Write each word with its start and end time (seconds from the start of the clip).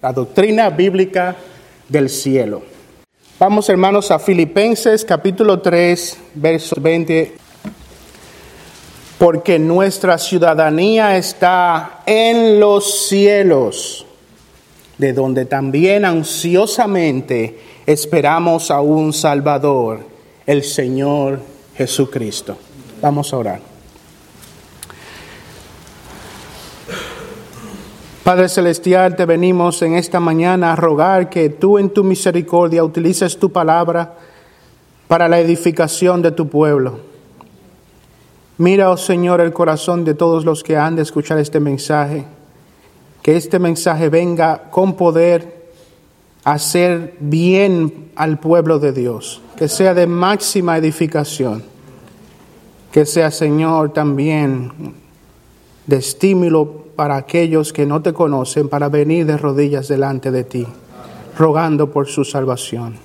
la 0.00 0.12
doctrina 0.12 0.70
bíblica 0.70 1.36
del 1.88 2.08
cielo. 2.08 2.62
Vamos 3.38 3.68
hermanos 3.68 4.10
a 4.10 4.18
Filipenses 4.18 5.04
capítulo 5.04 5.60
3, 5.60 6.18
verso 6.34 6.76
20. 6.80 7.36
Porque 9.18 9.58
nuestra 9.58 10.16
ciudadanía 10.16 11.16
está 11.16 12.02
en 12.06 12.60
los 12.60 13.08
cielos, 13.08 14.06
de 14.96 15.12
donde 15.12 15.44
también 15.44 16.04
ansiosamente 16.04 17.58
esperamos 17.84 18.70
a 18.70 18.80
un 18.80 19.12
Salvador, 19.12 20.00
el 20.46 20.62
Señor 20.62 21.40
Jesucristo. 21.76 22.56
Vamos 23.00 23.32
a 23.32 23.36
orar. 23.38 23.67
Padre 28.28 28.50
Celestial, 28.50 29.16
te 29.16 29.24
venimos 29.24 29.80
en 29.80 29.94
esta 29.94 30.20
mañana 30.20 30.74
a 30.74 30.76
rogar 30.76 31.30
que 31.30 31.48
tú 31.48 31.78
en 31.78 31.88
tu 31.88 32.04
misericordia 32.04 32.84
utilices 32.84 33.38
tu 33.38 33.50
palabra 33.50 34.18
para 35.06 35.28
la 35.28 35.40
edificación 35.40 36.20
de 36.20 36.32
tu 36.32 36.46
pueblo. 36.46 36.98
Mira, 38.58 38.90
oh 38.90 38.98
Señor, 38.98 39.40
el 39.40 39.54
corazón 39.54 40.04
de 40.04 40.12
todos 40.12 40.44
los 40.44 40.62
que 40.62 40.76
han 40.76 40.94
de 40.94 41.04
escuchar 41.04 41.38
este 41.38 41.58
mensaje. 41.58 42.26
Que 43.22 43.34
este 43.34 43.58
mensaje 43.58 44.10
venga 44.10 44.64
con 44.70 44.92
poder 44.92 45.70
a 46.44 46.52
hacer 46.52 47.14
bien 47.20 48.10
al 48.14 48.38
pueblo 48.38 48.78
de 48.78 48.92
Dios. 48.92 49.40
Que 49.56 49.68
sea 49.68 49.94
de 49.94 50.06
máxima 50.06 50.76
edificación. 50.76 51.64
Que 52.92 53.06
sea, 53.06 53.30
Señor, 53.30 53.94
también 53.94 54.70
de 55.86 55.96
estímulo 55.96 56.87
para 56.98 57.14
aquellos 57.14 57.72
que 57.72 57.86
no 57.86 58.02
te 58.02 58.12
conocen, 58.12 58.68
para 58.68 58.88
venir 58.88 59.24
de 59.24 59.36
rodillas 59.36 59.86
delante 59.86 60.32
de 60.32 60.42
ti, 60.42 60.66
rogando 61.38 61.92
por 61.92 62.08
su 62.08 62.24
salvación. 62.24 62.96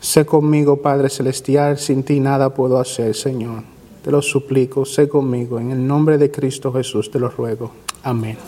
Sé 0.00 0.24
conmigo, 0.24 0.80
Padre 0.80 1.10
Celestial, 1.10 1.76
sin 1.76 2.02
ti 2.02 2.18
nada 2.18 2.54
puedo 2.54 2.80
hacer, 2.80 3.14
Señor. 3.14 3.62
Te 4.02 4.10
lo 4.10 4.22
suplico, 4.22 4.86
sé 4.86 5.06
conmigo. 5.06 5.60
En 5.60 5.70
el 5.70 5.86
nombre 5.86 6.16
de 6.16 6.30
Cristo 6.30 6.72
Jesús 6.72 7.10
te 7.10 7.18
lo 7.18 7.28
ruego. 7.28 7.72
Amén. 8.04 8.38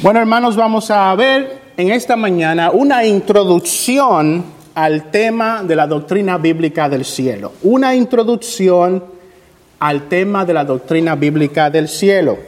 Bueno, 0.00 0.20
hermanos, 0.20 0.54
vamos 0.54 0.88
a 0.92 1.12
ver 1.16 1.72
en 1.76 1.90
esta 1.90 2.14
mañana 2.14 2.70
una 2.70 3.04
introducción 3.04 4.44
al 4.76 5.10
tema 5.10 5.64
de 5.64 5.74
la 5.74 5.88
doctrina 5.88 6.38
bíblica 6.38 6.88
del 6.88 7.04
cielo. 7.04 7.54
Una 7.64 7.92
introducción 7.92 9.18
al 9.80 10.08
tema 10.08 10.44
de 10.44 10.54
la 10.54 10.64
doctrina 10.64 11.16
bíblica 11.16 11.70
del 11.70 11.88
cielo. 11.88 12.38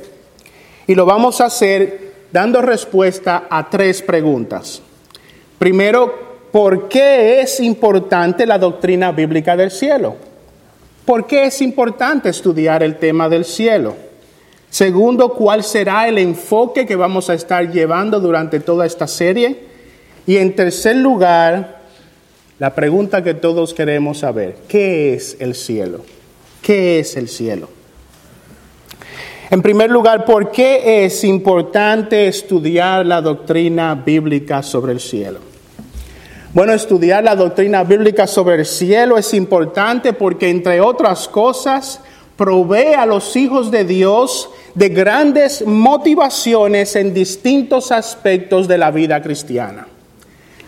Y 0.86 0.94
lo 0.94 1.06
vamos 1.06 1.41
a 1.41 1.47
hacer 1.47 2.12
dando 2.30 2.62
respuesta 2.62 3.47
a 3.50 3.69
tres 3.69 4.02
preguntas. 4.02 4.83
Primero, 5.58 6.48
¿por 6.52 6.89
qué 6.89 7.41
es 7.41 7.58
importante 7.61 8.47
la 8.47 8.58
doctrina 8.58 9.12
bíblica 9.12 9.56
del 9.56 9.70
cielo? 9.70 10.16
¿Por 11.06 11.27
qué 11.27 11.44
es 11.44 11.61
importante 11.62 12.28
estudiar 12.28 12.83
el 12.83 12.97
tema 12.98 13.28
del 13.28 13.44
cielo? 13.44 13.96
Segundo, 14.70 15.34
¿cuál 15.34 15.64
será 15.64 16.08
el 16.08 16.19
enfoque 16.19 16.86
que 16.86 16.96
vamos 16.96 17.28
a 17.28 17.34
estar 17.34 17.70
llevando 17.70 18.20
durante 18.20 18.61
toda 18.61 18.86
esta 18.86 19.06
serie? 19.06 19.61
Y 20.27 20.36
en 20.36 20.55
tercer 20.55 20.96
lugar, 20.96 21.83
la 22.58 22.74
pregunta 22.74 23.22
que 23.22 23.34
todos 23.34 23.74
queremos 23.74 24.19
saber, 24.19 24.56
¿qué 24.69 25.14
es 25.14 25.36
el 25.41 25.55
cielo? 25.55 26.00
¿Qué 26.62 27.00
es 27.00 27.16
el 27.16 27.28
cielo? 27.28 27.68
En 29.50 29.60
primer 29.60 29.91
lugar, 29.91 30.24
¿por 30.24 30.50
qué 30.50 31.05
es 31.05 31.24
importante 31.24 32.28
estudiar 32.28 33.05
la 33.05 33.20
doctrina 33.20 33.94
bíblica 33.94 34.62
sobre 34.62 34.92
el 34.92 35.00
cielo? 35.00 35.40
Bueno, 36.55 36.72
estudiar 36.72 37.24
la 37.24 37.34
doctrina 37.34 37.83
bíblica 37.83 38.27
sobre 38.27 38.55
el 38.55 38.67
cielo 38.67 39.18
es 39.18 39.34
importante 39.34 40.12
porque, 40.12 40.48
entre 40.48 40.80
otras 40.80 41.28
cosas, 41.28 42.00
provee 42.36 42.94
a 42.96 43.06
los 43.06 43.36
hijos 43.36 43.70
de 43.70 43.84
Dios 43.84 44.48
de 44.74 44.89
grandes 44.89 45.67
motivaciones 45.67 46.94
en 46.94 47.12
distintos 47.12 47.90
aspectos 47.90 48.68
de 48.68 48.79
la 48.79 48.90
vida 48.90 49.20
cristiana. 49.20 49.86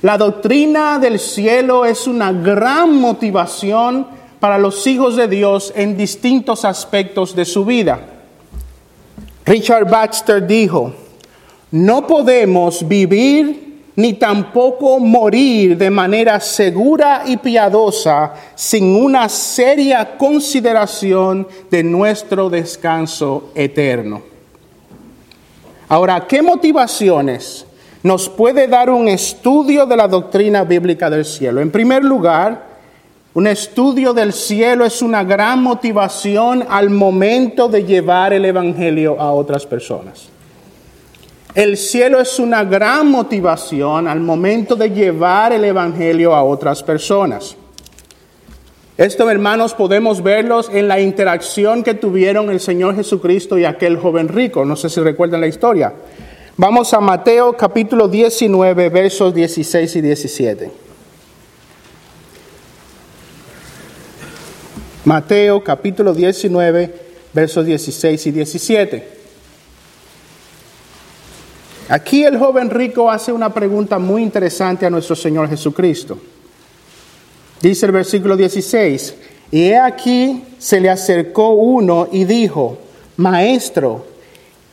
La 0.03 0.19
doctrina 0.19 0.99
del 0.99 1.19
cielo 1.19 1.87
es 1.87 2.07
una 2.07 2.33
gran 2.33 3.01
motivación 3.01 4.24
para 4.45 4.59
los 4.59 4.87
hijos 4.87 5.17
de 5.17 5.27
Dios 5.27 5.73
en 5.75 5.97
distintos 5.97 6.67
aspectos 6.67 7.35
de 7.35 7.47
su 7.47 7.65
vida. 7.65 7.99
Richard 9.47 9.89
Baxter 9.89 10.47
dijo, 10.47 10.93
no 11.71 12.07
podemos 12.07 12.87
vivir 12.87 13.85
ni 13.97 14.13
tampoco 14.13 14.99
morir 15.01 15.79
de 15.79 15.89
manera 15.89 16.39
segura 16.41 17.23
y 17.25 17.39
piadosa 17.39 18.35
sin 18.55 18.95
una 18.95 19.31
seria 19.31 20.19
consideración 20.19 21.49
de 21.71 21.83
nuestro 21.83 22.51
descanso 22.51 23.49
eterno. 23.55 24.21
Ahora, 25.89 26.27
¿qué 26.27 26.43
motivaciones 26.43 27.65
nos 28.03 28.29
puede 28.29 28.69
dar 28.69 28.91
un 28.91 29.09
estudio 29.09 29.87
de 29.87 29.97
la 29.97 30.07
doctrina 30.07 30.65
bíblica 30.65 31.09
del 31.09 31.25
cielo? 31.25 31.63
En 31.63 31.71
primer 31.71 32.05
lugar, 32.05 32.74
un 33.35 33.49
estudio 33.49 34.15
del 34.15 34.33
cielo 34.33 34.85
es 34.85 35.03
una 35.03 35.25
gran 35.25 35.61
motivación 35.61 36.65
al 36.69 36.91
momento 36.91 37.69
de 37.69 37.85
llevar 37.85 38.33
el 38.33 38.45
Evangelio 38.45 39.21
a 39.21 39.33
otras 39.33 39.67
personas. 39.67 40.29
El 41.53 41.77
cielo 41.77 42.21
es 42.21 42.39
una 42.39 42.63
gran 42.63 43.11
motivación 43.11 44.07
al 44.07 44.21
momento 44.21 44.77
de 44.77 44.91
llevar 44.91 45.53
el 45.53 45.65
Evangelio 45.65 46.33
a 46.33 46.45
otras 46.45 46.85
personas. 46.85 47.57
Esto, 48.97 49.29
hermanos, 49.29 49.75
podemos 49.75 50.23
verlos 50.23 50.71
en 50.73 50.87
la 50.87 51.01
interacción 51.01 51.83
que 51.83 51.95
tuvieron 51.95 52.51
el 52.51 52.61
Señor 52.61 52.95
Jesucristo 52.95 53.59
y 53.59 53.65
aquel 53.65 53.99
joven 53.99 54.29
rico. 54.29 54.65
No 54.65 54.77
sé 54.77 54.89
si 54.89 55.01
recuerdan 55.01 55.41
la 55.41 55.49
historia. 55.49 55.93
Vamos 56.57 56.95
a 56.95 57.01
Mateo 57.01 57.57
capítulo 57.57 58.07
19, 58.07 58.91
versos 58.91 59.35
16 59.35 59.97
y 59.97 60.01
17. 60.01 60.84
Mateo 65.05 65.63
capítulo 65.63 66.15
19, 66.15 66.95
versos 67.35 67.67
16 67.67 68.27
y 68.27 68.31
17. 68.31 69.09
Aquí 71.91 72.25
el 72.25 72.39
joven 72.39 72.71
rico 72.71 73.11
hace 73.11 73.31
una 73.31 73.53
pregunta 73.53 73.99
muy 73.99 74.23
interesante 74.23 74.87
a 74.87 74.91
nuestro 74.91 75.15
Señor 75.15 75.51
Jesucristo. 75.51 76.19
Dice 77.61 77.85
el 77.85 77.93
versículo 77.93 78.35
16, 78.35 79.15
y 79.51 79.65
he 79.65 79.79
aquí 79.79 80.43
se 80.59 80.81
le 80.81 80.89
acercó 80.89 81.51
uno 81.51 82.09
y 82.11 82.25
dijo, 82.25 82.79
Maestro, 83.19 84.07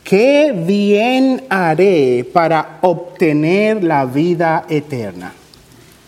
¿qué 0.02 0.54
bien 0.56 1.44
haré 1.50 2.26
para 2.32 2.78
obtener 2.80 3.84
la 3.84 4.06
vida 4.06 4.64
eterna? 4.70 5.34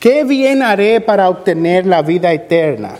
¿Qué 0.00 0.24
bien 0.24 0.62
haré 0.62 1.02
para 1.02 1.28
obtener 1.28 1.84
la 1.84 2.00
vida 2.00 2.32
eterna? 2.32 2.94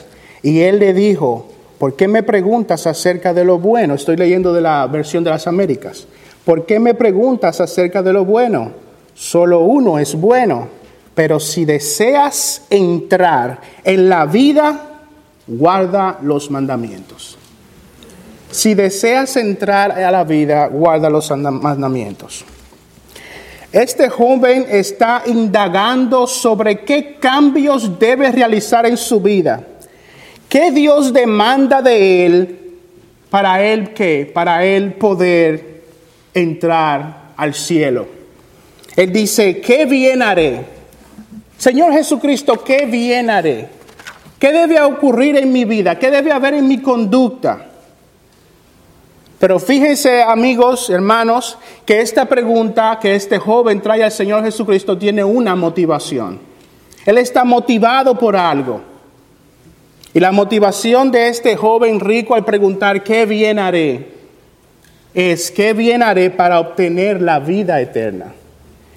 Y 0.45 0.61
él 0.61 0.79
le 0.79 0.93
dijo, 0.93 1.47
¿por 1.79 1.97
qué 1.97 2.07
me 2.07 2.23
preguntas 2.23 2.87
acerca 2.87 3.33
de 3.33 3.47
lo 3.47 3.59
bueno? 3.59 3.95
Estoy 3.95 4.19
leyendo 4.19 4.53
de 4.53 4.61
la 4.61 4.87
versión 4.87 5.25
de 5.25 5.31
las 5.31 5.47
Américas. 5.47 6.07
¿Por 6.45 6.67
qué 6.67 6.79
me 6.79 6.93
preguntas 6.93 7.63
acerca 7.63 8.03
de 8.03 8.13
lo 8.13 8.27
bueno? 8.27 8.71
Solo 9.15 9.61
uno 9.61 9.99
es 9.99 10.15
bueno, 10.15 10.69
pero 11.15 11.41
si 11.41 11.65
deseas 11.65 12.67
entrar 12.69 13.59
en 13.83 14.11
la 14.11 14.27
vida, 14.27 14.83
guarda 15.47 16.19
los 16.21 16.51
mandamientos. 16.51 17.39
Si 18.51 18.75
deseas 18.75 19.39
entrar 19.39 19.93
a 19.93 20.11
la 20.11 20.25
vida, 20.25 20.67
guarda 20.67 21.09
los 21.09 21.31
mandamientos. 21.31 22.45
Este 23.73 24.11
joven 24.11 24.67
está 24.69 25.23
indagando 25.25 26.27
sobre 26.27 26.85
qué 26.85 27.17
cambios 27.19 27.99
debe 27.99 28.31
realizar 28.31 28.85
en 28.85 28.99
su 28.99 29.21
vida 29.21 29.69
¿Qué 30.49 30.71
Dios 30.71 31.13
demanda 31.13 31.83
de 31.83 32.27
él 32.27 32.61
para 33.31 33.63
él 33.65 33.93
qué? 33.93 34.31
Para 34.33 34.65
él 34.65 34.95
poder 34.95 35.83
entrar 36.33 37.33
al 37.37 37.55
cielo. 37.55 38.07
Él 38.97 39.13
dice, 39.13 39.61
¿qué 39.61 39.87
bien 39.87 40.23
haré? 40.23 40.65
Señor 41.59 41.93
Jesucristo, 41.93 42.63
¿qué 42.63 42.87
bien 42.87 43.31
haré? 43.31 43.69
¿Qué 44.39 44.53
debe 44.53 44.81
ocurrir 44.81 45.37
en 45.37 45.53
mi 45.53 45.65
vida? 45.65 45.99
¿Qué 45.99 46.11
debe 46.11 46.31
haber 46.31 46.55
en 46.55 46.69
mi 46.69 46.79
conducta? 46.79 47.67
Pero 49.39 49.59
fíjense, 49.59 50.23
amigos, 50.23 50.89
hermanos, 50.91 51.59
que 51.85 52.01
esta 52.01 52.27
pregunta 52.27 52.99
que 53.01 53.15
este 53.15 53.39
joven 53.39 53.81
trae 53.81 54.05
al 54.05 54.13
Señor 54.13 54.45
Jesucristo 54.45 54.97
tiene 54.97 55.25
una 55.25 55.55
motivación. 55.55 56.41
Él 57.05 57.19
está 57.19 57.45
motivado 57.45 58.19
por 58.19 58.37
algo. 58.37 58.94
Y 60.15 60.21
la 60.21 60.33
motivación 60.33 61.11
de 61.11 61.29
este 61.29 61.57
joven 61.57 62.01
rico 62.01 62.35
al 62.35 62.45
preguntar, 62.45 63.03
¿qué 63.03 63.27
bien 63.27 63.59
haré? 63.59 64.15
es 65.15 65.53
qué 65.53 65.73
bien 65.73 66.03
haré 66.03 66.31
para 66.31 66.59
obtener 66.59 67.23
la 67.23 67.39
vida 67.39 67.81
eterna. 67.81 68.35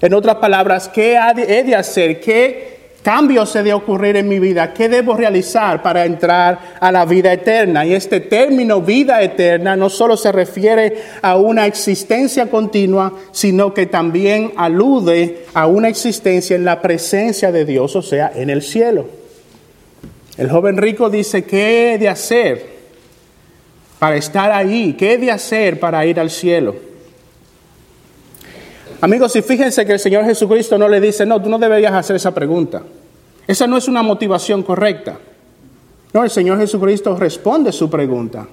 En 0.00 0.12
otras 0.14 0.36
palabras, 0.36 0.88
¿qué 0.88 1.16
he 1.48 1.62
de 1.62 1.74
hacer? 1.76 2.20
¿Qué 2.20 2.78
cambios 3.02 3.50
se 3.50 3.62
de 3.62 3.72
ocurrir 3.72 4.16
en 4.16 4.28
mi 4.28 4.38
vida? 4.38 4.72
¿Qué 4.74 4.88
debo 4.88 5.16
realizar 5.16 5.80
para 5.82 6.04
entrar 6.04 6.58
a 6.80 6.92
la 6.92 7.04
vida 7.04 7.32
eterna? 7.32 7.86
Y 7.86 7.94
este 7.94 8.20
término 8.20 8.80
vida 8.80 9.22
eterna 9.22 9.76
no 9.76 9.88
solo 9.88 10.16
se 10.16 10.32
refiere 10.32 10.96
a 11.22 11.36
una 11.36 11.66
existencia 11.66 12.46
continua, 12.50 13.12
sino 13.30 13.72
que 13.72 13.86
también 13.86 14.52
alude 14.56 15.46
a 15.54 15.66
una 15.66 15.88
existencia 15.88 16.54
en 16.56 16.64
la 16.64 16.82
presencia 16.82 17.50
de 17.52 17.64
Dios, 17.64 17.94
o 17.96 18.02
sea, 18.02 18.30
en 18.34 18.50
el 18.50 18.62
cielo. 18.62 19.17
El 20.38 20.48
joven 20.48 20.76
rico 20.76 21.10
dice, 21.10 21.44
¿qué 21.44 21.94
he 21.94 21.98
de 21.98 22.08
hacer 22.08 22.78
para 23.98 24.16
estar 24.16 24.52
ahí? 24.52 24.94
¿Qué 24.94 25.14
he 25.14 25.18
de 25.18 25.32
hacer 25.32 25.80
para 25.80 26.06
ir 26.06 26.20
al 26.20 26.30
cielo? 26.30 26.76
Amigos, 29.00 29.34
y 29.34 29.42
fíjense 29.42 29.84
que 29.84 29.94
el 29.94 29.98
Señor 29.98 30.24
Jesucristo 30.24 30.78
no 30.78 30.88
le 30.88 31.00
dice, 31.00 31.26
no, 31.26 31.42
tú 31.42 31.48
no 31.48 31.58
deberías 31.58 31.92
hacer 31.92 32.14
esa 32.14 32.32
pregunta. 32.32 32.82
Esa 33.48 33.66
no 33.66 33.76
es 33.76 33.88
una 33.88 34.02
motivación 34.02 34.62
correcta. 34.62 35.18
No, 36.12 36.22
el 36.22 36.30
Señor 36.30 36.58
Jesucristo 36.58 37.16
responde 37.16 37.72
su 37.72 37.90
pregunta. 37.90 38.46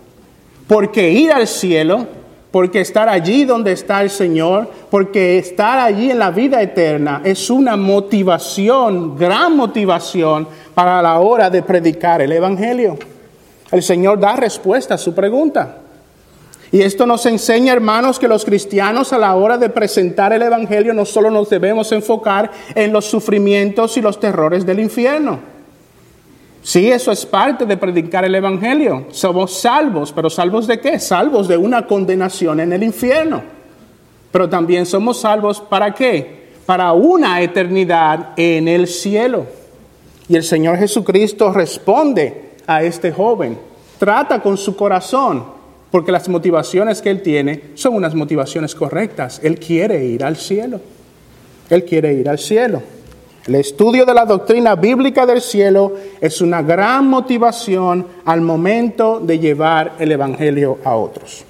Porque 0.68 1.12
ir 1.12 1.32
al 1.32 1.48
cielo, 1.48 2.08
porque 2.56 2.80
estar 2.80 3.10
allí 3.10 3.44
donde 3.44 3.74
está 3.74 4.02
el 4.02 4.10
Señor, 4.10 4.70
porque 4.90 5.38
estar 5.38 5.78
allí 5.78 6.10
en 6.10 6.20
la 6.20 6.32
vida 6.32 6.62
eterna 6.62 7.20
es 7.26 7.50
una 7.50 7.76
motivación, 7.76 9.18
gran 9.18 9.58
motivación 9.58 10.48
para 10.74 11.02
la 11.02 11.20
hora 11.20 11.50
de 11.50 11.62
predicar 11.62 12.22
el 12.22 12.32
Evangelio. 12.32 12.98
El 13.74 13.84
Señor 13.84 14.22
da 14.22 14.38
respuesta 14.38 14.94
a 14.94 14.98
su 14.98 15.14
pregunta. 15.14 15.80
Y 16.72 16.82
esto 16.82 17.06
nos 17.06 17.26
enseña, 17.26 17.74
hermanos, 17.74 18.20
que 18.20 18.30
los 18.30 18.46
cristianos 18.46 19.12
a 19.12 19.18
la 19.18 19.36
hora 19.36 19.58
de 19.58 19.68
presentar 19.68 20.32
el 20.32 20.42
Evangelio 20.42 20.94
no 20.94 21.04
solo 21.04 21.30
nos 21.30 21.50
debemos 21.50 21.92
enfocar 21.92 22.52
en 22.74 22.94
los 22.94 23.04
sufrimientos 23.04 23.98
y 23.98 24.02
los 24.02 24.18
terrores 24.18 24.66
del 24.66 24.80
infierno. 24.80 25.55
Sí, 26.66 26.92
eso 26.92 27.12
es 27.12 27.28
parte 27.28 27.64
de 27.68 27.78
predicar 27.78 28.26
el 28.26 28.34
Evangelio. 28.34 29.06
Somos 29.12 29.54
salvos, 29.54 30.12
pero 30.12 30.32
salvos 30.32 30.66
de 30.66 30.80
qué? 30.80 30.98
Salvos 31.00 31.48
de 31.48 31.56
una 31.56 31.86
condenación 31.86 32.60
en 32.60 32.74
el 32.74 32.82
infierno. 32.82 33.44
Pero 34.32 34.50
también 34.50 34.88
somos 34.88 35.22
salvos 35.22 35.62
para 35.62 35.94
qué? 35.94 36.48
Para 36.66 36.92
una 36.94 37.40
eternidad 37.40 38.30
en 38.36 38.68
el 38.68 38.88
cielo. 38.88 39.46
Y 40.28 40.36
el 40.36 40.44
Señor 40.44 40.80
Jesucristo 40.80 41.54
responde 41.54 42.54
a 42.66 42.82
este 42.82 43.12
joven. 43.12 43.60
Trata 44.00 44.42
con 44.42 44.58
su 44.58 44.76
corazón 44.76 45.46
porque 45.92 46.12
las 46.12 46.28
motivaciones 46.30 47.00
que 47.00 47.12
él 47.12 47.22
tiene 47.22 47.62
son 47.76 47.94
unas 47.94 48.16
motivaciones 48.16 48.74
correctas. 48.74 49.40
Él 49.44 49.60
quiere 49.60 50.04
ir 50.04 50.24
al 50.24 50.36
cielo. 50.36 50.82
Él 51.70 51.86
quiere 51.86 52.12
ir 52.16 52.28
al 52.28 52.40
cielo. 52.40 52.82
El 53.48 53.56
estudio 53.56 54.08
de 54.08 54.14
la 54.16 54.26
doctrina 54.26 54.76
bíblica 54.76 55.24
del 55.28 55.40
cielo 55.40 55.94
es 56.20 56.42
una 56.42 56.64
gran 56.64 57.08
motivación 57.08 58.08
al 58.26 58.42
momento 58.42 59.20
de 59.20 59.38
llevar 59.38 59.94
el 60.00 60.12
Evangelio 60.12 60.80
a 60.84 60.96
otros. 60.96 61.46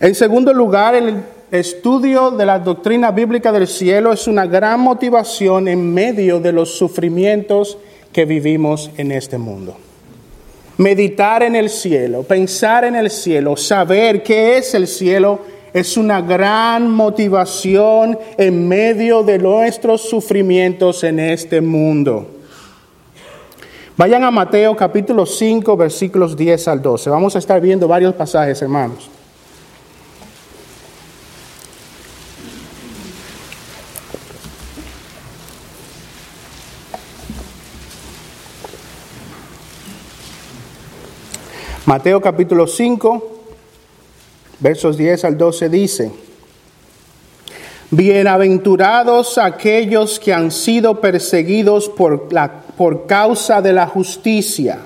En 0.00 0.14
segundo 0.14 0.54
lugar, 0.54 0.94
el 0.94 1.22
estudio 1.50 2.30
de 2.30 2.46
la 2.46 2.58
doctrina 2.60 3.10
bíblica 3.10 3.52
del 3.52 3.68
cielo 3.68 4.10
es 4.10 4.26
una 4.26 4.46
gran 4.46 4.80
motivación 4.80 5.68
en 5.68 5.92
medio 5.92 6.40
de 6.40 6.52
los 6.52 6.78
sufrimientos 6.78 7.76
que 8.10 8.24
vivimos 8.24 8.90
en 8.96 9.12
este 9.12 9.36
mundo. 9.36 9.76
Meditar 10.78 11.42
en 11.42 11.56
el 11.56 11.68
cielo, 11.68 12.22
pensar 12.22 12.86
en 12.86 12.96
el 12.96 13.10
cielo, 13.10 13.54
saber 13.58 14.22
qué 14.22 14.56
es 14.56 14.72
el 14.72 14.86
cielo, 14.86 15.40
es 15.72 15.96
una 15.96 16.20
gran 16.20 16.90
motivación 16.90 18.18
en 18.38 18.68
medio 18.68 19.22
de 19.22 19.38
nuestros 19.38 20.08
sufrimientos 20.08 21.04
en 21.04 21.20
este 21.20 21.60
mundo. 21.60 22.28
Vayan 23.96 24.24
a 24.24 24.30
Mateo 24.30 24.76
capítulo 24.76 25.24
5, 25.24 25.76
versículos 25.76 26.36
10 26.36 26.68
al 26.68 26.82
12. 26.82 27.08
Vamos 27.10 27.34
a 27.34 27.38
estar 27.38 27.60
viendo 27.60 27.88
varios 27.88 28.14
pasajes, 28.14 28.60
hermanos. 28.60 29.10
Mateo 41.86 42.20
capítulo 42.20 42.66
5, 42.66 43.35
versos 44.60 44.96
10 44.96 45.24
al 45.24 45.38
12 45.38 45.68
dice, 45.68 46.12
Bienaventurados 47.90 49.38
aquellos 49.38 50.18
que 50.18 50.32
han 50.32 50.50
sido 50.50 51.00
perseguidos 51.00 51.88
por, 51.88 52.32
la, 52.32 52.62
por 52.76 53.06
causa 53.06 53.62
de 53.62 53.72
la 53.72 53.86
justicia. 53.86 54.80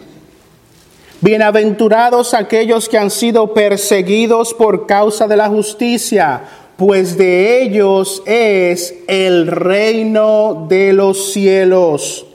Bienaventurados 1.23 2.35
aquellos 2.35 2.89
que 2.89 2.99
han 2.99 3.11
sido 3.11 3.55
perseguidos 3.55 4.53
por 4.53 4.87
causa 4.87 5.27
de 5.29 5.37
la 5.37 5.49
justicia, 5.49 6.43
pues 6.77 7.17
de 7.17 7.63
ellos 7.63 8.23
es 8.27 8.95
el 9.07 9.47
reino 9.47 10.67
de 10.69 10.93
los 10.93 11.33
cielos. 11.33 12.27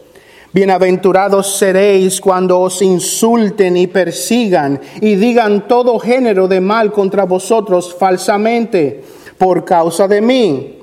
Bienaventurados 0.56 1.58
seréis 1.58 2.22
cuando 2.22 2.62
os 2.62 2.82
insulten 2.82 3.76
y 3.76 3.88
persigan 3.88 4.80
y 5.02 5.16
digan 5.16 5.68
todo 5.68 6.00
género 6.00 6.48
de 6.48 6.62
mal 6.62 6.94
contra 6.94 7.26
vosotros 7.26 7.94
falsamente 8.00 9.04
por 9.38 9.66
causa 9.66 10.08
de 10.08 10.22
mí. 10.22 10.80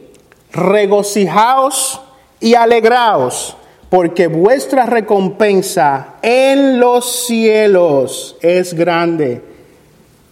Regocijaos 0.53 2.03
y 2.39 2.53
alegraos, 2.53 3.57
porque 3.89 4.27
vuestra 4.27 4.85
recompensa 4.85 6.17
en 6.21 6.79
los 6.79 7.25
cielos 7.25 8.37
es 8.43 8.75
grande, 8.75 9.41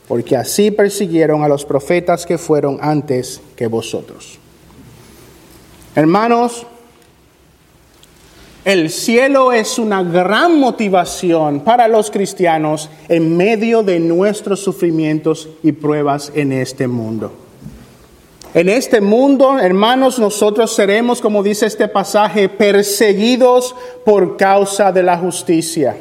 porque 0.07 0.37
así 0.37 0.71
persiguieron 0.71 1.43
a 1.43 1.49
los 1.49 1.65
profetas 1.65 2.27
que 2.27 2.37
fueron 2.37 2.77
antes 2.83 3.41
que 3.57 3.69
vosotros. 3.69 4.39
Hermanos, 5.95 6.67
el 8.65 8.91
cielo 8.91 9.53
es 9.53 9.79
una 9.79 10.03
gran 10.03 10.61
motivación 10.61 11.61
para 11.61 11.89
los 11.89 12.11
cristianos 12.11 12.91
en 13.09 13.37
medio 13.37 13.83
de 13.83 13.99
nuestros 14.01 14.61
sufrimientos 14.61 15.49
y 15.63 15.73
pruebas 15.73 16.31
en 16.35 16.53
este 16.53 16.87
mundo. 16.87 17.33
En 18.53 18.69
este 18.69 19.01
mundo, 19.01 19.59
hermanos, 19.59 20.19
nosotros 20.19 20.75
seremos, 20.75 21.21
como 21.21 21.43
dice 21.43 21.67
este 21.67 21.89
pasaje, 21.89 22.49
perseguidos 22.49 23.75
por 24.05 24.37
causa 24.37 24.93
de 24.93 25.05
la 25.05 25.17
justicia. 25.17 25.97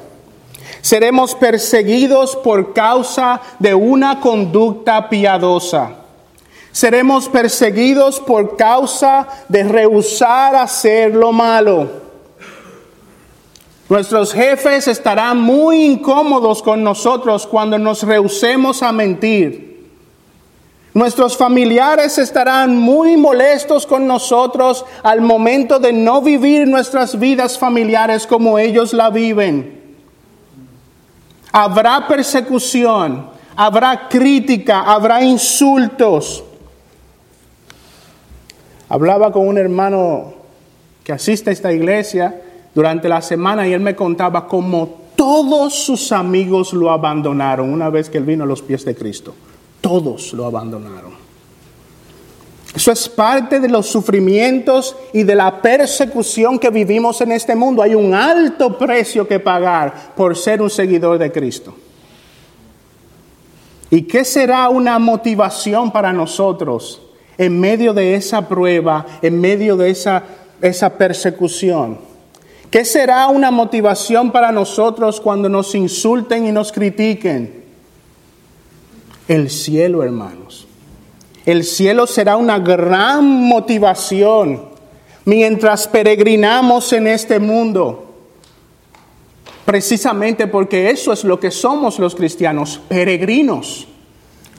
Seremos 0.82 1.36
perseguidos 1.36 2.36
por 2.36 2.74
causa 2.74 3.40
de 3.60 3.74
una 3.74 4.20
conducta 4.20 5.08
piadosa. 5.10 5.92
Seremos 6.72 7.30
perseguidos 7.30 8.20
por 8.20 8.58
causa 8.58 9.28
de 9.48 9.64
rehusar 9.64 10.56
hacer 10.56 11.14
lo 11.16 11.32
malo. 11.32 12.09
Nuestros 13.90 14.34
jefes 14.34 14.88
estarán 14.88 15.42
muy 15.42 15.84
incómodos 15.84 16.62
con 16.62 16.84
nosotros 16.84 17.48
cuando 17.48 17.80
nos 17.80 18.04
rehusemos 18.04 18.84
a 18.84 18.92
mentir. 18.92 19.90
Nuestros 20.94 21.36
familiares 21.36 22.20
estarán 22.20 22.78
muy 22.78 23.18
molestos 23.18 23.88
con 23.88 24.06
nosotros 24.06 24.86
al 25.02 25.22
momento 25.22 25.80
de 25.80 25.92
no 25.92 26.22
vivir 26.22 26.68
nuestras 26.68 27.18
vidas 27.18 27.58
familiares 27.58 28.28
como 28.28 28.60
ellos 28.60 28.94
la 28.94 29.10
viven. 29.10 29.80
Habrá 31.52 32.08
persecución, 32.08 33.28
habrá 33.56 34.08
crítica, 34.08 34.82
habrá 34.82 35.24
insultos. 35.24 36.44
Hablaba 38.88 39.32
con 39.32 39.48
un 39.48 39.58
hermano 39.58 40.34
que 41.04 41.12
asiste 41.12 41.50
a 41.50 41.54
esta 41.54 41.74
iglesia 41.74 42.44
durante 42.80 43.10
la 43.10 43.22
semana 43.22 43.68
y 43.68 43.74
él 43.74 43.82
me 43.82 43.94
contaba 43.94 44.48
cómo 44.48 45.02
todos 45.18 45.74
sus 45.74 46.14
amigos 46.14 46.72
lo 46.72 46.90
abandonaron 46.90 47.70
una 47.74 47.90
vez 47.90 48.10
que 48.10 48.20
él 48.20 48.24
vino 48.24 48.46
a 48.46 48.48
los 48.48 48.62
pies 48.62 48.86
de 48.86 48.96
Cristo. 48.96 49.36
Todos 49.82 50.32
lo 50.32 50.46
abandonaron. 50.46 51.12
Eso 52.74 52.90
es 52.94 53.10
parte 53.10 53.60
de 53.60 53.68
los 53.68 53.86
sufrimientos 53.86 54.96
y 55.12 55.24
de 55.24 55.36
la 55.36 55.62
persecución 55.62 56.58
que 56.58 56.70
vivimos 56.70 57.20
en 57.20 57.34
este 57.34 57.54
mundo. 57.54 57.82
Hay 57.82 57.96
un 57.96 58.14
alto 58.14 58.78
precio 58.78 59.28
que 59.28 59.42
pagar 59.42 60.14
por 60.16 60.38
ser 60.38 60.62
un 60.62 60.70
seguidor 60.70 61.18
de 61.18 61.34
Cristo. 61.34 61.76
¿Y 63.90 64.04
qué 64.04 64.24
será 64.24 64.70
una 64.70 64.98
motivación 65.00 65.92
para 65.92 66.14
nosotros 66.14 67.02
en 67.38 67.60
medio 67.60 67.94
de 67.94 68.16
esa 68.16 68.48
prueba, 68.48 69.06
en 69.22 69.42
medio 69.42 69.76
de 69.76 69.90
esa, 69.90 70.24
esa 70.62 70.98
persecución? 70.98 72.08
¿Qué 72.72 72.86
será 72.86 73.28
una 73.28 73.50
motivación 73.50 74.32
para 74.32 74.52
nosotros 74.52 75.20
cuando 75.20 75.50
nos 75.50 75.74
insulten 75.74 76.46
y 76.46 76.52
nos 76.52 76.72
critiquen? 76.72 77.64
El 79.28 79.50
cielo, 79.50 80.04
hermanos. 80.04 80.68
El 81.46 81.64
cielo 81.64 82.06
será 82.06 82.38
una 82.38 82.60
gran 82.60 83.26
motivación 83.26 84.70
mientras 85.26 85.88
peregrinamos 85.88 86.94
en 86.94 87.08
este 87.08 87.40
mundo. 87.40 88.06
Precisamente 89.66 90.46
porque 90.46 90.92
eso 90.92 91.12
es 91.12 91.24
lo 91.24 91.40
que 91.40 91.50
somos 91.50 91.98
los 91.98 92.14
cristianos, 92.14 92.82
peregrinos. 92.88 93.88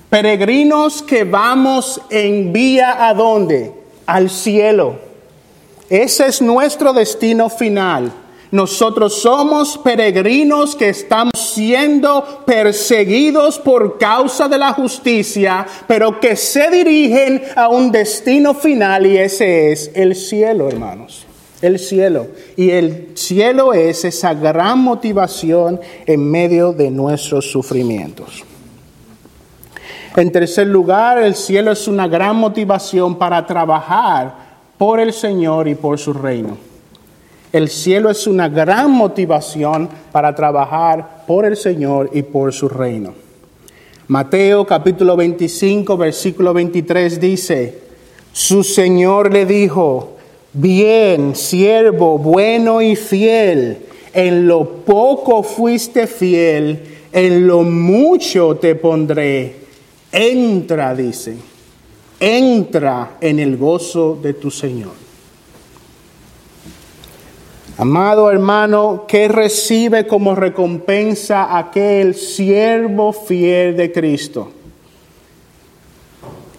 Peregrinos 0.08 1.02
que 1.02 1.22
vamos 1.22 2.00
en 2.10 2.52
vía 2.52 3.08
a 3.08 3.14
dónde? 3.14 3.72
Al 4.06 4.30
cielo. 4.30 5.09
Ese 5.90 6.28
es 6.28 6.40
nuestro 6.40 6.92
destino 6.92 7.50
final. 7.50 8.12
Nosotros 8.52 9.20
somos 9.20 9.76
peregrinos 9.78 10.76
que 10.76 10.88
estamos 10.88 11.32
siendo 11.34 12.42
perseguidos 12.46 13.58
por 13.58 13.98
causa 13.98 14.48
de 14.48 14.58
la 14.58 14.72
justicia, 14.72 15.66
pero 15.88 16.20
que 16.20 16.36
se 16.36 16.70
dirigen 16.70 17.42
a 17.56 17.68
un 17.68 17.90
destino 17.90 18.54
final 18.54 19.04
y 19.04 19.18
ese 19.18 19.72
es 19.72 19.90
el 19.94 20.14
cielo, 20.14 20.68
hermanos. 20.68 21.26
El 21.60 21.78
cielo. 21.80 22.28
Y 22.56 22.70
el 22.70 23.10
cielo 23.14 23.72
es 23.74 24.04
esa 24.04 24.32
gran 24.34 24.78
motivación 24.78 25.80
en 26.06 26.30
medio 26.30 26.72
de 26.72 26.90
nuestros 26.90 27.50
sufrimientos. 27.50 28.44
En 30.16 30.30
tercer 30.30 30.68
lugar, 30.68 31.18
el 31.18 31.34
cielo 31.34 31.72
es 31.72 31.86
una 31.86 32.06
gran 32.08 32.36
motivación 32.36 33.16
para 33.16 33.44
trabajar 33.46 34.49
por 34.80 34.98
el 34.98 35.12
Señor 35.12 35.68
y 35.68 35.74
por 35.74 35.98
su 35.98 36.14
reino. 36.14 36.56
El 37.52 37.68
cielo 37.68 38.08
es 38.08 38.26
una 38.26 38.48
gran 38.48 38.90
motivación 38.90 39.90
para 40.10 40.34
trabajar 40.34 41.26
por 41.26 41.44
el 41.44 41.54
Señor 41.54 42.08
y 42.14 42.22
por 42.22 42.50
su 42.54 42.66
reino. 42.66 43.12
Mateo 44.08 44.66
capítulo 44.66 45.16
25, 45.16 45.98
versículo 45.98 46.54
23 46.54 47.20
dice, 47.20 47.78
su 48.32 48.64
Señor 48.64 49.30
le 49.30 49.44
dijo, 49.44 50.16
bien, 50.54 51.36
siervo, 51.36 52.16
bueno 52.16 52.80
y 52.80 52.96
fiel, 52.96 53.80
en 54.14 54.48
lo 54.48 54.66
poco 54.66 55.42
fuiste 55.42 56.06
fiel, 56.06 56.80
en 57.12 57.46
lo 57.46 57.64
mucho 57.64 58.56
te 58.56 58.76
pondré. 58.76 59.56
Entra, 60.10 60.94
dice, 60.94 61.36
entra 62.20 63.16
en 63.20 63.40
el 63.40 63.56
gozo 63.56 64.18
de 64.22 64.34
tu 64.34 64.50
Señor. 64.50 64.92
Amado 67.78 68.30
hermano, 68.30 69.06
¿qué 69.08 69.26
recibe 69.26 70.06
como 70.06 70.34
recompensa 70.34 71.56
aquel 71.56 72.14
siervo 72.14 73.14
fiel 73.14 73.74
de 73.74 73.90
Cristo? 73.90 74.52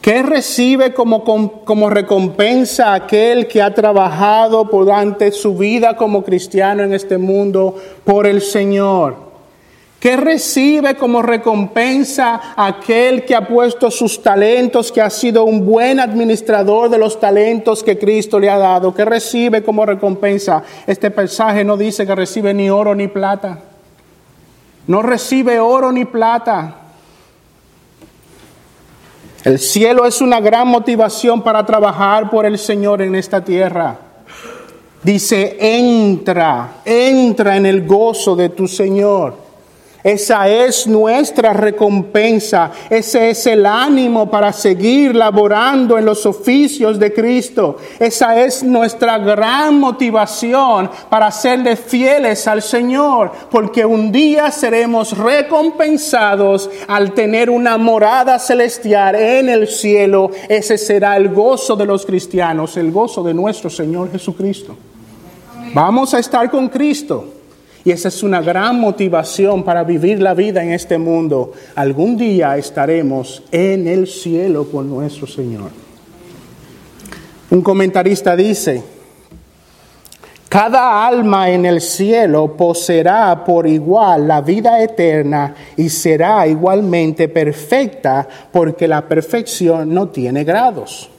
¿Qué 0.01 0.24
recibe 0.24 0.96
como, 0.96 1.24
como, 1.24 1.89
recompensa 1.91 2.96
aquel 2.96 3.48
que 3.48 3.62
ha 3.62 3.72
trabajado 3.72 4.63
durante 4.63 5.32
su 5.32 5.56
vida 5.56 5.96
como 5.96 6.24
cristiano 6.24 6.82
en 6.82 6.91
este 6.91 7.20
mundo 7.20 7.75
por 8.03 8.25
el 8.25 8.41
Señor? 8.41 9.31
¿Qué 10.01 10.17
recibe 10.17 10.96
como 10.96 11.22
recompensa 11.22 12.55
aquel 12.55 13.24
que 13.24 13.36
ha 13.36 13.48
puesto 13.48 13.91
sus 13.91 14.24
talentos, 14.24 14.91
que 14.91 15.00
ha 15.00 15.12
sido 15.12 15.43
un 15.43 15.63
buen 15.63 16.00
administrador 16.00 16.89
de 16.89 16.98
los 16.98 17.20
talentos 17.20 17.84
que 17.84 18.00
Cristo 18.00 18.39
le 18.39 18.50
ha 18.50 18.58
dado? 18.58 18.96
¿Qué 18.96 19.05
recibe 19.05 19.62
como 19.62 19.86
recompensa? 19.86 20.63
Este 20.88 21.12
pasaje 21.12 21.63
no 21.63 21.77
dice 21.77 22.08
que 22.08 22.15
recibe 22.15 22.51
ni 22.51 22.67
oro 22.67 22.96
ni 22.96 23.10
plata. 23.10 23.60
No 24.88 25.03
recibe 25.03 25.60
oro 25.60 25.91
ni 25.91 26.05
plata. 26.05 26.77
El 29.43 29.60
cielo 29.60 30.08
es 30.08 30.20
una 30.20 30.39
gran 30.39 30.67
motivación 30.67 31.43
para 31.43 31.63
trabajar 31.63 32.31
por 32.31 32.48
el 32.48 32.58
Señor 32.58 33.03
en 33.03 33.13
esta 33.13 33.46
tierra. 33.46 34.00
Dice, 35.03 35.58
entra, 35.60 36.77
entra 36.86 37.55
en 37.55 37.67
el 37.67 37.86
gozo 37.86 38.36
de 38.36 38.50
tu 38.50 38.67
Señor. 38.67 39.50
Esa 40.03 40.50
es 40.50 40.88
nuestra 40.88 41.53
recompensa, 41.53 42.72
ese 42.89 43.29
es 43.29 43.46
el 43.46 43.65
ánimo 43.65 44.31
para 44.31 44.51
seguir 44.51 45.15
laborando 45.15 45.98
en 45.98 46.05
los 46.05 46.25
oficios 46.25 46.98
de 46.98 47.13
Cristo. 47.13 47.77
Esa 48.00 48.41
es 48.41 48.63
nuestra 48.63 49.20
gran 49.20 49.79
motivación 49.79 50.89
para 51.10 51.29
serle 51.29 51.75
fieles 51.75 52.48
al 52.48 52.63
Señor, 52.63 53.31
porque 53.51 53.86
un 53.86 54.12
día 54.12 54.50
seremos 54.50 55.15
recompensados 55.17 56.70
al 56.88 57.13
tener 57.13 57.50
una 57.50 57.77
morada 57.77 58.39
celestial 58.39 59.15
en 59.15 59.50
el 59.50 59.67
cielo. 59.67 60.31
Ese 60.50 60.77
será 60.77 61.15
el 61.15 61.29
gozo 61.29 61.75
de 61.75 61.86
los 61.86 62.05
cristianos, 62.05 62.75
el 62.77 62.91
gozo 62.91 63.22
de 63.24 63.34
nuestro 63.34 63.70
Señor 63.70 64.12
Jesucristo. 64.12 64.75
Vamos 65.74 66.13
a 66.13 66.20
estar 66.20 66.50
con 66.50 66.70
Cristo. 66.70 67.40
Y 67.84 67.92
esa 67.92 68.10
es 68.10 68.22
una 68.22 68.42
gran 68.42 68.80
motivación 68.80 69.64
para 69.64 69.84
vivir 69.84 70.22
la 70.22 70.34
vida 70.34 70.64
en 70.64 70.72
este 70.72 70.98
mundo. 70.98 71.54
Algún 71.76 72.16
día 72.16 72.58
estaremos 72.58 73.44
en 73.52 73.88
el 73.88 74.08
cielo 74.08 74.70
con 74.70 74.90
nuestro 74.90 75.26
Señor. 75.26 75.72
Un 77.50 77.62
comentarista 77.62 78.36
dice, 78.36 78.84
cada 80.48 81.08
alma 81.08 81.50
en 81.50 81.66
el 81.66 81.80
cielo 81.80 82.58
poseerá 82.58 83.44
por 83.44 83.66
igual 83.66 84.28
la 84.28 84.42
vida 84.42 84.84
eterna 84.84 85.56
y 85.78 85.90
será 85.90 86.46
igualmente 86.46 87.30
perfecta 87.30 88.28
porque 88.52 88.88
la 88.88 89.08
perfección 89.08 89.94
no 89.94 90.10
tiene 90.10 90.44
grados. 90.44 91.10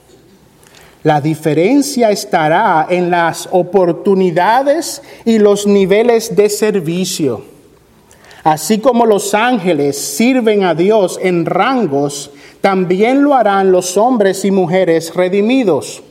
La 1.03 1.19
diferencia 1.19 2.11
estará 2.11 2.87
en 2.89 3.11
las 3.11 3.49
oportunidades 3.51 5.01
y 5.25 5.37
los 5.37 5.67
niveles 5.67 6.33
de 6.33 6.49
servicio. 6.49 7.43
Así 8.45 8.79
como 8.79 9.05
los 9.05 9.33
ángeles 9.33 9.97
sirven 9.97 10.63
a 10.63 10.75
Dios 10.75 11.19
en 11.21 11.45
rangos, 11.45 12.31
también 12.61 13.21
lo 13.21 13.33
harán 13.33 13.73
los 13.73 13.97
hombres 13.97 14.45
y 14.45 14.51
mujeres 14.51 15.13
redimidos. 15.13 16.01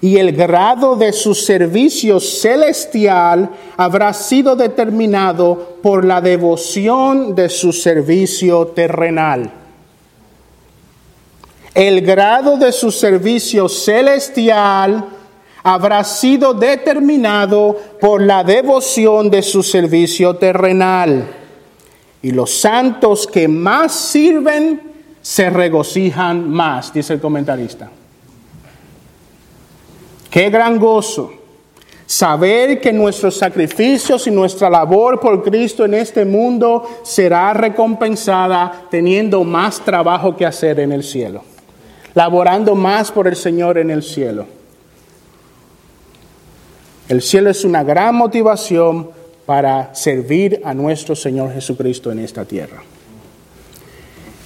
Y 0.00 0.16
el 0.16 0.32
grado 0.32 0.96
de 0.96 1.12
su 1.12 1.34
servicio 1.34 2.18
celestial 2.18 3.50
habrá 3.76 4.14
sido 4.14 4.56
determinado 4.56 5.76
por 5.82 6.06
la 6.06 6.22
devoción 6.22 7.34
de 7.34 7.50
su 7.50 7.72
servicio 7.72 8.68
terrenal 8.68 9.65
el 11.76 12.00
grado 12.00 12.56
de 12.56 12.72
su 12.72 12.90
servicio 12.90 13.68
celestial 13.68 15.04
habrá 15.62 16.02
sido 16.04 16.54
determinado 16.54 17.78
por 18.00 18.22
la 18.22 18.42
devoción 18.42 19.28
de 19.28 19.42
su 19.42 19.62
servicio 19.62 20.36
terrenal. 20.36 21.26
Y 22.22 22.30
los 22.30 22.50
santos 22.50 23.26
que 23.26 23.46
más 23.46 23.92
sirven 23.92 24.80
se 25.20 25.50
regocijan 25.50 26.48
más, 26.48 26.94
dice 26.94 27.12
el 27.12 27.20
comentarista. 27.20 27.90
Qué 30.30 30.48
gran 30.48 30.78
gozo 30.78 31.30
saber 32.06 32.80
que 32.80 32.90
nuestros 32.90 33.36
sacrificios 33.36 34.26
y 34.26 34.30
nuestra 34.30 34.70
labor 34.70 35.20
por 35.20 35.42
Cristo 35.42 35.84
en 35.84 35.92
este 35.92 36.24
mundo 36.24 36.88
será 37.02 37.52
recompensada 37.52 38.86
teniendo 38.90 39.44
más 39.44 39.84
trabajo 39.84 40.34
que 40.34 40.46
hacer 40.46 40.80
en 40.80 40.92
el 40.92 41.04
cielo 41.04 41.42
laborando 42.16 42.74
más 42.74 43.12
por 43.12 43.28
el 43.28 43.36
Señor 43.36 43.76
en 43.76 43.90
el 43.90 44.02
cielo. 44.02 44.46
El 47.10 47.20
cielo 47.20 47.50
es 47.50 47.62
una 47.62 47.84
gran 47.84 48.14
motivación 48.14 49.10
para 49.44 49.94
servir 49.94 50.62
a 50.64 50.72
nuestro 50.72 51.14
Señor 51.14 51.52
Jesucristo 51.52 52.10
en 52.10 52.20
esta 52.20 52.46
tierra. 52.46 52.82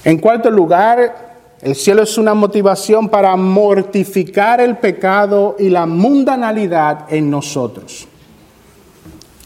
En 0.03 0.17
cuarto 0.17 0.51
lugar, 0.51 1.37
el 1.61 1.73
cielo 1.75 2.03
es 2.03 2.17
una 2.17 2.33
motivación 2.33 3.07
para 3.07 3.37
mortificar 3.37 4.59
el 4.59 4.75
pecado 4.75 5.55
y 5.57 5.69
la 5.69 5.85
mundanalidad 5.85 7.05
en 7.07 7.29
nosotros. 7.29 8.05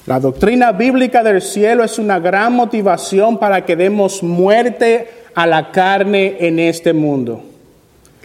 La 0.07 0.19
doctrina 0.19 0.71
bíblica 0.71 1.21
del 1.21 1.43
cielo 1.43 1.83
es 1.83 1.99
una 1.99 2.17
gran 2.17 2.53
motivación 2.53 3.37
para 3.37 3.63
que 3.63 3.75
demos 3.75 4.23
muerte 4.23 5.09
a 5.35 5.45
la 5.45 5.71
carne 5.71 6.37
en 6.39 6.57
este 6.57 6.91
mundo. 6.91 7.54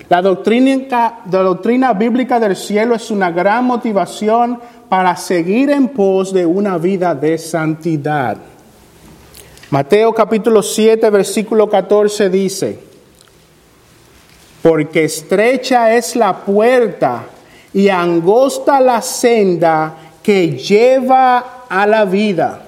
La 0.09 0.23
doctrina, 0.23 1.93
bíblica 1.93 2.41
del 2.41 2.57
cielo 2.57 2.95
es 2.95 3.11
una 3.11 3.31
gran 3.31 3.65
motivación 3.65 4.61
para 4.89 5.17
seguir 5.17 5.71
en 5.71 5.89
pos 5.89 6.33
de 6.33 6.45
una 6.45 6.79
vida 6.79 7.15
de 7.15 7.39
santidad. 7.39 8.37
Mateo 9.71 10.13
capítulo 10.13 10.63
7, 10.63 11.11
versículo 11.11 11.71
14 11.71 12.29
dice, 12.29 12.79
porque 14.63 15.05
estrecha 15.05 15.95
es 15.95 16.17
la 16.17 16.39
puerta 16.39 17.27
y 17.73 17.89
angosta 17.89 18.81
la 18.81 19.01
senda 19.03 19.95
que 20.25 20.57
lleva 20.57 21.67
a 21.69 21.87
la 21.87 22.05
vida. 22.05 22.63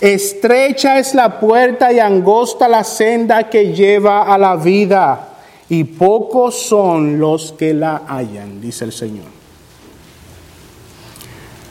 Estrecha 0.00 0.98
es 0.98 1.14
la 1.14 1.40
puerta 1.40 1.90
y 1.92 1.98
angosta 1.98 2.68
la 2.68 2.84
senda 2.84 3.48
que 3.48 3.72
lleva 3.72 4.22
a 4.22 4.36
la 4.36 4.54
vida 4.56 5.27
y 5.68 5.84
pocos 5.84 6.54
son 6.54 7.18
los 7.18 7.52
que 7.52 7.74
la 7.74 8.02
hallan, 8.06 8.60
dice 8.60 8.84
el 8.84 8.92
Señor. 8.92 9.26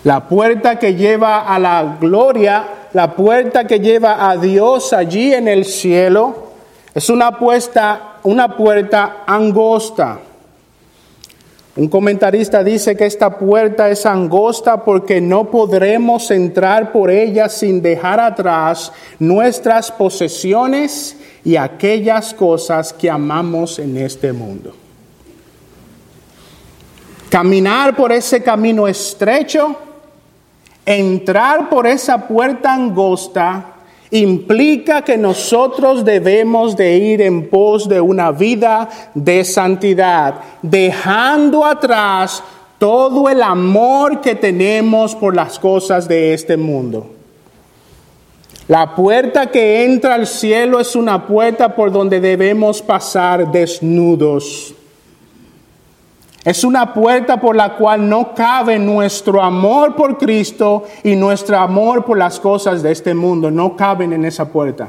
La 0.03 0.27
puerta 0.27 0.77
que 0.77 0.95
lleva 0.95 1.41
a 1.53 1.59
la 1.59 1.97
gloria, 1.99 2.89
la 2.93 3.15
puerta 3.15 3.65
que 3.65 3.79
lleva 3.79 4.29
a 4.29 4.37
Dios 4.37 4.93
allí 4.93 5.33
en 5.33 5.47
el 5.47 5.65
cielo, 5.65 6.47
es 6.93 7.09
una, 7.09 7.37
puesta, 7.37 8.19
una 8.23 8.55
puerta 8.55 9.23
angosta. 9.25 10.19
Un 11.77 11.89
comentarista 11.89 12.63
dice 12.63 12.97
que 12.97 13.05
esta 13.05 13.37
puerta 13.37 13.87
es 13.87 14.07
angosta 14.07 14.83
porque 14.83 15.21
no 15.21 15.51
podremos 15.51 16.31
entrar 16.31 16.91
por 16.91 17.11
ella 17.11 17.47
sin 17.49 17.83
dejar 17.83 18.19
atrás 18.19 18.91
nuestras 19.19 19.91
posesiones 19.91 21.15
y 21.45 21.55
aquellas 21.55 22.33
cosas 22.33 22.91
que 22.91 23.11
amamos 23.11 23.77
en 23.77 23.95
este 23.95 24.33
mundo. 24.33 24.73
Caminar 27.29 27.95
por 27.95 28.11
ese 28.11 28.41
camino 28.41 28.87
estrecho, 28.87 29.75
entrar 30.83 31.69
por 31.69 31.85
esa 31.85 32.27
puerta 32.27 32.73
angosta, 32.73 33.76
implica 34.11 35.01
que 35.01 35.17
nosotros 35.17 36.05
debemos 36.05 36.75
de 36.75 36.97
ir 36.97 37.21
en 37.21 37.49
pos 37.49 37.89
de 37.89 37.99
una 37.99 38.31
vida 38.31 38.89
de 39.13 39.43
santidad, 39.43 40.35
dejando 40.61 41.65
atrás 41.65 42.43
todo 42.77 43.29
el 43.29 43.41
amor 43.41 44.21
que 44.21 44.35
tenemos 44.35 45.15
por 45.15 45.35
las 45.35 45.59
cosas 45.59 46.07
de 46.07 46.33
este 46.33 46.57
mundo. 46.57 47.11
La 48.67 48.95
puerta 48.95 49.47
que 49.47 49.85
entra 49.85 50.15
al 50.15 50.27
cielo 50.27 50.79
es 50.79 50.95
una 50.95 51.25
puerta 51.25 51.73
por 51.73 51.91
donde 51.91 52.19
debemos 52.19 52.81
pasar 52.81 53.49
desnudos. 53.51 54.73
Es 56.47 56.63
una 56.63 56.93
puerta 56.93 57.41
por 57.41 57.57
la 57.57 57.75
cual 57.75 58.07
no 58.07 58.33
cabe 58.33 58.79
nuestro 58.79 59.43
amor 59.43 59.97
por 59.97 60.17
Cristo 60.17 60.85
y 61.03 61.13
nuestro 61.13 61.57
amor 61.57 62.05
por 62.05 62.17
las 62.17 62.39
cosas 62.39 62.81
de 62.81 62.93
este 62.93 63.13
mundo. 63.13 63.51
No 63.51 63.75
caben 63.75 64.13
en 64.13 64.23
esa 64.23 64.47
puerta. 64.47 64.87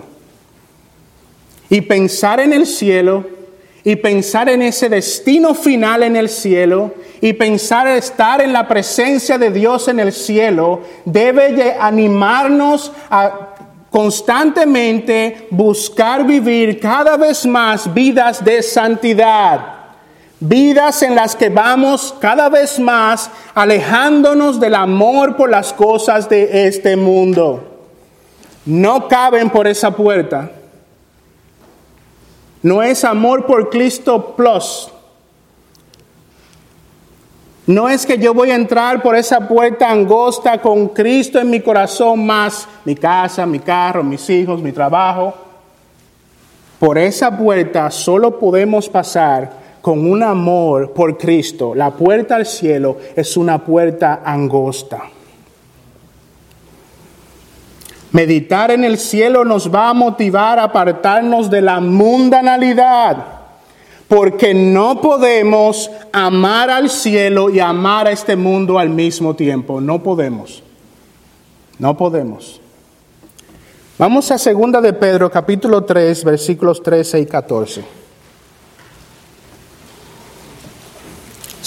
Y 1.68 1.80
pensar 1.80 2.38
en 2.38 2.52
el 2.52 2.64
cielo 2.64 3.24
y 3.82 3.96
pensar 3.96 4.48
en 4.48 4.62
ese 4.62 4.88
destino 4.88 5.52
final 5.52 6.04
en 6.04 6.14
el 6.14 6.28
cielo 6.28 6.92
y 7.20 7.32
pensar 7.32 7.88
estar 7.88 8.40
en 8.40 8.52
la 8.52 8.68
presencia 8.68 9.36
de 9.36 9.50
Dios 9.50 9.88
en 9.88 9.98
el 9.98 10.12
cielo 10.12 10.82
debe 11.04 11.54
de 11.54 11.72
animarnos 11.72 12.92
a 13.10 13.56
constantemente 13.90 15.48
buscar 15.50 16.24
vivir 16.24 16.78
cada 16.78 17.16
vez 17.16 17.44
más 17.44 17.92
vidas 17.92 18.44
de 18.44 18.62
santidad. 18.62 19.77
Vidas 20.40 21.02
en 21.02 21.16
las 21.16 21.34
que 21.34 21.48
vamos 21.48 22.14
cada 22.20 22.48
vez 22.48 22.78
más 22.78 23.28
alejándonos 23.54 24.60
del 24.60 24.76
amor 24.76 25.36
por 25.36 25.50
las 25.50 25.72
cosas 25.72 26.28
de 26.28 26.68
este 26.68 26.96
mundo. 26.96 27.64
No 28.64 29.08
caben 29.08 29.50
por 29.50 29.66
esa 29.66 29.90
puerta. 29.90 30.52
No 32.62 32.82
es 32.82 33.04
amor 33.04 33.46
por 33.46 33.68
Cristo 33.68 34.36
plus. 34.36 34.90
No 37.66 37.88
es 37.88 38.06
que 38.06 38.16
yo 38.16 38.32
voy 38.32 38.50
a 38.50 38.54
entrar 38.54 39.02
por 39.02 39.16
esa 39.16 39.46
puerta 39.46 39.90
angosta 39.90 40.60
con 40.60 40.88
Cristo 40.88 41.38
en 41.38 41.50
mi 41.50 41.60
corazón 41.60 42.24
más 42.24 42.66
mi 42.84 42.94
casa, 42.94 43.44
mi 43.44 43.58
carro, 43.58 44.02
mis 44.04 44.30
hijos, 44.30 44.62
mi 44.62 44.72
trabajo. 44.72 45.34
Por 46.78 46.96
esa 46.96 47.36
puerta 47.36 47.90
solo 47.90 48.38
podemos 48.38 48.88
pasar 48.88 49.67
con 49.80 50.10
un 50.10 50.22
amor 50.22 50.92
por 50.92 51.16
Cristo. 51.16 51.74
La 51.74 51.90
puerta 51.90 52.36
al 52.36 52.46
cielo 52.46 52.96
es 53.16 53.36
una 53.36 53.64
puerta 53.64 54.22
angosta. 54.24 55.02
Meditar 58.12 58.70
en 58.70 58.84
el 58.84 58.98
cielo 58.98 59.44
nos 59.44 59.72
va 59.72 59.90
a 59.90 59.94
motivar 59.94 60.58
a 60.58 60.64
apartarnos 60.64 61.50
de 61.50 61.60
la 61.60 61.80
mundanalidad 61.80 63.38
porque 64.08 64.54
no 64.54 65.00
podemos 65.02 65.90
amar 66.12 66.70
al 66.70 66.88
cielo 66.88 67.50
y 67.50 67.60
amar 67.60 68.06
a 68.06 68.10
este 68.10 68.34
mundo 68.36 68.78
al 68.78 68.88
mismo 68.88 69.36
tiempo. 69.36 69.80
No 69.82 70.02
podemos. 70.02 70.62
No 71.78 71.96
podemos. 71.96 72.60
Vamos 73.98 74.30
a 74.30 74.38
segunda 74.38 74.80
de 74.80 74.94
Pedro, 74.94 75.30
capítulo 75.30 75.84
3, 75.84 76.24
versículos 76.24 76.82
13 76.82 77.20
y 77.20 77.26
14. 77.26 78.07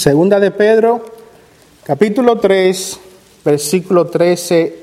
Segunda 0.02 0.40
de 0.40 0.50
Pedro, 0.50 1.04
capítulo 1.84 2.40
3, 2.40 2.98
versículo 3.44 4.08
13 4.08 4.76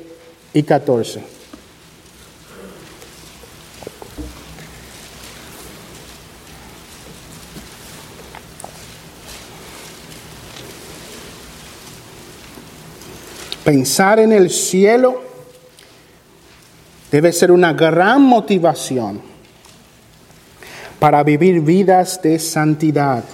y 0.54 0.64
14. 0.64 1.22
Pensar 13.66 14.20
en 14.20 14.32
el 14.32 14.50
cielo 14.50 15.22
debe 17.12 17.34
ser 17.34 17.52
una 17.52 17.74
gran 17.74 18.22
motivación 18.22 19.20
para 20.98 21.22
vivir 21.24 21.60
vidas 21.60 22.22
de 22.22 22.40
santidad. 22.40 23.26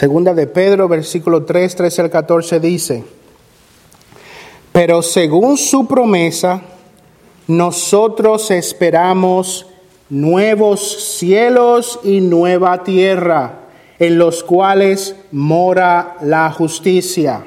Segunda 0.00 0.32
de 0.32 0.46
Pedro, 0.46 0.88
versículo 0.88 1.44
3, 1.44 1.76
13 1.76 2.00
al 2.00 2.10
14 2.10 2.58
dice, 2.58 3.04
pero 4.72 5.02
según 5.02 5.58
su 5.58 5.86
promesa, 5.86 6.62
nosotros 7.46 8.50
esperamos 8.50 9.66
nuevos 10.08 11.18
cielos 11.18 12.00
y 12.02 12.22
nueva 12.22 12.82
tierra, 12.82 13.58
en 13.98 14.16
los 14.16 14.42
cuales 14.42 15.16
mora 15.32 16.16
la 16.22 16.50
justicia. 16.50 17.44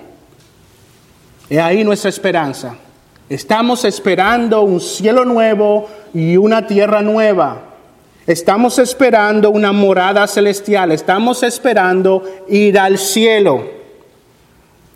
He 1.49 1.59
ahí 1.59 1.83
nuestra 1.83 2.11
esperanza. 2.11 2.75
Estamos 3.29 3.83
esperando 3.83 4.61
un 4.61 4.79
cielo 4.79 5.25
nuevo 5.25 5.87
y 6.13 6.37
una 6.37 6.67
tierra 6.67 7.01
nueva. 7.01 7.72
Estamos 8.25 8.79
esperando 8.79 9.49
una 9.49 9.73
morada 9.73 10.25
celestial. 10.27 10.91
Estamos 10.91 11.43
esperando 11.43 12.23
ir 12.47 12.79
al 12.79 12.97
cielo. 12.97 13.65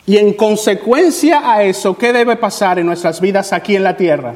Y 0.06 0.18
en 0.18 0.34
consecuencia 0.34 1.52
a 1.52 1.64
eso, 1.64 1.98
¿qué 1.98 2.14
debe 2.14 2.38
pasar 2.38 2.80
en 2.80 2.86
nuestras 2.86 3.20
vidas 3.20 3.52
aquí 3.52 3.76
en 3.76 3.84
la 3.84 3.98
tierra? 3.98 4.36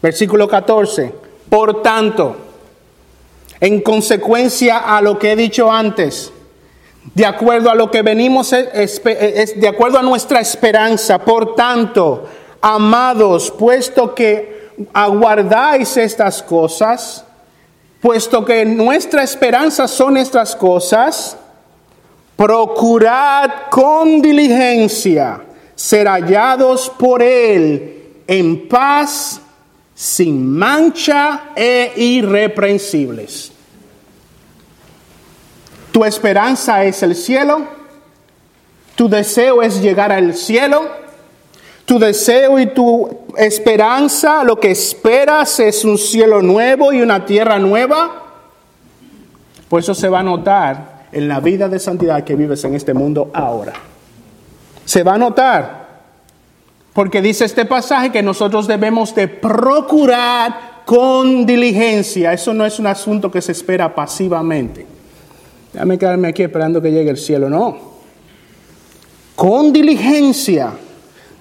Versículo 0.00 0.48
14. 0.48 1.12
Por 1.50 1.82
tanto, 1.82 2.36
en 3.60 3.82
consecuencia 3.82 4.78
a 4.78 5.02
lo 5.02 5.18
que 5.18 5.32
he 5.32 5.36
dicho 5.36 5.70
antes, 5.70 6.32
de 7.14 7.26
acuerdo 7.26 7.70
a 7.70 7.74
lo 7.74 7.90
que 7.90 8.00
venimos, 8.00 8.50
de 8.50 9.68
acuerdo 9.68 9.98
a 9.98 10.02
nuestra 10.02 10.40
esperanza. 10.40 11.18
Por 11.18 11.54
tanto, 11.54 12.26
amados, 12.62 13.50
puesto 13.50 14.14
que 14.14 14.70
aguardáis 14.94 15.98
estas 15.98 16.42
cosas, 16.42 17.26
puesto 18.04 18.44
que 18.44 18.66
nuestra 18.66 19.22
esperanza 19.22 19.88
son 19.88 20.18
estas 20.18 20.54
cosas, 20.54 21.38
procurad 22.36 23.50
con 23.70 24.20
diligencia 24.20 25.40
ser 25.74 26.06
hallados 26.06 26.92
por 26.98 27.22
Él 27.22 28.20
en 28.26 28.68
paz, 28.68 29.40
sin 29.94 30.46
mancha 30.54 31.44
e 31.56 31.94
irreprensibles. 31.96 33.50
Tu 35.90 36.04
esperanza 36.04 36.84
es 36.84 37.02
el 37.02 37.16
cielo. 37.16 37.62
Tu 38.96 39.08
deseo 39.08 39.62
es 39.62 39.80
llegar 39.80 40.12
al 40.12 40.34
cielo. 40.34 40.82
Tu 41.84 41.98
deseo 41.98 42.58
y 42.58 42.66
tu 42.66 43.24
esperanza, 43.36 44.42
lo 44.44 44.58
que 44.58 44.70
esperas 44.70 45.60
es 45.60 45.84
un 45.84 45.98
cielo 45.98 46.40
nuevo 46.40 46.92
y 46.92 47.02
una 47.02 47.26
tierra 47.26 47.58
nueva. 47.58 48.22
Pues 49.68 49.84
eso 49.84 49.94
se 49.94 50.08
va 50.08 50.20
a 50.20 50.22
notar 50.22 51.06
en 51.12 51.28
la 51.28 51.40
vida 51.40 51.68
de 51.68 51.78
santidad 51.78 52.24
que 52.24 52.36
vives 52.36 52.64
en 52.64 52.74
este 52.74 52.94
mundo 52.94 53.30
ahora. 53.34 53.74
Se 54.84 55.02
va 55.02 55.14
a 55.14 55.18
notar. 55.18 55.84
Porque 56.92 57.20
dice 57.20 57.44
este 57.44 57.64
pasaje 57.64 58.10
que 58.10 58.22
nosotros 58.22 58.66
debemos 58.66 59.14
de 59.14 59.28
procurar 59.28 60.82
con 60.84 61.44
diligencia. 61.44 62.32
Eso 62.32 62.54
no 62.54 62.64
es 62.64 62.78
un 62.78 62.86
asunto 62.86 63.30
que 63.30 63.42
se 63.42 63.52
espera 63.52 63.94
pasivamente. 63.94 64.86
Déjame 65.72 65.98
quedarme 65.98 66.28
aquí 66.28 66.44
esperando 66.44 66.80
que 66.80 66.92
llegue 66.92 67.10
el 67.10 67.16
cielo. 67.16 67.50
No. 67.50 67.76
Con 69.34 69.72
diligencia, 69.72 70.72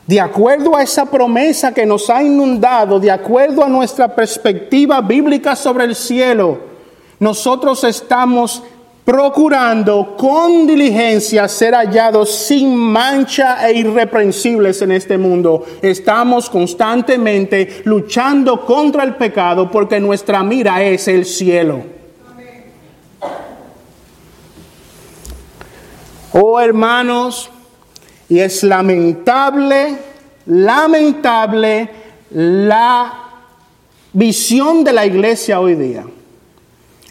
de 0.06 0.20
acuerdo 0.20 0.76
a 0.76 0.84
esa 0.84 1.06
promesa 1.06 1.74
que 1.74 1.86
nos 1.86 2.10
ha 2.10 2.22
inundado, 2.22 3.00
de 3.00 3.10
acuerdo 3.10 3.64
a 3.64 3.70
nuestra 3.70 4.14
perspectiva 4.14 5.00
bíblica 5.02 5.56
sobre 5.56 5.86
el 5.86 5.96
cielo, 5.96 6.60
nosotros 7.20 7.84
estamos 7.86 8.62
procurando 9.06 10.16
con 10.18 10.66
diligencia 10.66 11.48
ser 11.48 11.74
hallados 11.74 12.32
sin 12.32 12.76
mancha 12.76 13.68
e 13.70 13.78
irreprensibles 13.78 14.82
en 14.82 14.92
este 14.92 15.18
mundo. 15.18 15.66
Estamos 15.82 16.50
constantemente 16.50 17.82
luchando 17.86 18.66
contra 18.66 19.04
el 19.04 19.16
pecado 19.16 19.70
porque 19.70 20.00
nuestra 20.00 20.44
mira 20.44 20.84
es 20.84 21.08
el 21.08 21.26
cielo. 21.26 21.82
Oh 26.34 26.60
hermanos, 26.60 27.52
y 28.34 28.40
es 28.40 28.64
lamentable, 28.64 29.96
lamentable 30.48 31.88
la 32.32 33.14
visión 34.12 34.84
de 34.84 34.92
la 34.92 35.06
iglesia 35.06 35.60
hoy 35.60 35.76
día. 35.76 36.04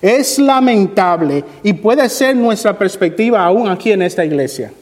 Es 0.01 0.41
lamentable 0.41 1.45
y 1.63 1.75
puede 1.75 2.09
ser 2.09 2.35
nuestra 2.35 2.77
perspectiva 2.77 3.45
aún 3.45 3.69
aquí 3.69 3.93
en 3.93 4.03
esta 4.03 4.25
iglesia. 4.25 4.73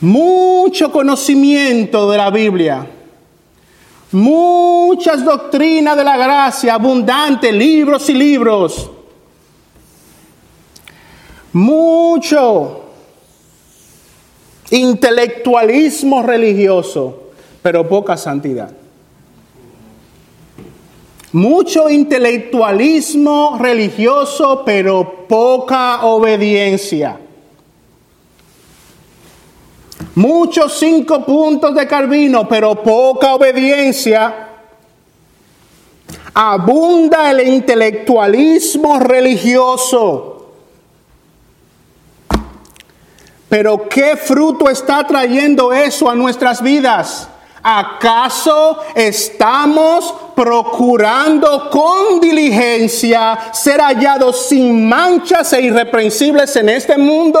Mucho 0.00 0.90
conocimiento 0.90 2.10
de 2.10 2.16
la 2.16 2.30
Biblia, 2.30 2.86
muchas 4.12 5.22
doctrinas 5.22 5.94
de 5.94 6.04
la 6.04 6.16
gracia, 6.16 6.72
abundante, 6.72 7.52
libros 7.52 8.08
y 8.08 8.14
libros. 8.14 8.90
Mucho 11.52 12.87
intelectualismo 14.70 16.22
religioso, 16.22 17.30
pero 17.62 17.88
poca 17.88 18.16
santidad. 18.16 18.70
Mucho 21.32 21.90
intelectualismo 21.90 23.58
religioso, 23.58 24.62
pero 24.64 25.26
poca 25.28 26.06
obediencia. 26.06 27.18
Muchos 30.14 30.78
cinco 30.78 31.24
puntos 31.24 31.74
de 31.74 31.86
Calvino, 31.86 32.48
pero 32.48 32.82
poca 32.82 33.34
obediencia. 33.34 34.48
Abunda 36.34 37.30
el 37.30 37.46
intelectualismo 37.46 38.98
religioso. 38.98 40.37
Pero 43.48 43.88
¿qué 43.88 44.16
fruto 44.16 44.68
está 44.68 45.06
trayendo 45.06 45.72
eso 45.72 46.10
a 46.10 46.14
nuestras 46.14 46.62
vidas? 46.62 47.28
¿Acaso 47.62 48.78
estamos 48.94 50.14
procurando 50.36 51.70
con 51.70 52.20
diligencia 52.20 53.38
ser 53.52 53.80
hallados 53.80 54.46
sin 54.46 54.88
manchas 54.88 55.52
e 55.54 55.62
irreprensibles 55.62 56.54
en 56.56 56.68
este 56.68 56.98
mundo? 56.98 57.40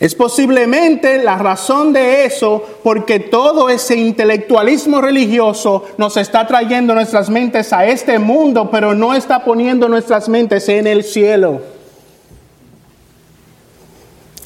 Es 0.00 0.14
posiblemente 0.14 1.22
la 1.22 1.36
razón 1.36 1.92
de 1.92 2.24
eso 2.24 2.62
porque 2.82 3.20
todo 3.20 3.68
ese 3.68 3.96
intelectualismo 3.96 5.00
religioso 5.00 5.84
nos 5.98 6.16
está 6.16 6.46
trayendo 6.46 6.94
nuestras 6.94 7.30
mentes 7.30 7.72
a 7.72 7.86
este 7.86 8.18
mundo, 8.18 8.70
pero 8.70 8.94
no 8.94 9.14
está 9.14 9.44
poniendo 9.44 9.88
nuestras 9.88 10.28
mentes 10.28 10.68
en 10.68 10.86
el 10.86 11.04
cielo 11.04 11.73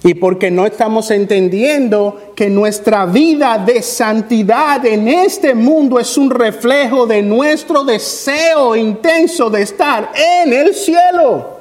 y 0.09 0.15
porque 0.15 0.51
no 0.51 0.65
estamos 0.65 1.11
entendiendo 1.11 2.33
que 2.35 2.49
nuestra 2.49 3.05
vida 3.05 3.59
de 3.59 3.83
santidad 3.83 4.87
en 4.87 5.07
este 5.07 5.55
mundo 5.55 6.01
es 6.01 6.17
un 6.17 6.31
reflejo 6.31 7.07
de 7.07 7.21
nuestro 7.21 7.85
deseo 7.85 8.75
intenso 8.75 9.51
de 9.51 9.61
estar 9.61 10.11
en 10.15 10.51
el 10.55 10.75
cielo. 10.75 11.59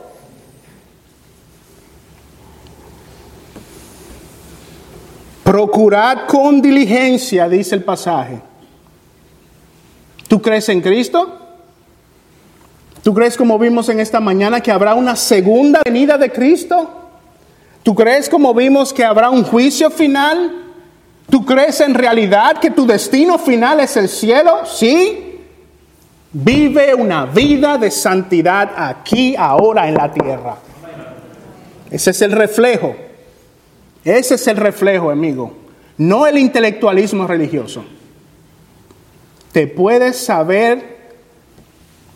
Procurad 5.43 6.25
con 6.25 6.61
diligencia, 6.61 7.49
dice 7.49 7.75
el 7.75 7.83
pasaje. 7.83 8.39
¿Tú 10.29 10.41
crees 10.41 10.69
en 10.69 10.79
Cristo? 10.79 11.37
¿Tú 13.03 13.13
crees 13.13 13.35
como 13.35 13.59
vimos 13.59 13.89
en 13.89 13.99
esta 13.99 14.21
mañana 14.21 14.61
que 14.61 14.71
habrá 14.71 14.93
una 14.93 15.17
segunda 15.17 15.81
venida 15.83 16.17
de 16.17 16.31
Cristo? 16.31 16.96
¿Tú 17.87 17.95
crees 17.95 18.27
como 18.27 18.53
vimos 18.53 18.91
que 18.91 19.05
habrá 19.05 19.29
un 19.29 19.45
juicio 19.45 19.89
final? 19.89 20.65
¿Tú 21.29 21.45
crees 21.45 21.79
en 21.79 21.93
realidad 21.93 22.57
que 22.59 22.69
tu 22.69 22.85
destino 22.85 23.39
final 23.39 23.79
es 23.79 23.95
el 23.95 24.09
cielo? 24.09 24.65
Sí. 24.65 25.39
Vive 26.33 26.93
una 26.93 27.25
vida 27.27 27.77
de 27.77 27.89
santidad 27.89 28.71
aquí, 28.75 29.37
ahora 29.37 29.87
en 29.87 29.93
la 29.93 30.11
tierra. 30.11 30.57
Ese 31.89 32.11
es 32.11 32.21
el 32.23 32.33
reflejo. 32.33 32.93
Ese 34.03 34.35
es 34.35 34.45
el 34.47 34.57
reflejo, 34.57 35.09
amigo. 35.09 35.53
No 35.97 36.27
el 36.27 36.39
intelectualismo 36.39 37.25
religioso. 37.25 37.85
Te 39.53 39.65
puedes 39.65 40.17
saber 40.17 41.13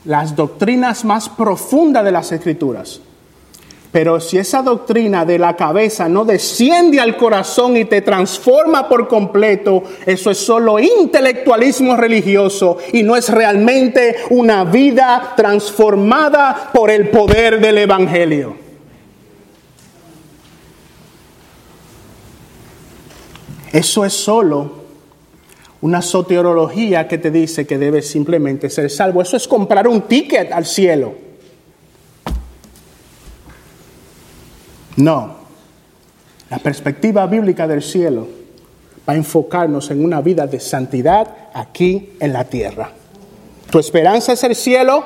las 0.04 0.36
doctrinas 0.36 1.06
más 1.06 1.30
profundas 1.30 2.04
de 2.04 2.12
las 2.12 2.30
escrituras 2.34 3.00
pero 3.92 4.22
si 4.22 4.38
esa 4.38 4.62
doctrina 4.62 5.26
de 5.26 5.38
la 5.38 5.56
cabeza 5.58 6.08
no 6.08 6.24
desciende 6.24 7.02
al 7.02 7.18
corazón 7.18 7.76
y 7.76 7.86
te 7.86 8.02
transforma 8.02 8.88
por 8.88 9.10
completo, 9.10 9.84
eso 10.06 10.32
es 10.32 10.38
solo 10.38 10.80
intelectualismo 10.80 11.98
religioso 11.98 12.78
y 12.94 13.04
no 13.04 13.18
es 13.18 13.28
realmente 13.28 14.16
una 14.30 14.64
vida 14.64 15.34
transformada 15.36 16.72
por 16.74 16.90
el 16.90 17.10
poder 17.10 17.60
del 17.60 17.80
Evangelio. 17.80 18.56
Eso 23.74 24.06
es 24.06 24.14
solo 24.14 24.82
una 25.82 26.02
soteriología 26.02 27.08
que 27.08 27.18
te 27.18 27.32
dice 27.32 27.66
que 27.66 27.78
debes 27.78 28.08
simplemente 28.08 28.70
ser 28.70 28.90
salvo. 28.90 29.22
Eso 29.22 29.36
es 29.36 29.48
comprar 29.48 29.88
un 29.88 30.02
ticket 30.04 30.52
al 30.52 30.66
cielo. 30.66 31.31
No. 35.02 35.36
La 36.52 36.60
perspectiva 36.60 37.26
bíblica 37.26 37.68
del 37.68 37.82
cielo 37.82 38.28
va 39.08 39.14
a 39.14 39.16
enfocarnos 39.16 39.90
en 39.90 40.06
una 40.06 40.22
vida 40.22 40.46
de 40.46 40.60
santidad 40.60 41.50
aquí 41.54 42.14
en 42.20 42.34
la 42.34 42.44
tierra. 42.44 42.92
Tu 43.72 43.80
esperanza 43.80 44.34
es 44.34 44.44
el 44.44 44.56
cielo. 44.56 45.04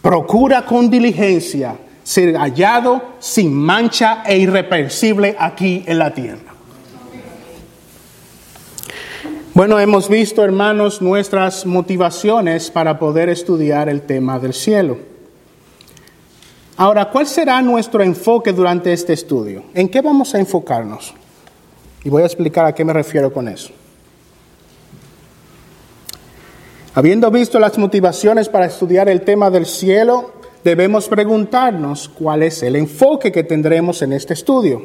Procura 0.00 0.64
con 0.64 0.88
diligencia 0.88 1.74
ser 2.04 2.36
hallado 2.36 3.16
sin 3.18 3.52
mancha 3.52 4.22
e 4.24 4.38
irreversible 4.38 5.34
aquí 5.38 5.82
en 5.86 5.98
la 5.98 6.14
tierra. 6.14 6.54
Bueno, 9.52 9.80
hemos 9.80 10.08
visto, 10.08 10.44
hermanos, 10.44 11.02
nuestras 11.02 11.66
motivaciones 11.66 12.70
para 12.70 13.00
poder 13.00 13.28
estudiar 13.30 13.88
el 13.88 14.02
tema 14.02 14.38
del 14.38 14.54
cielo. 14.54 15.09
Ahora, 16.80 17.10
¿cuál 17.10 17.26
será 17.26 17.60
nuestro 17.60 18.02
enfoque 18.02 18.54
durante 18.54 18.90
este 18.90 19.12
estudio? 19.12 19.64
¿En 19.74 19.90
qué 19.90 20.00
vamos 20.00 20.34
a 20.34 20.38
enfocarnos? 20.38 21.12
Y 22.04 22.08
voy 22.08 22.22
a 22.22 22.24
explicar 22.24 22.64
a 22.64 22.74
qué 22.74 22.86
me 22.86 22.94
refiero 22.94 23.30
con 23.30 23.48
eso. 23.48 23.68
Habiendo 26.94 27.30
visto 27.30 27.58
las 27.58 27.76
motivaciones 27.76 28.48
para 28.48 28.64
estudiar 28.64 29.10
el 29.10 29.20
tema 29.20 29.50
del 29.50 29.66
cielo, 29.66 30.32
debemos 30.64 31.06
preguntarnos 31.06 32.08
cuál 32.08 32.44
es 32.44 32.62
el 32.62 32.76
enfoque 32.76 33.30
que 33.30 33.44
tendremos 33.44 34.00
en 34.00 34.14
este 34.14 34.32
estudio. 34.32 34.80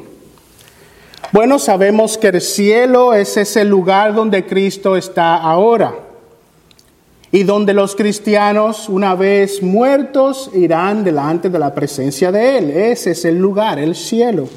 Bueno, 1.32 1.58
sabemos 1.58 2.18
que 2.18 2.28
el 2.28 2.42
cielo 2.42 3.14
es 3.14 3.38
ese 3.38 3.64
lugar 3.64 4.12
donde 4.12 4.44
Cristo 4.44 4.98
está 4.98 5.36
ahora 5.36 6.05
y 7.36 7.42
donde 7.42 7.74
los 7.74 7.94
cristianos, 7.94 8.88
una 8.88 9.14
vez 9.14 9.62
muertos, 9.62 10.50
irán 10.54 11.04
delante 11.04 11.50
de 11.50 11.58
la 11.58 11.74
presencia 11.74 12.32
de 12.32 12.56
Él. 12.56 12.70
Ese 12.70 13.10
es 13.10 13.26
el 13.26 13.36
lugar, 13.36 13.78
el 13.78 13.94
cielo. 13.94 14.48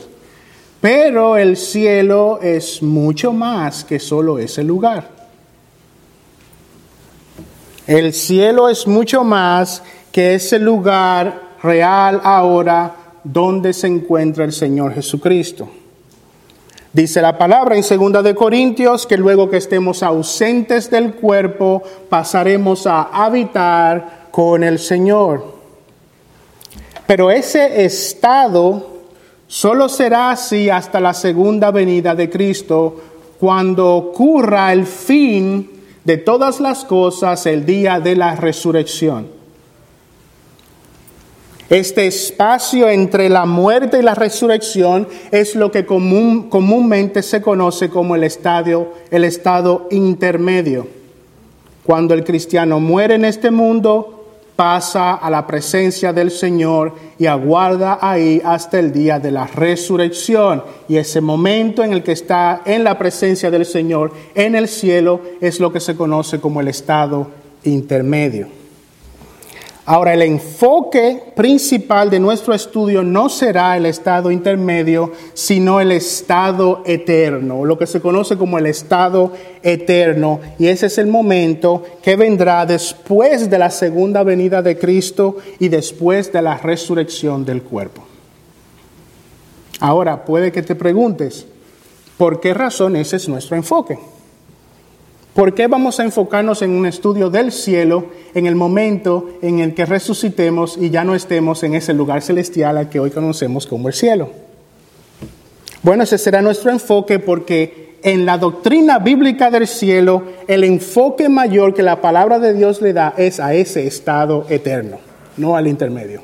Pero 0.80 1.36
el 1.36 1.58
cielo 1.58 2.40
es 2.42 2.82
mucho 2.82 3.34
más 3.34 3.84
que 3.84 4.00
solo 4.00 4.40
ese 4.40 4.64
lugar. 4.64 5.10
El 7.86 8.14
cielo 8.14 8.70
es 8.70 8.88
mucho 8.88 9.26
más 9.26 9.84
que 10.10 10.36
ese 10.36 10.58
lugar 10.58 11.58
real 11.62 12.22
ahora 12.24 12.96
donde 13.26 13.74
se 13.74 13.88
encuentra 13.88 14.46
el 14.46 14.54
Señor 14.54 14.94
Jesucristo. 14.94 15.68
Dice 16.92 17.22
la 17.22 17.38
palabra 17.38 17.76
en 17.76 17.84
segunda 17.84 18.24
de 18.24 18.34
Corintios 18.34 19.06
que 19.06 19.16
luego 19.16 19.48
que 19.48 19.58
estemos 19.58 20.02
ausentes 20.02 20.90
del 20.90 21.14
cuerpo 21.14 21.84
pasaremos 22.10 22.88
a 22.88 23.04
habitar 23.04 24.30
con 24.32 24.64
el 24.64 24.80
Señor. 24.80 25.60
Pero 27.06 27.30
ese 27.30 27.86
estado 27.86 28.88
solo 29.46 29.88
será 29.88 30.32
así 30.32 30.70
hasta 30.72 31.00
la 31.00 31.14
segunda 31.14 31.70
venida 31.70 32.16
de 32.16 32.28
Cristo 32.28 32.96
cuando 33.40 33.96
ocurra 33.96 34.74
el 34.74 34.88
fin 34.88 35.70
de 36.04 36.18
todas 36.18 36.60
las 36.60 36.86
cosas 36.86 37.46
el 37.46 37.68
día 37.68 38.00
de 38.00 38.16
la 38.16 38.36
resurrección. 38.36 39.39
Este 41.70 42.08
espacio 42.08 42.90
entre 42.90 43.30
la 43.30 43.46
muerte 43.46 44.00
y 44.00 44.02
la 44.02 44.16
resurrección 44.16 45.08
es 45.30 45.56
lo 45.56 45.72
que 45.72 45.86
comúnmente 45.86 47.22
se 47.22 47.44
conoce 47.44 47.90
como 47.90 48.16
el, 48.16 48.24
estadio, 48.24 48.94
el 49.12 49.24
estado 49.24 49.88
intermedio. 49.92 50.88
Cuando 51.86 52.16
el 52.16 52.24
cristiano 52.24 52.80
muere 52.80 53.16
en 53.16 53.26
este 53.26 53.52
mundo, 53.52 54.26
pasa 54.56 55.14
a 55.14 55.30
la 55.30 55.46
presencia 55.46 56.12
del 56.12 56.32
Señor 56.32 56.96
y 57.20 57.28
aguarda 57.28 58.00
ahí 58.02 58.42
hasta 58.44 58.80
el 58.80 58.92
día 58.92 59.20
de 59.20 59.30
la 59.30 59.46
resurrección. 59.46 60.64
Y 60.88 60.98
ese 60.98 61.22
momento 61.22 61.84
en 61.84 61.94
el 61.94 62.02
que 62.02 62.14
está 62.14 62.64
en 62.66 62.84
la 62.84 62.98
presencia 62.98 63.52
del 63.52 63.68
Señor 63.68 64.12
en 64.34 64.56
el 64.56 64.68
cielo 64.68 65.22
es 65.40 65.60
lo 65.60 65.72
que 65.72 65.80
se 65.80 65.96
conoce 65.96 66.42
como 66.42 66.62
el 66.62 66.68
estado 66.68 67.28
intermedio. 67.64 68.59
Ahora, 69.92 70.14
el 70.14 70.22
enfoque 70.22 71.20
principal 71.36 72.12
de 72.12 72.20
nuestro 72.20 72.54
estudio 72.54 73.02
no 73.02 73.28
será 73.28 73.76
el 73.76 73.88
estado 73.88 74.30
intermedio, 74.30 75.14
sino 75.34 75.82
el 75.82 75.92
estado 75.92 76.84
eterno, 76.86 77.66
lo 77.66 77.76
que 77.76 77.88
se 77.88 78.00
conoce 78.00 78.38
como 78.38 78.60
el 78.60 78.68
estado 78.68 79.34
eterno. 79.64 80.42
Y 80.60 80.68
ese 80.68 80.86
es 80.86 81.00
el 81.00 81.08
momento 81.08 81.82
que 82.04 82.16
vendrá 82.16 82.68
después 82.68 83.50
de 83.50 83.58
la 83.58 83.72
segunda 83.72 84.22
venida 84.22 84.62
de 84.62 84.78
Cristo 84.78 85.38
y 85.58 85.70
después 85.70 86.32
de 86.32 86.44
la 86.44 86.60
resurrección 86.60 87.44
del 87.44 87.64
cuerpo. 87.64 88.04
Ahora, 89.80 90.24
puede 90.24 90.52
que 90.52 90.62
te 90.62 90.76
preguntes, 90.76 91.48
¿por 92.16 92.40
qué 92.40 92.54
razón 92.54 92.96
ese 92.96 93.16
es 93.16 93.28
nuestro 93.28 93.56
enfoque? 93.56 93.98
¿Por 95.40 95.54
qué 95.54 95.68
vamos 95.68 96.02
a 96.02 96.04
enfocarnos 96.04 96.62
en 96.64 96.72
un 96.72 96.86
estudio 96.86 97.30
del 97.30 97.54
cielo 97.54 98.08
en 98.34 98.46
el 98.46 98.56
momento 98.56 99.38
en 99.42 99.60
el 99.60 99.74
que 99.74 99.86
resucitemos 99.86 100.76
y 100.78 100.90
ya 100.90 101.06
no 101.06 101.16
estemos 101.16 101.64
en 101.64 101.76
ese 101.76 101.94
lugar 101.94 102.22
celestial 102.22 102.78
al 102.78 102.90
que 102.90 103.00
hoy 103.00 103.10
conocemos 103.10 103.66
como 103.66 103.88
el 103.88 103.94
cielo? 103.94 104.32
Bueno, 105.82 106.04
ese 106.04 106.18
será 106.18 106.42
nuestro 106.42 106.72
enfoque 106.72 107.20
porque 107.20 107.96
en 108.04 108.26
la 108.26 108.38
doctrina 108.38 109.00
bíblica 109.00 109.50
del 109.50 109.66
cielo 109.66 110.24
el 110.46 110.66
enfoque 110.66 111.30
mayor 111.30 111.74
que 111.74 111.84
la 111.84 112.02
palabra 112.02 112.38
de 112.40 112.54
Dios 112.54 112.82
le 112.82 112.92
da 112.92 113.14
es 113.16 113.40
a 113.40 113.54
ese 113.54 113.88
estado 113.88 114.46
eterno, 114.50 114.98
no 115.38 115.56
al 115.56 115.68
intermedio. 115.68 116.22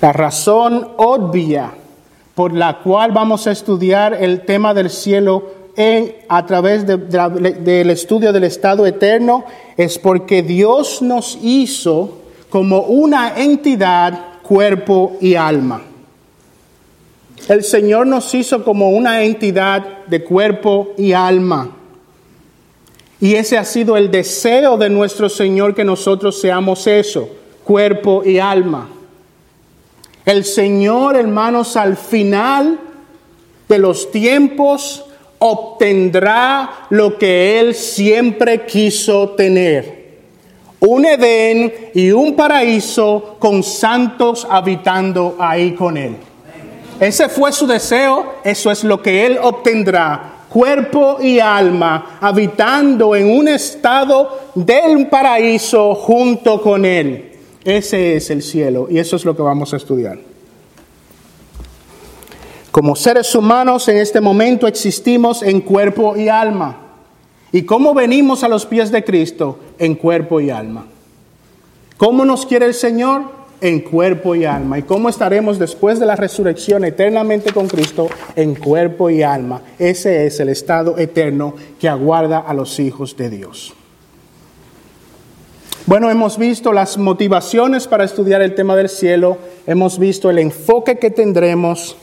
La 0.00 0.12
razón 0.12 0.84
obvia 0.96 1.74
por 2.34 2.52
la 2.52 2.78
cual 2.80 3.12
vamos 3.12 3.46
a 3.46 3.52
estudiar 3.52 4.14
el 4.14 4.42
tema 4.42 4.74
del 4.74 4.90
cielo 4.90 5.57
a 6.28 6.44
través 6.44 6.84
del 6.86 7.90
estudio 7.90 8.32
del 8.32 8.44
estado 8.44 8.84
eterno 8.84 9.44
es 9.76 9.96
porque 9.96 10.42
Dios 10.42 11.02
nos 11.02 11.38
hizo 11.40 12.18
como 12.50 12.80
una 12.80 13.40
entidad, 13.40 14.40
cuerpo 14.42 15.16
y 15.20 15.36
alma. 15.36 15.82
El 17.46 17.62
Señor 17.62 18.08
nos 18.08 18.34
hizo 18.34 18.64
como 18.64 18.90
una 18.90 19.22
entidad 19.22 20.04
de 20.08 20.24
cuerpo 20.24 20.94
y 20.98 21.12
alma. 21.12 21.70
Y 23.20 23.36
ese 23.36 23.56
ha 23.56 23.64
sido 23.64 23.96
el 23.96 24.10
deseo 24.10 24.78
de 24.78 24.88
nuestro 24.88 25.28
Señor 25.28 25.76
que 25.76 25.84
nosotros 25.84 26.40
seamos 26.40 26.88
eso, 26.88 27.28
cuerpo 27.62 28.24
y 28.24 28.40
alma. 28.40 28.88
El 30.24 30.44
Señor, 30.44 31.14
hermanos, 31.14 31.76
al 31.76 31.96
final 31.96 32.80
de 33.68 33.78
los 33.78 34.10
tiempos, 34.10 35.04
obtendrá 35.38 36.86
lo 36.90 37.18
que 37.18 37.60
él 37.60 37.74
siempre 37.74 38.66
quiso 38.66 39.30
tener. 39.30 39.98
Un 40.80 41.04
Edén 41.06 41.72
y 41.94 42.12
un 42.12 42.36
paraíso 42.36 43.36
con 43.38 43.62
santos 43.62 44.46
habitando 44.48 45.36
ahí 45.38 45.72
con 45.72 45.96
él. 45.96 46.16
Ese 47.00 47.28
fue 47.28 47.52
su 47.52 47.66
deseo, 47.66 48.34
eso 48.44 48.70
es 48.70 48.84
lo 48.84 49.02
que 49.02 49.26
él 49.26 49.38
obtendrá. 49.42 50.34
Cuerpo 50.48 51.18
y 51.20 51.40
alma 51.40 52.18
habitando 52.20 53.14
en 53.14 53.28
un 53.30 53.48
estado 53.48 54.52
del 54.54 55.08
paraíso 55.08 55.94
junto 55.94 56.62
con 56.62 56.84
él. 56.84 57.32
Ese 57.64 58.16
es 58.16 58.30
el 58.30 58.42
cielo 58.42 58.86
y 58.88 58.98
eso 58.98 59.16
es 59.16 59.24
lo 59.24 59.36
que 59.36 59.42
vamos 59.42 59.74
a 59.74 59.76
estudiar. 59.76 60.27
Como 62.70 62.94
seres 62.96 63.34
humanos 63.34 63.88
en 63.88 63.96
este 63.96 64.20
momento 64.20 64.66
existimos 64.66 65.42
en 65.42 65.60
cuerpo 65.60 66.16
y 66.16 66.28
alma. 66.28 66.76
¿Y 67.50 67.62
cómo 67.62 67.94
venimos 67.94 68.44
a 68.44 68.48
los 68.48 68.66
pies 68.66 68.90
de 68.90 69.04
Cristo? 69.04 69.58
En 69.78 69.94
cuerpo 69.94 70.40
y 70.40 70.50
alma. 70.50 70.86
¿Cómo 71.96 72.24
nos 72.24 72.44
quiere 72.44 72.66
el 72.66 72.74
Señor? 72.74 73.22
En 73.60 73.80
cuerpo 73.80 74.34
y 74.34 74.44
alma. 74.44 74.78
¿Y 74.78 74.82
cómo 74.82 75.08
estaremos 75.08 75.58
después 75.58 75.98
de 75.98 76.06
la 76.06 76.14
resurrección 76.14 76.84
eternamente 76.84 77.52
con 77.52 77.66
Cristo? 77.66 78.08
En 78.36 78.54
cuerpo 78.54 79.08
y 79.08 79.22
alma. 79.22 79.62
Ese 79.78 80.26
es 80.26 80.38
el 80.38 80.50
estado 80.50 80.98
eterno 80.98 81.54
que 81.80 81.88
aguarda 81.88 82.38
a 82.38 82.52
los 82.52 82.78
hijos 82.78 83.16
de 83.16 83.30
Dios. 83.30 83.74
Bueno, 85.86 86.10
hemos 86.10 86.36
visto 86.36 86.74
las 86.74 86.98
motivaciones 86.98 87.88
para 87.88 88.04
estudiar 88.04 88.42
el 88.42 88.54
tema 88.54 88.76
del 88.76 88.90
cielo, 88.90 89.38
hemos 89.66 89.98
visto 89.98 90.28
el 90.28 90.38
enfoque 90.38 90.98
que 90.98 91.10
tendremos 91.10 91.96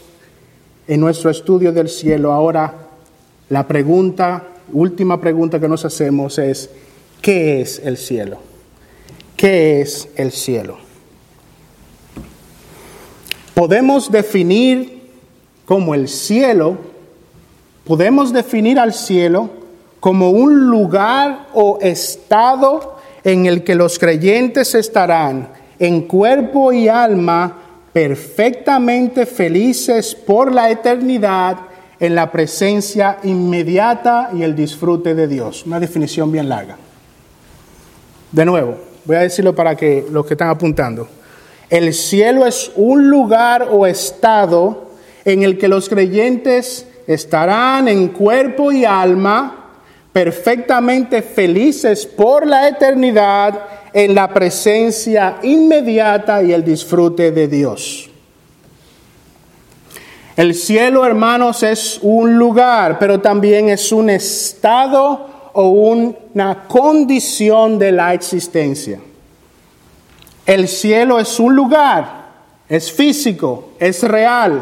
en 0.87 0.99
nuestro 0.99 1.29
estudio 1.29 1.71
del 1.71 1.89
cielo. 1.89 2.31
Ahora, 2.31 2.73
la 3.49 3.67
pregunta, 3.67 4.47
última 4.71 5.19
pregunta 5.19 5.59
que 5.59 5.67
nos 5.67 5.85
hacemos 5.85 6.37
es, 6.37 6.69
¿qué 7.21 7.61
es 7.61 7.79
el 7.83 7.97
cielo? 7.97 8.37
¿Qué 9.35 9.81
es 9.81 10.09
el 10.15 10.31
cielo? 10.31 10.77
Podemos 13.53 14.11
definir 14.11 15.01
como 15.65 15.95
el 15.95 16.07
cielo, 16.07 16.77
podemos 17.85 18.31
definir 18.33 18.79
al 18.79 18.93
cielo 18.93 19.49
como 19.99 20.29
un 20.29 20.69
lugar 20.69 21.47
o 21.53 21.79
estado 21.81 22.97
en 23.23 23.47
el 23.47 23.63
que 23.63 23.75
los 23.75 23.97
creyentes 23.97 24.75
estarán 24.75 25.49
en 25.79 26.01
cuerpo 26.01 26.71
y 26.71 26.87
alma 26.87 27.64
perfectamente 27.95 29.25
felices 29.25 30.15
por 30.15 30.51
la 30.51 30.69
eternidad 30.69 31.59
en 31.97 32.13
la 32.13 32.29
presencia 32.29 33.19
inmediata 33.23 34.31
y 34.33 34.43
el 34.43 34.53
disfrute 34.53 35.15
de 35.15 35.29
Dios. 35.29 35.65
Una 35.65 35.79
definición 35.79 36.29
bien 36.29 36.49
larga. 36.49 36.75
De 38.33 38.43
nuevo, 38.43 38.75
voy 39.05 39.15
a 39.15 39.21
decirlo 39.21 39.55
para 39.55 39.77
que 39.77 40.05
los 40.11 40.25
que 40.25 40.33
están 40.33 40.49
apuntando. 40.49 41.07
El 41.69 41.93
cielo 41.93 42.45
es 42.45 42.69
un 42.75 43.09
lugar 43.09 43.69
o 43.71 43.87
estado 43.87 44.89
en 45.23 45.43
el 45.43 45.57
que 45.57 45.69
los 45.69 45.87
creyentes 45.87 46.85
estarán 47.07 47.87
en 47.87 48.09
cuerpo 48.09 48.73
y 48.73 48.83
alma 48.83 49.69
perfectamente 50.11 51.21
felices 51.21 52.05
por 52.05 52.45
la 52.45 52.67
eternidad 52.67 53.57
en 53.95 54.13
la 54.13 54.27
presencia 54.33 55.37
inmediata 55.41 56.43
y 56.43 56.51
el 56.51 56.65
disfrute 56.65 57.31
de 57.31 57.47
Dios. 57.47 58.09
El 60.35 60.53
cielo, 60.53 61.05
hermanos, 61.05 61.63
es 61.63 61.99
un 62.01 62.35
lugar, 62.35 62.99
pero 62.99 63.21
también 63.21 63.69
es 63.69 63.93
un 63.93 64.09
estado 64.09 65.49
o 65.53 65.69
una 65.69 66.67
condición 66.67 67.79
de 67.79 67.93
la 67.93 68.13
existencia. 68.13 68.99
El 70.45 70.67
cielo 70.67 71.17
es 71.17 71.39
un 71.39 71.55
lugar, 71.55 72.25
es 72.67 72.91
físico, 72.91 73.69
es 73.79 74.03
real, 74.03 74.61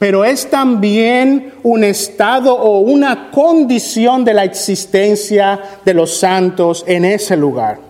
pero 0.00 0.24
es 0.24 0.50
también 0.50 1.54
un 1.62 1.84
estado 1.84 2.56
o 2.56 2.80
una 2.80 3.30
condición 3.30 4.24
de 4.24 4.34
la 4.34 4.42
existencia 4.42 5.60
de 5.84 5.94
los 5.94 6.18
santos 6.18 6.82
en 6.88 7.04
ese 7.04 7.36
lugar. 7.36 7.87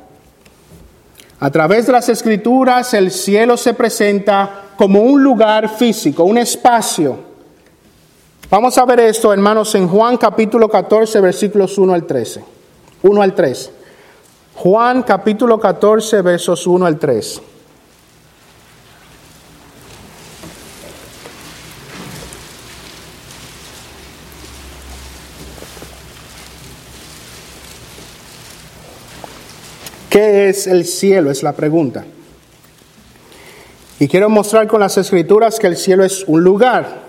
A 1.40 1.51
través 1.51 1.87
de 1.87 1.92
las 1.92 2.09
escrituras 2.09 2.94
el 2.94 3.12
cielo 3.12 3.57
se 3.57 3.74
presenta 3.74 4.64
como 4.77 5.03
un 5.03 5.22
lugar 5.22 5.68
físico, 5.68 6.24
un 6.24 6.38
espacio. 6.38 7.16
Vamos 8.51 8.77
a 8.79 8.85
ver 8.85 9.01
esto, 9.01 9.33
hermanos, 9.33 9.74
en 9.74 9.87
Juan 9.87 10.16
capítulo 10.16 10.68
14, 10.68 11.20
versículos 11.20 11.79
1 11.79 11.94
al 11.94 12.07
13. 12.07 12.44
1 13.03 13.22
al 13.22 13.35
3. 13.35 13.70
Juan 14.57 15.03
capítulo 15.05 15.61
14, 15.61 16.22
versos 16.22 16.66
1 16.66 16.87
al 16.87 16.98
3. 16.98 17.42
¿Qué 30.18 30.48
es 30.48 30.66
el 30.66 30.85
cielo? 30.85 31.31
Es 31.31 31.44
la 31.44 31.52
pregunta. 31.52 32.04
Y 34.00 34.09
quiero 34.09 34.28
mostrar 34.28 34.66
con 34.66 34.81
las 34.81 34.98
escrituras 34.98 35.61
que 35.61 35.68
el 35.68 35.76
cielo 35.76 36.02
es 36.04 36.24
un 36.26 36.42
lugar. 36.42 37.02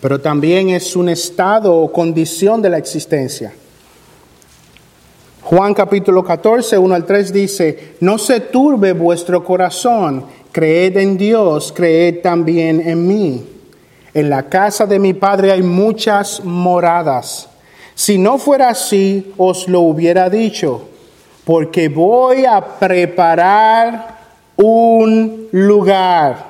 pero 0.00 0.20
también 0.20 0.70
es 0.70 0.96
un 0.96 1.08
estado 1.08 1.76
o 1.76 1.92
condición 1.92 2.60
de 2.60 2.70
la 2.70 2.78
existencia. 2.78 3.52
Juan 5.42 5.74
capítulo 5.74 6.24
14, 6.24 6.76
1 6.76 6.94
al 6.96 7.06
3 7.06 7.32
dice, 7.32 7.94
no 8.00 8.18
se 8.18 8.40
turbe 8.40 8.92
vuestro 8.92 9.44
corazón, 9.44 10.24
creed 10.50 10.96
en 10.96 11.16
Dios, 11.16 11.72
creed 11.72 12.20
también 12.20 12.80
en 12.80 13.06
mí. 13.06 13.46
En 14.12 14.28
la 14.28 14.48
casa 14.48 14.86
de 14.86 14.98
mi 14.98 15.14
Padre 15.14 15.52
hay 15.52 15.62
muchas 15.62 16.42
moradas. 16.42 17.48
Si 17.94 18.18
no 18.18 18.38
fuera 18.38 18.70
así, 18.70 19.32
os 19.36 19.68
lo 19.68 19.82
hubiera 19.82 20.28
dicho, 20.28 20.88
porque 21.48 21.88
voy 21.88 22.44
a 22.44 22.60
preparar 22.60 24.18
un 24.58 25.48
lugar. 25.52 26.44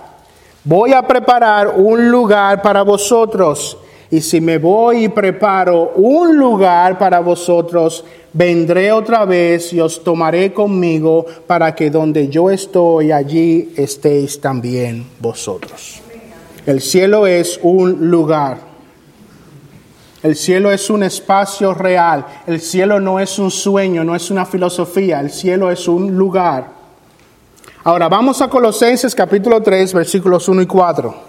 Voy 0.64 0.92
a 0.92 1.06
preparar 1.06 1.68
un 1.68 2.10
lugar 2.10 2.60
para 2.62 2.82
vosotros. 2.82 3.78
Y 4.10 4.20
si 4.20 4.40
me 4.40 4.58
voy 4.58 5.04
y 5.04 5.08
preparo 5.08 5.92
un 5.94 6.36
lugar 6.36 6.98
para 6.98 7.20
vosotros, 7.20 8.04
vendré 8.32 8.90
otra 8.90 9.24
vez 9.24 9.72
y 9.72 9.78
os 9.78 10.02
tomaré 10.02 10.52
conmigo 10.52 11.24
para 11.46 11.76
que 11.76 11.90
donde 11.90 12.28
yo 12.28 12.50
estoy, 12.50 13.12
allí 13.12 13.72
estéis 13.76 14.40
también 14.40 15.06
vosotros. 15.20 16.00
El 16.66 16.80
cielo 16.80 17.24
es 17.28 17.60
un 17.62 18.10
lugar. 18.10 18.67
El 20.22 20.34
cielo 20.34 20.72
es 20.72 20.90
un 20.90 21.02
espacio 21.04 21.74
real. 21.74 22.26
El 22.46 22.60
cielo 22.60 22.98
no 22.98 23.20
es 23.20 23.38
un 23.38 23.50
sueño, 23.50 24.02
no 24.02 24.16
es 24.16 24.30
una 24.30 24.44
filosofía. 24.44 25.20
El 25.20 25.30
cielo 25.30 25.70
es 25.70 25.86
un 25.86 26.16
lugar. 26.16 26.78
Ahora 27.84 28.08
vamos 28.08 28.42
a 28.42 28.48
Colosenses 28.48 29.14
capítulo 29.14 29.62
3, 29.62 29.94
versículos 29.94 30.48
1 30.48 30.62
y 30.62 30.66
4. 30.66 31.28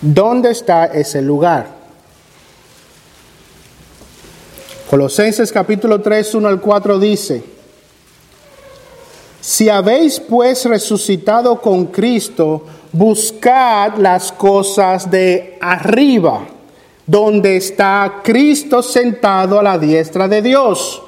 ¿Dónde 0.00 0.50
está 0.52 0.86
ese 0.86 1.20
lugar? 1.20 1.66
Colosenses 4.88 5.50
capítulo 5.50 6.00
3, 6.00 6.36
1 6.36 6.48
al 6.48 6.60
4 6.60 6.98
dice, 7.00 7.44
si 9.40 9.68
habéis 9.68 10.20
pues 10.20 10.64
resucitado 10.64 11.60
con 11.60 11.86
Cristo, 11.86 12.64
buscad 12.92 13.96
las 13.96 14.32
cosas 14.32 15.10
de 15.10 15.58
arriba, 15.60 16.40
donde 17.06 17.56
está 17.56 18.20
Cristo 18.22 18.82
sentado 18.82 19.58
a 19.58 19.62
la 19.62 19.78
diestra 19.78 20.28
de 20.28 20.42
Dios. 20.42 21.02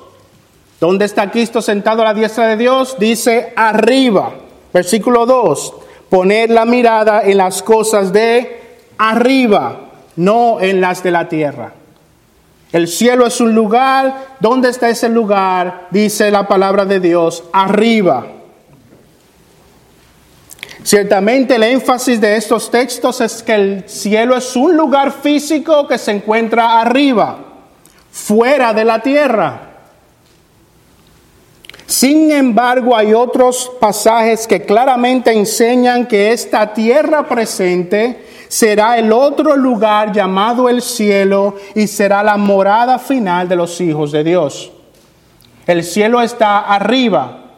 ¿Dónde 0.80 1.04
está 1.04 1.30
Cristo 1.30 1.60
sentado 1.60 2.02
a 2.02 2.06
la 2.06 2.14
diestra 2.14 2.48
de 2.48 2.56
Dios? 2.56 2.96
Dice 2.98 3.52
arriba. 3.54 4.32
Versículo 4.72 5.26
2. 5.26 5.74
Poned 6.08 6.50
la 6.50 6.64
mirada 6.64 7.22
en 7.22 7.36
las 7.36 7.62
cosas 7.62 8.12
de 8.12 8.60
arriba, 8.98 9.80
no 10.16 10.60
en 10.60 10.80
las 10.80 11.02
de 11.02 11.10
la 11.10 11.28
tierra. 11.28 11.72
El 12.72 12.88
cielo 12.88 13.26
es 13.26 13.40
un 13.40 13.54
lugar, 13.54 14.36
¿dónde 14.40 14.68
está 14.68 14.88
ese 14.88 15.08
lugar? 15.08 15.88
Dice 15.90 16.30
la 16.30 16.46
palabra 16.46 16.84
de 16.84 17.00
Dios, 17.00 17.44
arriba. 17.52 18.26
Ciertamente 20.82 21.56
el 21.56 21.62
énfasis 21.62 22.20
de 22.20 22.36
estos 22.36 22.70
textos 22.70 23.20
es 23.20 23.42
que 23.42 23.54
el 23.54 23.84
cielo 23.86 24.36
es 24.36 24.56
un 24.56 24.76
lugar 24.76 25.12
físico 25.12 25.86
que 25.86 25.98
se 25.98 26.12
encuentra 26.12 26.80
arriba, 26.80 27.38
fuera 28.10 28.72
de 28.72 28.84
la 28.84 29.00
tierra. 29.00 29.70
Sin 31.86 32.30
embargo, 32.30 32.96
hay 32.96 33.12
otros 33.12 33.70
pasajes 33.80 34.46
que 34.46 34.62
claramente 34.62 35.32
enseñan 35.32 36.06
que 36.06 36.32
esta 36.32 36.72
tierra 36.72 37.28
presente 37.28 38.24
será 38.48 38.96
el 38.96 39.12
otro 39.12 39.56
lugar 39.56 40.12
llamado 40.12 40.68
el 40.68 40.82
cielo 40.82 41.56
y 41.74 41.88
será 41.88 42.22
la 42.22 42.36
morada 42.36 42.98
final 42.98 43.48
de 43.48 43.56
los 43.56 43.80
hijos 43.80 44.12
de 44.12 44.24
Dios. 44.24 44.72
El 45.66 45.84
cielo 45.84 46.22
está 46.22 46.60
arriba, 46.60 47.49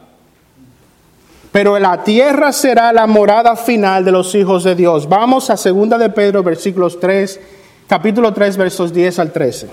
pero 1.53 1.77
la 1.77 2.03
tierra 2.03 2.51
será 2.51 2.91
la 2.91 3.05
morada 3.05 3.55
final 3.55 4.03
de 4.03 4.11
los 4.11 4.33
hijos 4.33 4.63
de 4.63 4.73
Dios. 4.73 5.07
Vamos 5.07 5.51
a 5.51 5.55
2 5.55 5.99
de 5.99 6.09
Pedro, 6.09 6.41
versículos 6.41 6.99
3, 6.99 7.39
capítulo 7.87 8.33
3, 8.33 8.57
versos 8.57 8.91
10 8.91 9.19
al 9.19 9.31
13. 9.31 9.67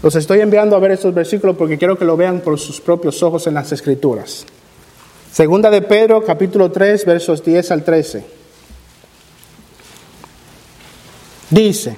Los 0.00 0.14
estoy 0.14 0.40
enviando 0.40 0.76
a 0.76 0.78
ver 0.78 0.92
estos 0.92 1.12
versículos 1.12 1.56
porque 1.56 1.76
quiero 1.76 1.98
que 1.98 2.04
lo 2.04 2.16
vean 2.16 2.38
por 2.38 2.56
sus 2.56 2.80
propios 2.80 3.20
ojos 3.24 3.48
en 3.48 3.54
las 3.54 3.72
escrituras. 3.72 4.46
Segunda 5.32 5.70
de 5.70 5.82
Pedro, 5.82 6.22
capítulo 6.24 6.70
3, 6.70 7.04
versos 7.04 7.44
10 7.44 7.72
al 7.72 7.82
13. 7.82 8.24
Dice, 11.50 11.96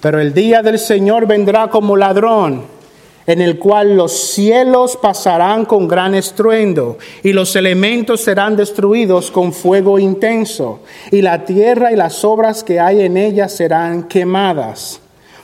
pero 0.00 0.18
el 0.18 0.34
día 0.34 0.60
del 0.60 0.80
Señor 0.80 1.28
vendrá 1.28 1.68
como 1.68 1.96
ladrón, 1.96 2.64
en 3.26 3.40
el 3.40 3.58
cual 3.58 3.96
los 3.96 4.12
cielos 4.12 4.96
pasarán 4.96 5.64
con 5.64 5.88
gran 5.88 6.14
estruendo, 6.14 6.98
y 7.22 7.32
los 7.32 7.56
elementos 7.56 8.20
serán 8.20 8.56
destruidos 8.56 9.30
con 9.30 9.52
fuego 9.52 9.98
intenso, 9.98 10.80
y 11.10 11.22
la 11.22 11.44
tierra 11.44 11.92
y 11.92 11.96
las 11.96 12.24
obras 12.24 12.62
que 12.62 12.80
hay 12.80 13.02
en 13.02 13.16
ella 13.16 13.48
serán 13.48 14.04
quemadas. 14.04 15.00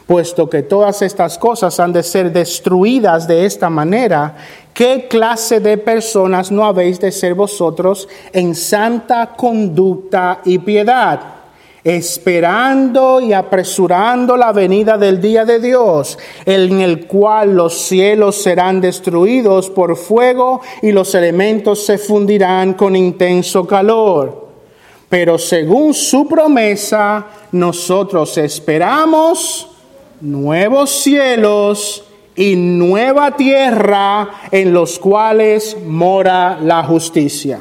Puesto 0.06 0.50
que 0.50 0.62
todas 0.62 1.00
estas 1.02 1.38
cosas 1.38 1.78
han 1.80 1.92
de 1.92 2.02
ser 2.02 2.32
destruidas 2.32 3.26
de 3.26 3.46
esta 3.46 3.70
manera, 3.70 4.36
¿qué 4.74 5.06
clase 5.08 5.60
de 5.60 5.78
personas 5.78 6.50
no 6.50 6.64
habéis 6.64 7.00
de 7.00 7.12
ser 7.12 7.34
vosotros 7.34 8.08
en 8.32 8.54
santa 8.54 9.34
conducta 9.36 10.40
y 10.44 10.58
piedad? 10.58 11.41
Esperando 11.84 13.20
y 13.20 13.32
apresurando 13.32 14.36
la 14.36 14.52
venida 14.52 14.96
del 14.96 15.20
día 15.20 15.44
de 15.44 15.58
Dios, 15.58 16.18
en 16.44 16.80
el 16.80 17.06
cual 17.06 17.56
los 17.56 17.74
cielos 17.74 18.36
serán 18.36 18.80
destruidos 18.80 19.68
por 19.70 19.96
fuego 19.96 20.60
y 20.80 20.92
los 20.92 21.14
elementos 21.14 21.84
se 21.84 21.98
fundirán 21.98 22.74
con 22.74 22.94
intenso 22.94 23.66
calor. 23.66 24.48
Pero 25.08 25.38
según 25.38 25.92
su 25.92 26.26
promesa, 26.26 27.26
nosotros 27.52 28.38
esperamos 28.38 29.68
nuevos 30.20 30.90
cielos 30.90 32.04
y 32.34 32.56
nueva 32.56 33.36
tierra 33.36 34.30
en 34.50 34.72
los 34.72 34.98
cuales 34.98 35.76
mora 35.84 36.58
la 36.62 36.82
justicia. 36.84 37.60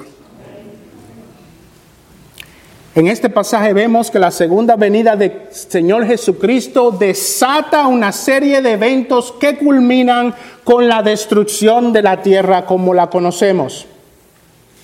En 2.93 3.07
este 3.07 3.29
pasaje 3.29 3.71
vemos 3.71 4.11
que 4.11 4.19
la 4.19 4.31
segunda 4.31 4.75
venida 4.75 5.15
del 5.15 5.43
Señor 5.51 6.05
Jesucristo 6.05 6.91
desata 6.91 7.87
una 7.87 8.11
serie 8.11 8.61
de 8.61 8.73
eventos 8.73 9.31
que 9.39 9.57
culminan 9.57 10.35
con 10.65 10.89
la 10.89 11.01
destrucción 11.01 11.93
de 11.93 12.01
la 12.01 12.21
tierra 12.21 12.65
como 12.65 12.93
la 12.93 13.09
conocemos. 13.09 13.85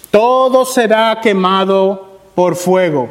Todo 0.09 0.63
será 0.63 1.19
quemado 1.21 2.19
por 2.33 2.55
fuego. 2.55 3.09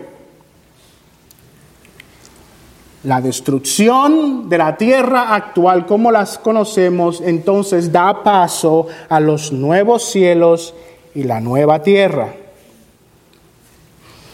La 3.05 3.21
destrucción 3.21 4.49
de 4.49 4.57
la 4.57 4.79
tierra 4.79 5.35
actual 5.35 5.85
como 5.85 6.11
las 6.11 6.39
conocemos 6.39 7.21
entonces 7.21 7.93
da 7.93 8.23
paso 8.25 8.87
a 9.11 9.21
los 9.21 9.53
nuevos 9.53 10.05
cielos 10.05 10.75
y 11.15 11.25
la 11.25 11.41
nueva 11.41 11.83
tierra. 11.83 12.46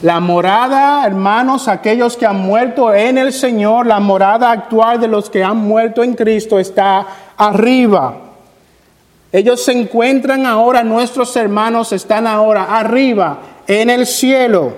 La 0.02 0.18
morada, 0.18 1.06
hermanos, 1.06 1.68
aquellos 1.68 2.16
que 2.16 2.26
han 2.26 2.40
muerto 2.40 2.92
en 2.92 3.18
el 3.18 3.32
Señor, 3.32 3.86
la 3.86 4.00
morada 4.00 4.50
actual 4.50 5.00
de 5.00 5.06
los 5.06 5.30
que 5.30 5.44
han 5.44 5.58
muerto 5.58 6.02
en 6.02 6.14
Cristo 6.14 6.58
está 6.58 7.06
arriba. 7.36 8.16
Ellos 9.30 9.64
se 9.64 9.70
encuentran 9.70 10.44
ahora, 10.44 10.82
nuestros 10.82 11.36
hermanos 11.36 11.92
están 11.92 12.26
ahora 12.26 12.76
arriba, 12.76 13.38
en 13.68 13.90
el 13.90 14.04
cielo. 14.08 14.72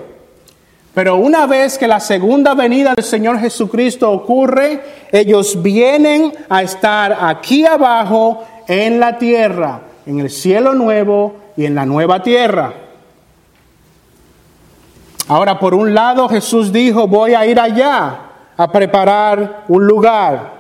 Pero 0.93 1.17
una 1.17 1.47
vez 1.47 1.79
que 1.79 1.89
la 1.89 2.01
segunda 2.01 2.53
venida 2.53 2.93
del 2.95 3.05
Señor 3.05 3.39
Jesucristo 3.39 4.13
ocurre, 4.13 4.83
ellos 5.11 5.63
vienen 5.63 6.35
a 6.51 6.63
estar 6.63 7.17
aquí 7.19 7.65
abajo 7.65 8.45
en 8.69 9.01
la 9.01 9.17
tierra, 9.17 9.81
en 10.05 10.21
el 10.21 10.29
cielo 10.29 10.75
nuevo 10.75 11.37
y 11.57 11.65
en 11.65 11.75
la 11.75 11.87
nueva 11.87 12.23
tierra. 12.23 12.84
Ahora, 15.27 15.59
por 15.59 15.75
un 15.75 15.95
lado, 15.95 16.29
Jesús 16.29 16.73
dijo, 16.73 17.09
voy 17.09 17.35
a 17.35 17.47
ir 17.47 17.59
allá 17.59 18.21
a 18.57 18.71
preparar 18.71 19.65
un 19.69 19.87
lugar. 19.87 20.53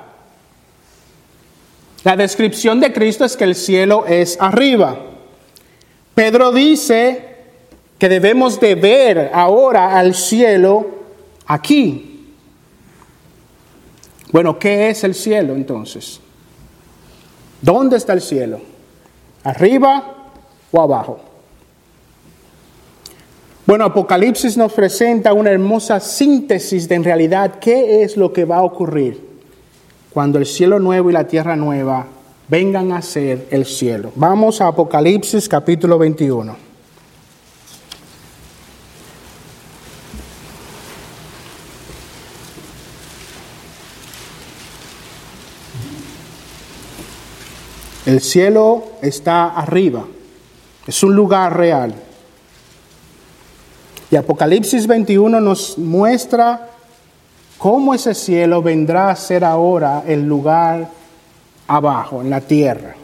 La 2.03 2.17
descripción 2.17 2.81
de 2.81 2.93
Cristo 2.93 3.25
es 3.25 3.37
que 3.37 3.45
el 3.45 3.55
cielo 3.55 4.05
es 4.07 4.39
arriba. 4.41 4.97
Pedro 6.15 6.53
dice 6.53 7.37
que 7.99 8.09
debemos 8.09 8.59
de 8.61 8.75
ver 8.75 9.31
ahora 9.35 9.99
al 9.99 10.15
cielo 10.15 10.87
aquí. 11.47 12.35
Bueno, 14.33 14.59
¿qué 14.59 14.91
es 14.91 15.05
el 15.05 15.15
cielo 15.15 15.55
entonces? 15.55 16.21
¿Dónde 17.61 17.97
está 17.97 18.13
el 18.15 18.21
cielo? 18.21 18.61
¿Arriba 19.45 20.31
o 20.73 20.81
abajo? 20.81 21.34
Bueno, 23.67 23.87
Apocalipsis 23.87 24.59
nos 24.59 24.75
presenta 24.75 25.33
una 25.33 25.51
hermosa 25.51 25.99
síntesis 25.99 26.87
de 26.87 26.97
en 26.97 27.05
realidad 27.05 27.59
qué 27.61 28.03
es 28.03 28.15
lo 28.19 28.31
que 28.31 28.45
va 28.45 28.59
a 28.59 28.63
ocurrir 28.63 29.19
cuando 30.13 30.39
el 30.39 30.45
cielo 30.45 30.79
nuevo 30.79 31.09
y 31.09 31.15
la 31.15 31.27
tierra 31.27 31.57
nueva 31.57 32.07
vengan 32.47 32.93
a 32.93 33.01
ser 33.01 33.49
el 33.51 33.65
cielo. 33.65 34.13
Vamos 34.17 34.61
a 34.61 34.67
Apocalipsis 34.67 35.49
capítulo 35.49 35.97
21. 35.97 36.55
El 48.05 48.21
cielo 48.21 48.85
está 49.01 49.47
arriba, 49.49 50.05
es 50.87 51.03
un 51.03 51.17
lugar 51.17 51.57
real. 51.57 51.95
Y 54.11 54.17
Apocalipsis 54.17 54.87
21 54.87 55.41
nos 55.41 55.79
muestra 55.79 56.71
cómo 57.59 57.95
ese 57.95 58.15
cielo 58.15 58.63
vendrá 58.63 59.11
a 59.11 59.17
ser 59.17 59.45
ahora 59.45 60.05
el 60.07 60.27
lugar 60.27 60.89
abajo, 61.67 62.21
en 62.21 62.31
la 62.31 62.41
tierra. 62.41 62.95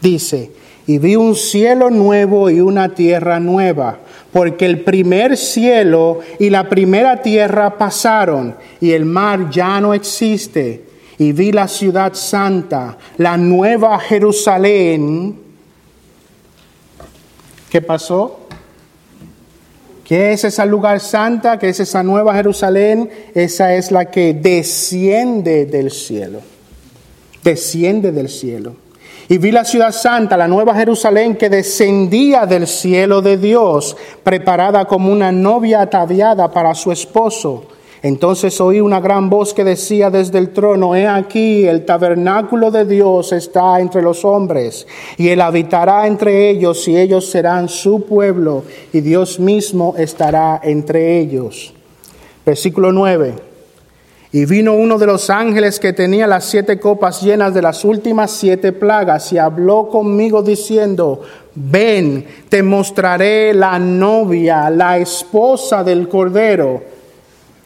Dice, 0.00 0.52
y 0.86 0.98
vi 0.98 1.16
un 1.16 1.34
cielo 1.34 1.90
nuevo 1.90 2.50
y 2.50 2.60
una 2.60 2.94
tierra 2.94 3.40
nueva, 3.40 3.98
porque 4.32 4.66
el 4.66 4.82
primer 4.82 5.36
cielo 5.36 6.20
y 6.38 6.50
la 6.50 6.68
primera 6.68 7.22
tierra 7.22 7.78
pasaron 7.78 8.54
y 8.80 8.92
el 8.92 9.04
mar 9.04 9.50
ya 9.50 9.80
no 9.80 9.94
existe. 9.94 10.84
Y 11.16 11.32
vi 11.32 11.52
la 11.52 11.68
ciudad 11.68 12.14
santa, 12.14 12.98
la 13.18 13.36
nueva 13.36 13.98
Jerusalén. 14.00 15.38
¿Qué 17.70 17.80
pasó? 17.80 18.43
¿Qué 20.04 20.32
es 20.32 20.44
ese 20.44 20.66
lugar 20.66 21.00
santa? 21.00 21.58
¿Qué 21.58 21.70
es 21.70 21.80
esa 21.80 22.02
nueva 22.02 22.34
Jerusalén? 22.34 23.10
Esa 23.34 23.74
es 23.74 23.90
la 23.90 24.10
que 24.10 24.34
desciende 24.34 25.64
del 25.64 25.90
cielo. 25.90 26.40
Desciende 27.42 28.12
del 28.12 28.28
cielo. 28.28 28.76
Y 29.28 29.38
vi 29.38 29.50
la 29.50 29.64
ciudad 29.64 29.92
santa, 29.92 30.36
la 30.36 30.46
nueva 30.46 30.74
Jerusalén, 30.74 31.36
que 31.36 31.48
descendía 31.48 32.44
del 32.44 32.66
cielo 32.66 33.22
de 33.22 33.38
Dios, 33.38 33.96
preparada 34.22 34.84
como 34.84 35.10
una 35.10 35.32
novia 35.32 35.80
ataviada 35.80 36.50
para 36.50 36.74
su 36.74 36.92
esposo. 36.92 37.64
Entonces 38.04 38.60
oí 38.60 38.82
una 38.82 39.00
gran 39.00 39.30
voz 39.30 39.54
que 39.54 39.64
decía 39.64 40.10
desde 40.10 40.36
el 40.36 40.50
trono, 40.50 40.94
he 40.94 41.06
aquí, 41.06 41.66
el 41.66 41.86
tabernáculo 41.86 42.70
de 42.70 42.84
Dios 42.84 43.32
está 43.32 43.80
entre 43.80 44.02
los 44.02 44.26
hombres, 44.26 44.86
y 45.16 45.30
él 45.30 45.40
habitará 45.40 46.06
entre 46.06 46.50
ellos, 46.50 46.86
y 46.86 46.98
ellos 46.98 47.30
serán 47.30 47.66
su 47.70 48.04
pueblo, 48.04 48.64
y 48.92 49.00
Dios 49.00 49.40
mismo 49.40 49.94
estará 49.96 50.60
entre 50.62 51.18
ellos. 51.18 51.72
Versículo 52.44 52.92
9. 52.92 53.36
Y 54.32 54.44
vino 54.44 54.74
uno 54.74 54.98
de 54.98 55.06
los 55.06 55.30
ángeles 55.30 55.80
que 55.80 55.94
tenía 55.94 56.26
las 56.26 56.44
siete 56.44 56.78
copas 56.78 57.22
llenas 57.22 57.54
de 57.54 57.62
las 57.62 57.86
últimas 57.86 58.32
siete 58.32 58.72
plagas 58.72 59.32
y 59.32 59.38
habló 59.38 59.88
conmigo 59.88 60.42
diciendo, 60.42 61.22
ven, 61.54 62.26
te 62.50 62.62
mostraré 62.62 63.54
la 63.54 63.78
novia, 63.78 64.68
la 64.68 64.98
esposa 64.98 65.82
del 65.82 66.06
Cordero 66.06 66.93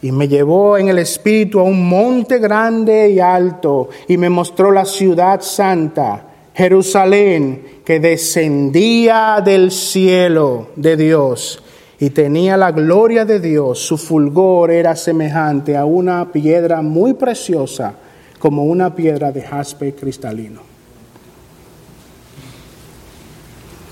y 0.01 0.11
me 0.11 0.27
llevó 0.27 0.77
en 0.77 0.89
el 0.89 0.99
espíritu 0.99 1.59
a 1.59 1.63
un 1.63 1.87
monte 1.87 2.39
grande 2.39 3.09
y 3.09 3.19
alto 3.19 3.89
y 4.07 4.17
me 4.17 4.29
mostró 4.29 4.71
la 4.71 4.85
ciudad 4.85 5.41
santa, 5.41 6.25
Jerusalén, 6.53 7.81
que 7.85 7.99
descendía 7.99 9.41
del 9.43 9.71
cielo 9.71 10.69
de 10.75 10.95
Dios 10.95 11.61
y 11.99 12.11
tenía 12.11 12.55
la 12.55 12.71
gloria 12.71 13.25
de 13.25 13.39
Dios. 13.39 13.79
Su 13.79 13.97
fulgor 13.97 14.71
era 14.71 14.95
semejante 14.95 15.75
a 15.75 15.85
una 15.85 16.31
piedra 16.31 16.81
muy 16.81 17.13
preciosa, 17.13 17.93
como 18.39 18.63
una 18.63 18.95
piedra 18.95 19.33
de 19.33 19.41
jaspe 19.41 19.93
cristalino. 19.93 20.61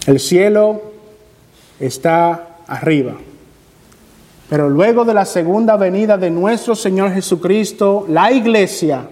El 0.06 0.22
cielo 0.22 0.82
está 1.82 2.60
arriba. 2.66 3.18
Pero 4.50 4.70
luego 4.70 5.04
de 5.04 5.14
la 5.14 5.26
segunda 5.26 5.76
venida 5.76 6.18
de 6.18 6.30
nuestro 6.30 6.74
Señor 6.74 7.12
Jesucristo, 7.14 8.06
la 8.08 8.32
iglesia, 8.32 9.10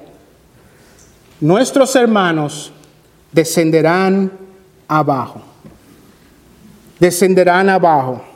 nuestros 1.41 1.95
hermanos, 1.95 2.71
descenderán 3.31 4.31
abajo. 4.87 5.41
Descenderán 6.99 7.69
abajo. 7.69 8.34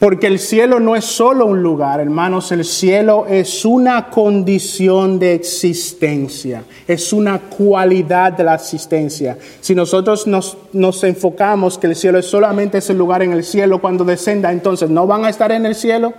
Porque 0.00 0.28
el 0.28 0.38
cielo 0.38 0.80
no 0.80 0.96
es 0.96 1.04
solo 1.04 1.44
un 1.44 1.62
lugar, 1.62 2.00
hermanos, 2.00 2.50
el 2.52 2.64
cielo 2.64 3.26
es 3.28 3.66
una 3.66 4.08
condición 4.08 5.18
de 5.18 5.34
existencia, 5.34 6.64
es 6.88 7.12
una 7.12 7.38
cualidad 7.38 8.32
de 8.32 8.42
la 8.42 8.54
existencia. 8.54 9.36
Si 9.60 9.74
nosotros 9.74 10.26
nos, 10.26 10.56
nos, 10.72 11.04
enfocamos 11.04 11.76
que 11.76 11.86
el 11.86 11.96
cielo 11.96 12.18
es 12.18 12.24
solamente 12.24 12.78
ese 12.78 12.94
lugar 12.94 13.22
en 13.22 13.32
el 13.32 13.44
cielo 13.44 13.82
cuando 13.82 14.02
descenda, 14.02 14.50
entonces 14.50 14.88
no 14.88 15.06
van 15.06 15.26
a 15.26 15.28
estar 15.28 15.52
en 15.52 15.66
el 15.66 15.74
cielo. 15.74 16.14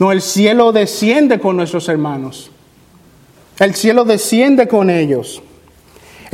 No, 0.00 0.10
el 0.10 0.20
cielo 0.20 0.72
desciende 0.72 1.38
con 1.38 1.56
nuestros 1.56 1.88
hermanos. 1.88 2.50
El 3.60 3.76
cielo 3.76 4.04
desciende 4.04 4.66
con 4.66 4.90
ellos. 4.90 5.40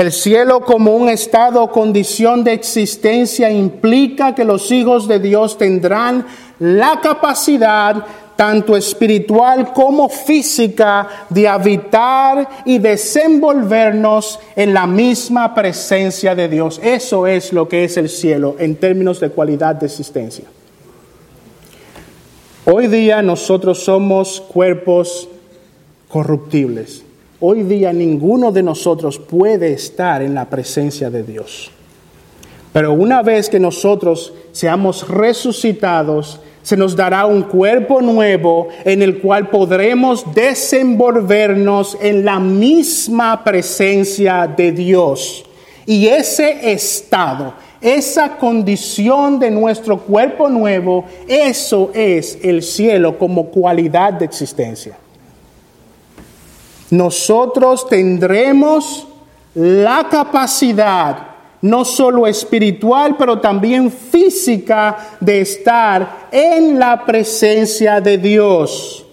El 0.01 0.13
cielo 0.13 0.63
como 0.63 0.97
un 0.97 1.11
estado 1.11 1.63
o 1.63 1.71
condición 1.71 2.43
de 2.43 2.55
existencia 2.55 3.51
implica 3.51 4.35
que 4.35 4.47
los 4.47 4.73
hijos 4.73 5.07
de 5.07 5.19
Dios 5.19 5.59
tendrán 5.59 6.25
la 6.59 7.01
capacidad 7.03 8.07
tanto 8.35 8.79
espiritual 8.79 9.75
como 9.75 10.09
física 10.09 11.07
de 11.29 11.47
habitar 11.47 12.49
y 12.65 12.79
desenvolvernos 12.79 14.39
en 14.57 14.73
la 14.73 14.87
misma 14.87 15.55
presencia 15.55 16.35
de 16.35 16.49
Dios. 16.49 16.81
Eso 16.83 17.27
es 17.27 17.53
lo 17.53 17.69
que 17.69 17.85
es 17.85 17.99
el 17.99 18.09
cielo 18.09 18.57
en 18.59 18.77
términos 18.77 19.21
de 19.21 19.29
cualidad 19.29 19.75
de 19.75 19.85
existencia. 19.85 20.47
Hoy 22.65 22.87
día 22.87 23.21
nosotros 23.21 23.85
somos 23.85 24.41
cuerpos 24.41 25.29
corruptibles. 26.09 27.05
Hoy 27.43 27.63
día 27.63 27.91
ninguno 27.91 28.53
de 28.53 28.63
nosotros 28.63 29.19
puede 29.19 29.73
estar 29.73 30.21
en 30.21 30.35
la 30.35 30.51
presencia 30.51 31.09
de 31.09 31.23
Dios. 31.23 31.71
Pero 32.71 32.93
una 32.93 33.23
vez 33.23 33.49
que 33.49 33.59
nosotros 33.59 34.35
seamos 34.53 35.09
resucitados, 35.09 36.39
se 36.63 36.77
nos 36.77 36.95
dará 36.95 37.25
un 37.25 37.45
cuerpo 37.45 38.03
nuevo 38.03 38.69
en 38.85 39.01
el 39.01 39.23
cual 39.23 39.49
podremos 39.49 40.27
desenvolvernos 40.35 41.97
en 42.03 42.27
la 42.27 42.39
misma 42.39 43.43
presencia 43.43 44.47
de 44.47 44.73
Dios. 44.73 45.43
Y 45.87 46.09
ese 46.09 46.71
estado, 46.71 47.55
esa 47.81 48.37
condición 48.37 49.39
de 49.39 49.51
nuestro 49.51 49.99
cuerpo 49.99 50.51
nuevo, 50.51 51.07
eso 51.27 51.91
es 51.95 52.39
el 52.43 52.63
cielo 52.63 53.19
como 53.19 53.47
cualidad 53.47 54.13
de 54.13 54.27
existencia 54.27 54.99
nosotros 56.91 57.89
tendremos 57.89 59.07
la 59.55 60.09
capacidad, 60.11 61.29
no 61.63 61.85
solo 61.85 62.27
espiritual, 62.27 63.17
pero 63.19 63.41
también 63.41 63.91
física, 63.91 65.17
de 65.21 65.41
estar 65.41 66.29
en 66.31 66.79
la 66.79 67.05
presencia 67.05 68.01
de 68.01 68.19
Dios. 68.19 69.05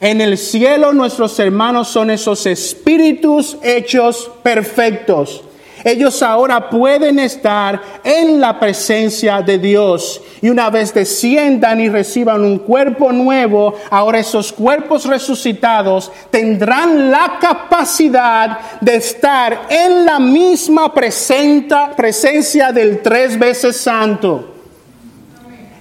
En 0.00 0.20
el 0.20 0.36
cielo 0.36 0.92
nuestros 0.92 1.38
hermanos 1.38 1.88
son 1.88 2.10
esos 2.10 2.46
espíritus 2.46 3.56
hechos 3.62 4.30
perfectos 4.42 5.42
ellos 5.84 6.22
ahora 6.22 6.70
pueden 6.70 7.18
estar 7.18 7.80
en 8.02 8.40
la 8.40 8.58
presencia 8.58 9.42
de 9.42 9.58
Dios. 9.58 10.20
Y 10.40 10.48
una 10.48 10.70
vez 10.70 10.94
desciendan 10.94 11.78
y 11.80 11.90
reciban 11.90 12.42
un 12.42 12.58
cuerpo 12.58 13.12
nuevo, 13.12 13.74
ahora 13.90 14.18
esos 14.18 14.52
cuerpos 14.52 15.04
resucitados 15.04 16.10
tendrán 16.30 17.10
la 17.10 17.38
capacidad 17.40 18.80
de 18.80 18.96
estar 18.96 19.66
en 19.68 20.06
la 20.06 20.18
misma 20.18 20.92
presencia 20.92 22.72
del 22.72 23.02
tres 23.02 23.38
veces 23.38 23.76
santo. 23.76 24.52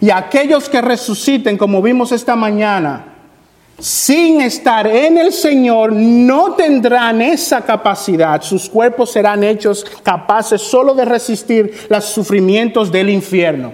Y 0.02 0.12
aquellos 0.12 0.68
que 0.68 0.82
resuciten, 0.82 1.58
como 1.58 1.82
vimos 1.82 2.12
esta 2.12 2.36
mañana, 2.36 3.13
sin 3.84 4.40
estar 4.40 4.88
en 4.88 5.18
el 5.18 5.34
Señor 5.34 5.92
no 5.92 6.54
tendrán 6.54 7.22
esa 7.22 7.60
capacidad. 7.60 8.42
Sus 8.42 8.70
cuerpos 8.70 9.12
serán 9.12 9.44
hechos 9.44 9.86
capaces 10.02 10.62
solo 10.62 10.96
de 10.96 11.04
resistir 11.04 11.88
los 11.90 12.06
sufrimientos 12.06 12.90
del 12.90 13.10
infierno. 13.10 13.74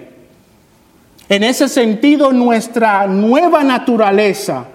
En 1.30 1.44
ese 1.44 1.70
sentido, 1.70 2.32
nuestra 2.32 3.06
nueva 3.06 3.64
naturaleza 3.64 4.66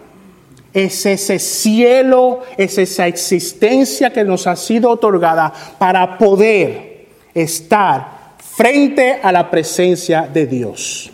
es 0.73 1.05
ese 1.05 1.41
cielo, 1.41 2.43
es 2.57 2.79
esa 2.79 3.09
existencia 3.09 4.13
que 4.13 4.23
nos 4.23 4.47
ha 4.47 4.55
sido 4.55 4.89
otorgada 4.89 5.53
para 5.81 6.17
poder 6.17 7.09
estar 7.35 8.37
frente 8.39 9.19
a 9.21 9.33
la 9.33 9.51
presencia 9.51 10.31
de 10.33 10.47
Dios. 10.47 11.11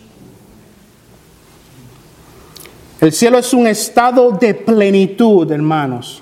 El 3.01 3.11
cielo 3.11 3.39
es 3.39 3.51
un 3.51 3.65
estado 3.65 4.29
de 4.29 4.53
plenitud, 4.53 5.51
hermanos. 5.51 6.21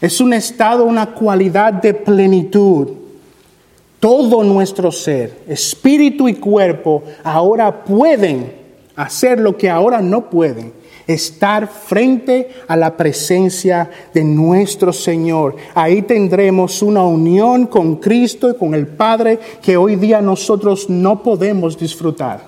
Es 0.00 0.20
un 0.20 0.32
estado, 0.32 0.84
una 0.84 1.14
cualidad 1.14 1.74
de 1.74 1.94
plenitud. 1.94 2.88
Todo 4.00 4.42
nuestro 4.42 4.90
ser, 4.90 5.44
espíritu 5.46 6.28
y 6.28 6.34
cuerpo, 6.34 7.04
ahora 7.22 7.84
pueden 7.84 8.52
hacer 8.96 9.38
lo 9.38 9.56
que 9.56 9.70
ahora 9.70 10.00
no 10.00 10.28
pueden 10.28 10.72
estar 11.06 11.68
frente 11.68 12.50
a 12.66 12.76
la 12.76 12.96
presencia 12.96 13.88
de 14.12 14.24
nuestro 14.24 14.92
Señor. 14.92 15.54
Ahí 15.76 16.02
tendremos 16.02 16.82
una 16.82 17.04
unión 17.04 17.68
con 17.68 17.96
Cristo 17.96 18.50
y 18.50 18.56
con 18.56 18.74
el 18.74 18.88
Padre 18.88 19.38
que 19.62 19.76
hoy 19.76 19.94
día 19.94 20.20
nosotros 20.20 20.90
no 20.90 21.22
podemos 21.22 21.78
disfrutar. 21.78 22.40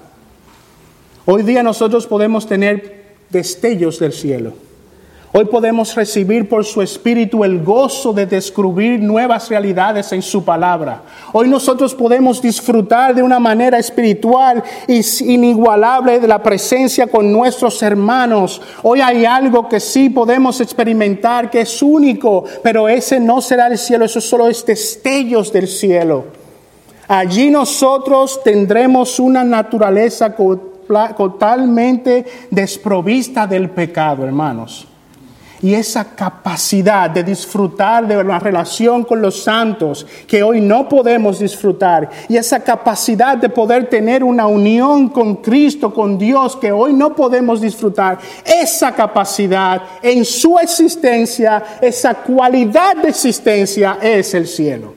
Hoy 1.24 1.44
día 1.44 1.62
nosotros 1.62 2.08
podemos 2.08 2.48
tener 2.48 3.01
destellos 3.32 3.98
del 3.98 4.12
cielo 4.12 4.52
Hoy 5.34 5.46
podemos 5.46 5.94
recibir 5.94 6.46
por 6.46 6.62
su 6.62 6.82
Espíritu 6.82 7.42
el 7.42 7.64
gozo 7.64 8.12
de 8.12 8.26
descubrir 8.26 9.00
nuevas 9.00 9.48
realidades 9.48 10.12
en 10.12 10.20
su 10.20 10.44
palabra. 10.44 11.04
Hoy 11.32 11.48
nosotros 11.48 11.94
podemos 11.94 12.42
disfrutar 12.42 13.14
de 13.14 13.22
una 13.22 13.38
manera 13.38 13.78
espiritual 13.78 14.62
y 14.86 15.00
inigualable 15.32 16.20
de 16.20 16.28
la 16.28 16.42
presencia 16.42 17.06
con 17.06 17.32
nuestros 17.32 17.82
hermanos. 17.82 18.60
Hoy 18.82 19.00
hay 19.00 19.24
algo 19.24 19.70
que 19.70 19.80
sí 19.80 20.10
podemos 20.10 20.60
experimentar 20.60 21.48
que 21.48 21.62
es 21.62 21.80
único, 21.80 22.44
pero 22.62 22.86
ese 22.86 23.18
no 23.18 23.40
será 23.40 23.68
el 23.68 23.78
cielo, 23.78 24.04
eso 24.04 24.20
solo 24.20 24.48
es 24.48 24.66
destellos 24.66 25.50
del 25.50 25.66
cielo. 25.66 26.26
Allí 27.08 27.50
nosotros 27.50 28.42
tendremos 28.44 29.18
una 29.18 29.44
naturaleza 29.44 30.36
totalmente 31.16 32.24
desprovista 32.50 33.46
del 33.46 33.70
pecado, 33.70 34.24
hermanos 34.24 34.88
y 35.62 35.74
esa 35.74 36.04
capacidad 36.04 37.08
de 37.08 37.22
disfrutar 37.22 38.06
de 38.06 38.22
la 38.24 38.40
relación 38.40 39.04
con 39.04 39.22
los 39.22 39.44
santos 39.44 40.04
que 40.26 40.42
hoy 40.42 40.60
no 40.60 40.88
podemos 40.88 41.38
disfrutar 41.38 42.10
y 42.28 42.36
esa 42.36 42.60
capacidad 42.60 43.38
de 43.38 43.48
poder 43.48 43.88
tener 43.88 44.24
una 44.24 44.46
unión 44.48 45.08
con 45.08 45.36
Cristo, 45.36 45.94
con 45.94 46.18
Dios 46.18 46.56
que 46.56 46.72
hoy 46.72 46.92
no 46.92 47.14
podemos 47.14 47.60
disfrutar, 47.60 48.18
esa 48.44 48.92
capacidad 48.92 49.82
en 50.02 50.24
su 50.24 50.58
existencia, 50.58 51.62
esa 51.80 52.14
cualidad 52.14 52.96
de 52.96 53.10
existencia 53.10 53.98
es 54.02 54.34
el 54.34 54.48
cielo. 54.48 54.94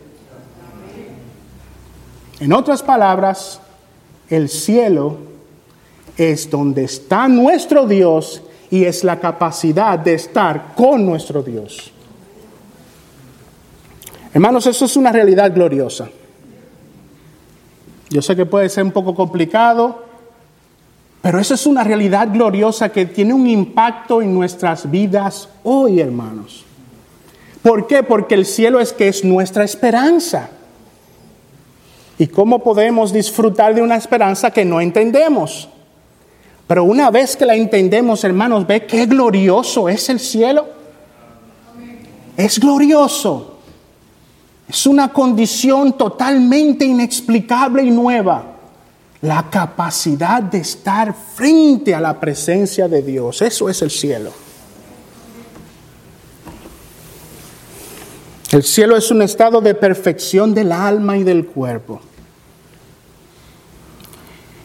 En 2.40 2.52
otras 2.52 2.82
palabras, 2.82 3.62
el 4.30 4.50
cielo 4.50 5.35
es 6.18 6.50
donde 6.50 6.84
está 6.86 7.28
nuestro 7.28 7.86
Dios 7.88 8.42
y 8.70 8.86
es 8.86 9.04
la 9.04 9.20
capacidad 9.20 10.00
de 10.00 10.14
estar 10.14 10.74
con 10.76 11.06
nuestro 11.06 11.44
Dios. 11.44 11.92
Hermanos, 14.34 14.68
eso 14.68 14.86
es 14.86 14.98
una 14.98 15.12
realidad 15.12 15.54
gloriosa. 15.54 16.10
Yo 18.10 18.22
sé 18.22 18.36
que 18.36 18.46
puede 18.46 18.70
ser 18.70 18.84
un 18.84 18.92
poco 18.92 19.16
complicado, 19.16 20.04
pero 21.22 21.40
eso 21.40 21.54
es 21.54 21.66
una 21.66 21.84
realidad 21.84 22.30
gloriosa 22.32 22.90
que 22.90 23.06
tiene 23.06 23.34
un 23.34 23.48
impacto 23.48 24.22
en 24.22 24.34
nuestras 24.34 24.90
vidas 24.92 25.50
hoy, 25.64 26.00
hermanos. 26.00 26.66
¿Por 27.62 27.88
qué? 27.88 28.04
Porque 28.04 28.36
el 28.36 28.46
cielo 28.46 28.80
es 28.80 28.94
que 28.94 29.08
es 29.08 29.24
nuestra 29.24 29.64
esperanza. 29.64 30.50
¿Y 32.20 32.28
cómo 32.28 32.60
podemos 32.64 33.12
disfrutar 33.12 33.74
de 33.74 33.82
una 33.82 33.96
esperanza 33.96 34.52
que 34.52 34.64
no 34.64 34.80
entendemos? 34.80 35.68
Pero 36.68 36.84
una 36.84 37.12
vez 37.12 37.36
que 37.36 37.46
la 37.46 37.56
entendemos, 37.56 38.24
hermanos, 38.24 38.66
ve 38.66 38.86
qué 38.86 39.06
glorioso 39.06 39.88
es 39.88 40.10
el 40.10 40.20
cielo. 40.20 40.66
Es 42.36 42.60
glorioso. 42.60 43.60
Es 44.68 44.88
una 44.88 45.14
condición 45.14 45.94
totalmente 45.94 46.86
inexplicable 46.86 47.84
y 47.84 47.92
nueva. 47.92 48.44
La 49.22 49.48
capacidad 49.50 50.42
de 50.42 50.60
estar 50.60 51.14
frente 51.36 51.94
a 51.94 52.02
la 52.02 52.20
presencia 52.20 52.88
de 52.88 53.02
Dios. 53.02 53.42
Eso 53.42 53.70
es 53.70 53.82
el 53.84 53.92
cielo. 53.92 54.32
El 58.52 58.64
cielo 58.64 58.96
es 58.96 59.12
un 59.12 59.22
estado 59.22 59.62
de 59.62 59.76
perfección 59.76 60.54
del 60.54 60.72
alma 60.72 61.18
y 61.18 61.24
del 61.24 61.46
cuerpo. 61.46 62.02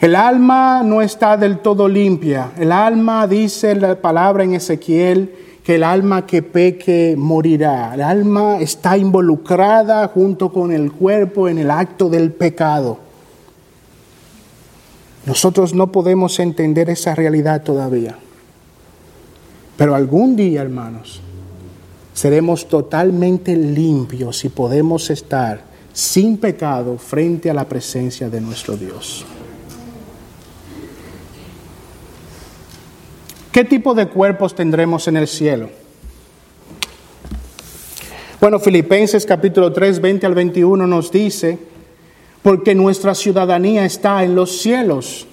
El 0.01 0.15
alma 0.15 0.81
no 0.83 1.03
está 1.03 1.37
del 1.37 1.59
todo 1.59 1.87
limpia. 1.87 2.53
El 2.57 2.71
alma, 2.71 3.27
dice 3.27 3.75
la 3.75 4.01
palabra 4.01 4.43
en 4.43 4.55
Ezequiel, 4.55 5.31
que 5.63 5.75
el 5.75 5.83
alma 5.83 6.25
que 6.25 6.41
peque 6.41 7.13
morirá. 7.15 7.93
El 7.93 8.01
alma 8.01 8.59
está 8.59 8.97
involucrada 8.97 10.07
junto 10.07 10.51
con 10.51 10.71
el 10.71 10.91
cuerpo 10.91 11.47
en 11.47 11.59
el 11.59 11.69
acto 11.69 12.09
del 12.09 12.31
pecado. 12.31 12.97
Nosotros 15.27 15.75
no 15.75 15.91
podemos 15.91 16.39
entender 16.39 16.89
esa 16.89 17.13
realidad 17.13 17.61
todavía. 17.61 18.17
Pero 19.77 19.93
algún 19.93 20.35
día, 20.35 20.63
hermanos, 20.63 21.21
seremos 22.15 22.67
totalmente 22.67 23.55
limpios 23.55 24.43
y 24.45 24.49
podemos 24.49 25.11
estar 25.11 25.61
sin 25.93 26.37
pecado 26.37 26.97
frente 26.97 27.51
a 27.51 27.53
la 27.53 27.69
presencia 27.69 28.31
de 28.31 28.41
nuestro 28.41 28.75
Dios. 28.75 29.27
¿Qué 33.51 33.65
tipo 33.65 33.93
de 33.93 34.07
cuerpos 34.07 34.55
tendremos 34.55 35.09
en 35.09 35.17
el 35.17 35.27
cielo? 35.27 35.69
Bueno, 38.39 38.59
Filipenses 38.59 39.25
capítulo 39.25 39.73
3, 39.73 39.99
20 39.99 40.25
al 40.25 40.35
21 40.35 40.87
nos 40.87 41.11
dice, 41.11 41.59
porque 42.41 42.73
nuestra 42.73 43.13
ciudadanía 43.13 43.83
está 43.83 44.23
en 44.23 44.35
los 44.35 44.57
cielos, 44.61 45.27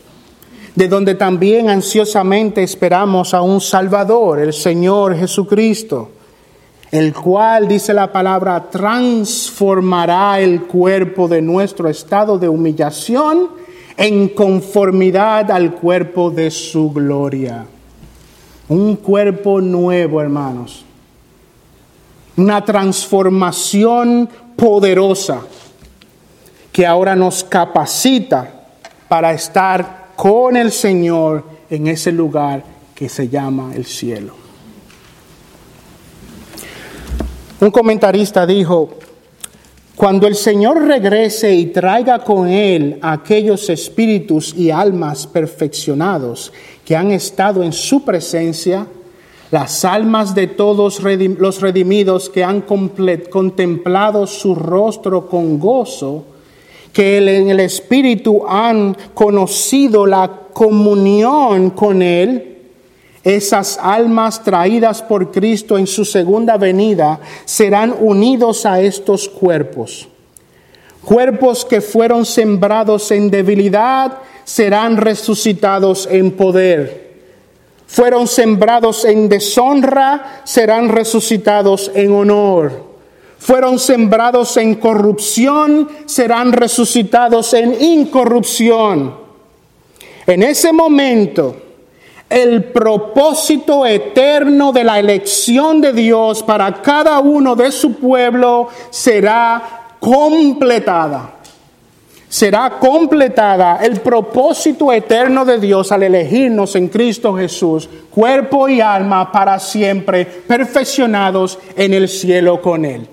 de 0.75 0.89
donde 0.89 1.15
también 1.15 1.71
ansiosamente 1.71 2.65
esperamos 2.65 3.35
a 3.35 3.43
un 3.43 3.61
Salvador, 3.61 4.41
el 4.41 4.53
Señor 4.53 5.17
Jesucristo, 5.17 6.11
el 6.91 7.15
cual, 7.15 7.69
dice 7.69 7.95
la 7.95 8.11
palabra, 8.11 8.69
transformará 8.69 10.41
el 10.41 10.63
cuerpo 10.63 11.29
de 11.29 11.41
nuestro 11.41 11.89
estado 11.89 12.37
de 12.37 12.49
humillación 12.49 13.51
en 13.97 14.31
conformidad 14.31 15.53
al 15.53 15.77
cuerpo 15.77 16.33
de 16.33 16.51
su 16.51 16.91
gloria 16.91 17.65
un 18.69 18.97
cuerpo 18.97 19.61
nuevo, 19.61 20.21
hermanos. 20.21 20.85
Una 22.37 22.65
transformación 22.65 24.29
poderosa 24.57 25.43
que 26.71 26.87
ahora 26.87 27.17
nos 27.17 27.43
capacita 27.43 28.67
para 29.09 29.33
estar 29.33 30.09
con 30.15 30.57
el 30.57 30.71
Señor 30.71 31.45
en 31.71 31.87
ese 31.89 32.13
lugar 32.13 32.63
que 32.95 33.09
se 33.09 33.29
llama 33.29 33.73
el 33.75 33.85
cielo. 33.87 34.35
Un 37.61 37.71
comentarista 37.73 38.47
dijo, 38.47 38.91
cuando 39.97 40.29
el 40.29 40.37
Señor 40.37 40.87
regrese 40.87 41.53
y 41.53 41.67
traiga 41.67 42.21
con 42.21 42.47
Él 42.47 43.01
aquellos 43.03 43.69
espíritus 43.69 44.55
y 44.57 44.71
almas 44.71 45.27
perfeccionados 45.27 46.53
que 46.89 46.97
han 46.97 47.11
estado 47.11 47.63
en 47.63 47.75
su 47.75 48.03
presencia, 48.03 48.87
las 49.51 49.85
almas 49.85 50.35
de 50.35 50.47
todos 50.47 51.03
los 51.03 51.61
redimidos 51.61 52.31
que 52.31 52.43
han 52.43 52.63
contemplado 52.63 54.27
su 54.27 54.55
rostro 54.55 55.29
con 55.29 55.59
gozo, 55.59 56.25
que 56.91 57.19
en 57.19 57.51
el 57.51 57.61
Espíritu 57.61 58.43
han 58.49 58.97
conocido 59.13 60.07
la 60.07 60.31
comunión 60.55 61.69
con 61.69 62.01
Él, 62.01 62.57
esas 63.23 63.79
almas 63.83 64.43
traídas 64.43 65.03
por 65.03 65.31
Cristo 65.31 65.77
en 65.77 65.87
su 65.87 66.07
segunda 66.07 66.57
venida 66.57 67.21
serán 67.45 67.95
unidos 68.01 68.65
a 68.65 68.81
estos 68.81 69.29
cuerpos. 69.29 70.09
Cuerpos 71.05 71.67
que 71.67 71.83
fueron 71.83 72.25
sembrados 72.25 73.11
en 73.11 73.31
debilidad 73.31 74.23
serán 74.49 74.97
resucitados 74.97 76.09
en 76.11 76.31
poder. 76.31 77.17
Fueron 77.87 78.27
sembrados 78.27 79.05
en 79.05 79.29
deshonra, 79.29 80.41
serán 80.45 80.89
resucitados 80.89 81.91
en 81.95 82.11
honor. 82.13 82.73
Fueron 83.39 83.79
sembrados 83.79 84.57
en 84.57 84.77
corrupción, 84.77 85.87
serán 86.07 86.53
resucitados 86.53 87.53
en 87.53 87.79
incorrupción. 87.79 89.15
En 90.27 90.43
ese 90.43 90.73
momento, 90.73 91.55
el 92.31 92.65
propósito 92.73 93.85
eterno 93.85 94.73
de 94.73 94.85
la 94.85 94.99
elección 94.99 95.83
de 95.83 95.93
Dios 95.93 96.43
para 96.43 96.81
cada 96.81 97.19
uno 97.19 97.55
de 97.55 97.71
su 97.71 97.97
pueblo 97.97 98.69
será 98.89 99.97
completada 100.01 101.38
será 102.29 102.79
completada 102.79 103.79
el 103.83 104.01
propósito 104.01 104.93
eterno 104.93 105.45
de 105.45 105.59
Dios 105.59 105.91
al 105.93 106.03
elegirnos 106.03 106.77
en 106.77 106.89
Cristo 106.89 107.35
Jesús, 107.35 107.89
cuerpo 108.11 108.69
y 108.69 108.81
alma 108.81 109.33
para 109.33 109.59
siempre, 109.59 110.25
perfeccionados 110.27 111.59
en 111.77 111.95
el 111.95 112.09
cielo 112.09 112.61
con 112.61 112.85
Él. 112.85 113.09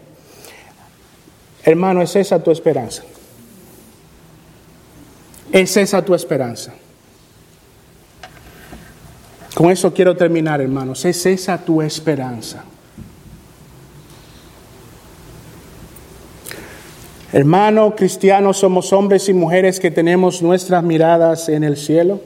Hermano, 1.63 2.01
¿es 2.01 2.15
esa 2.15 2.43
tu 2.43 2.51
esperanza? 2.51 3.03
¿Es 5.51 5.77
esa 5.77 6.03
tu 6.03 6.13
esperanza? 6.13 6.73
Con 9.55 9.71
eso 9.71 9.93
quiero 9.93 10.15
terminar, 10.17 10.59
hermanos. 10.59 11.05
¿Es 11.05 11.25
esa 11.25 11.57
tu 11.57 11.81
esperanza? 11.81 12.65
Hermano 17.35 17.97
cristiano, 17.97 18.53
somos 18.53 18.93
hombres 18.93 19.27
y 19.27 19.33
mujeres 19.33 19.81
que 19.81 19.91
tenemos 19.91 20.41
nuestras 20.41 20.81
miradas 20.85 21.49
en 21.49 21.65
el 21.65 21.75
cielo. 21.75 22.21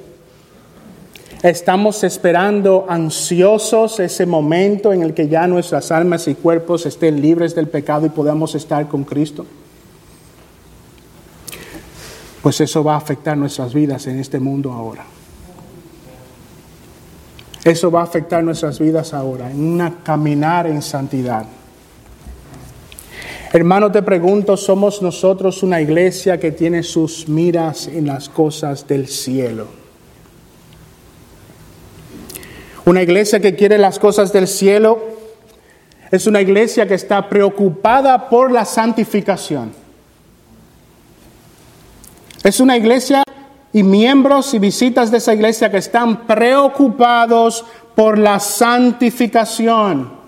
Estamos 1.42 2.04
esperando 2.04 2.86
ansiosos 2.88 4.00
ese 4.00 4.28
momento 4.28 4.94
en 4.94 5.02
el 5.02 5.16
que 5.16 5.28
ya 5.28 5.48
nuestras 5.48 5.92
almas 5.92 6.28
y 6.28 6.36
cuerpos 6.36 6.86
estén 6.86 7.24
libres 7.24 7.56
del 7.56 7.68
pecado 7.68 8.06
y 8.06 8.10
podamos 8.10 8.54
estar 8.54 8.88
con 8.88 9.04
Cristo. 9.04 9.48
Pues 12.44 12.62
eso 12.62 12.84
va 12.84 12.94
a 12.94 12.98
afectar 12.98 13.36
nuestras 13.36 13.74
vidas 13.74 14.06
en 14.06 14.20
este 14.20 14.40
mundo 14.40 14.72
ahora. 14.72 15.06
Eso 17.64 17.90
va 17.90 18.02
a 18.02 18.04
afectar 18.04 18.44
nuestras 18.44 18.78
vidas 18.78 19.16
ahora, 19.16 19.50
en 19.50 19.60
una 19.60 20.04
caminar 20.04 20.68
en 20.68 20.84
santidad. 20.84 21.48
Hermano, 23.52 23.92
te 23.92 24.04
pregunto, 24.04 24.56
¿somos 24.56 25.02
nosotros 25.02 25.64
una 25.64 25.82
iglesia 25.82 26.40
que 26.40 26.52
tiene 26.52 26.84
sus 26.84 27.28
miras 27.28 27.88
en 27.88 28.06
las 28.06 28.30
cosas 28.30 28.88
del 28.88 29.08
cielo? 29.08 29.66
Una 32.86 33.02
iglesia 33.02 33.40
que 33.40 33.56
quiere 33.56 33.80
las 33.80 33.98
cosas 33.98 34.32
del 34.32 34.48
cielo 34.48 35.00
es 36.12 36.28
una 36.28 36.42
iglesia 36.42 36.88
que 36.88 36.94
está 36.94 37.28
preocupada 37.28 38.30
por 38.30 38.52
la 38.52 38.66
santificación. 38.66 39.72
Es 42.44 42.60
una 42.60 42.78
iglesia 42.78 43.24
y 43.74 43.82
miembros 43.82 44.54
y 44.54 44.60
visitas 44.60 45.10
de 45.10 45.18
esa 45.18 45.34
iglesia 45.34 45.72
que 45.72 45.78
están 45.78 46.28
preocupados 46.28 47.66
por 47.96 48.20
la 48.20 48.40
santificación. 48.40 50.19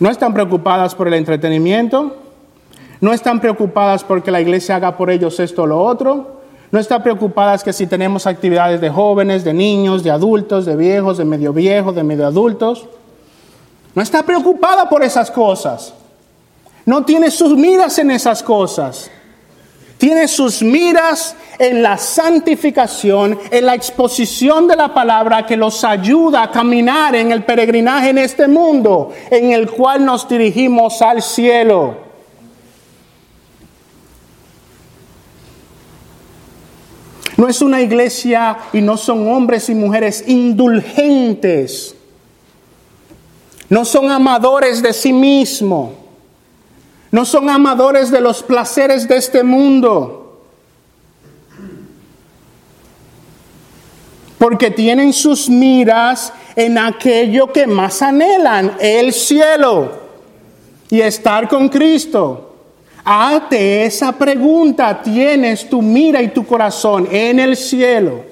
No 0.00 0.10
están 0.10 0.34
preocupadas 0.34 0.94
por 0.94 1.06
el 1.06 1.14
entretenimiento, 1.14 2.16
no 3.00 3.12
están 3.12 3.40
preocupadas 3.40 4.02
porque 4.02 4.30
la 4.30 4.40
iglesia 4.40 4.76
haga 4.76 4.96
por 4.96 5.10
ellos 5.10 5.38
esto 5.38 5.62
o 5.62 5.66
lo 5.66 5.80
otro, 5.80 6.40
no 6.70 6.78
están 6.78 7.02
preocupadas 7.02 7.62
que 7.62 7.72
si 7.72 7.86
tenemos 7.86 8.26
actividades 8.26 8.80
de 8.80 8.90
jóvenes, 8.90 9.44
de 9.44 9.52
niños, 9.52 10.02
de 10.02 10.10
adultos, 10.10 10.66
de 10.66 10.76
viejos, 10.76 11.18
de 11.18 11.24
medio 11.24 11.52
viejos, 11.52 11.94
de 11.94 12.02
medio 12.02 12.26
adultos. 12.26 12.86
No 13.94 14.02
está 14.02 14.22
preocupada 14.22 14.88
por 14.88 15.02
esas 15.02 15.30
cosas. 15.30 15.92
No 16.86 17.04
tiene 17.04 17.30
sus 17.30 17.56
miras 17.56 17.98
en 17.98 18.10
esas 18.10 18.42
cosas 18.42 19.10
tiene 20.00 20.28
sus 20.28 20.62
miras 20.62 21.36
en 21.58 21.82
la 21.82 21.98
santificación, 21.98 23.38
en 23.50 23.66
la 23.66 23.74
exposición 23.74 24.66
de 24.66 24.74
la 24.74 24.94
palabra 24.94 25.44
que 25.44 25.58
los 25.58 25.84
ayuda 25.84 26.44
a 26.44 26.50
caminar 26.50 27.14
en 27.14 27.30
el 27.30 27.44
peregrinaje 27.44 28.08
en 28.08 28.16
este 28.16 28.48
mundo, 28.48 29.12
en 29.30 29.52
el 29.52 29.70
cual 29.70 30.02
nos 30.06 30.26
dirigimos 30.26 31.02
al 31.02 31.20
cielo. 31.20 31.98
No 37.36 37.46
es 37.46 37.60
una 37.60 37.82
iglesia 37.82 38.56
y 38.72 38.80
no 38.80 38.96
son 38.96 39.30
hombres 39.30 39.68
y 39.68 39.74
mujeres 39.74 40.24
indulgentes. 40.26 41.94
No 43.68 43.84
son 43.84 44.10
amadores 44.10 44.80
de 44.82 44.94
sí 44.94 45.12
mismos 45.12 45.99
no 47.10 47.24
son 47.24 47.50
amadores 47.50 48.10
de 48.10 48.20
los 48.20 48.42
placeres 48.42 49.08
de 49.08 49.16
este 49.16 49.42
mundo. 49.42 50.42
Porque 54.38 54.70
tienen 54.70 55.12
sus 55.12 55.50
miras 55.50 56.32
en 56.56 56.78
aquello 56.78 57.52
que 57.52 57.66
más 57.66 58.00
anhelan, 58.00 58.76
el 58.80 59.12
cielo 59.12 59.92
y 60.88 61.00
estar 61.00 61.48
con 61.48 61.68
Cristo. 61.68 62.46
Hazte 63.04 63.84
esa 63.84 64.12
pregunta, 64.12 65.02
¿tienes 65.02 65.68
tu 65.68 65.82
mira 65.82 66.22
y 66.22 66.28
tu 66.28 66.46
corazón 66.46 67.08
en 67.10 67.40
el 67.40 67.56
cielo? 67.56 68.29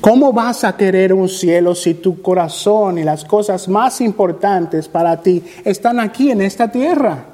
¿Cómo 0.00 0.32
vas 0.32 0.64
a 0.64 0.76
querer 0.76 1.12
un 1.12 1.28
cielo 1.28 1.74
si 1.74 1.94
tu 1.94 2.22
corazón 2.22 2.98
y 2.98 3.04
las 3.04 3.24
cosas 3.24 3.68
más 3.68 4.00
importantes 4.00 4.88
para 4.88 5.20
ti 5.20 5.44
están 5.64 6.00
aquí 6.00 6.30
en 6.30 6.40
esta 6.40 6.72
tierra? 6.72 7.24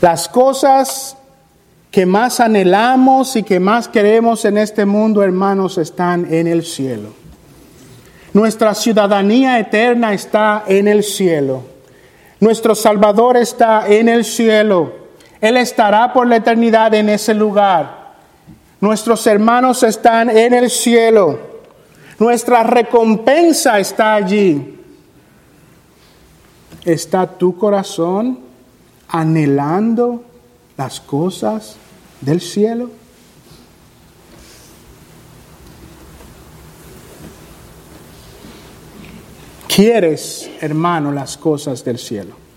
Las 0.00 0.28
cosas 0.28 1.16
que 1.92 2.06
más 2.06 2.40
anhelamos 2.40 3.36
y 3.36 3.44
que 3.44 3.60
más 3.60 3.88
queremos 3.88 4.44
en 4.44 4.58
este 4.58 4.84
mundo, 4.84 5.22
hermanos, 5.22 5.78
están 5.78 6.32
en 6.32 6.46
el 6.46 6.64
cielo. 6.64 7.10
Nuestra 8.32 8.74
ciudadanía 8.74 9.58
eterna 9.58 10.12
está 10.12 10.64
en 10.66 10.86
el 10.86 11.02
cielo. 11.02 11.62
Nuestro 12.40 12.74
Salvador 12.74 13.36
está 13.36 13.88
en 13.88 14.08
el 14.08 14.24
cielo. 14.24 14.92
Él 15.40 15.56
estará 15.56 16.12
por 16.12 16.26
la 16.26 16.36
eternidad 16.36 16.94
en 16.94 17.08
ese 17.08 17.32
lugar. 17.32 17.97
Nuestros 18.80 19.26
hermanos 19.26 19.82
están 19.82 20.30
en 20.30 20.54
el 20.54 20.70
cielo. 20.70 21.38
Nuestra 22.18 22.62
recompensa 22.62 23.78
está 23.78 24.14
allí. 24.14 24.76
¿Está 26.84 27.26
tu 27.26 27.56
corazón 27.56 28.38
anhelando 29.08 30.24
las 30.76 31.00
cosas 31.00 31.76
del 32.20 32.40
cielo? 32.40 32.90
¿Quieres, 39.66 40.50
hermano, 40.60 41.12
las 41.12 41.36
cosas 41.36 41.84
del 41.84 41.98
cielo? 41.98 42.47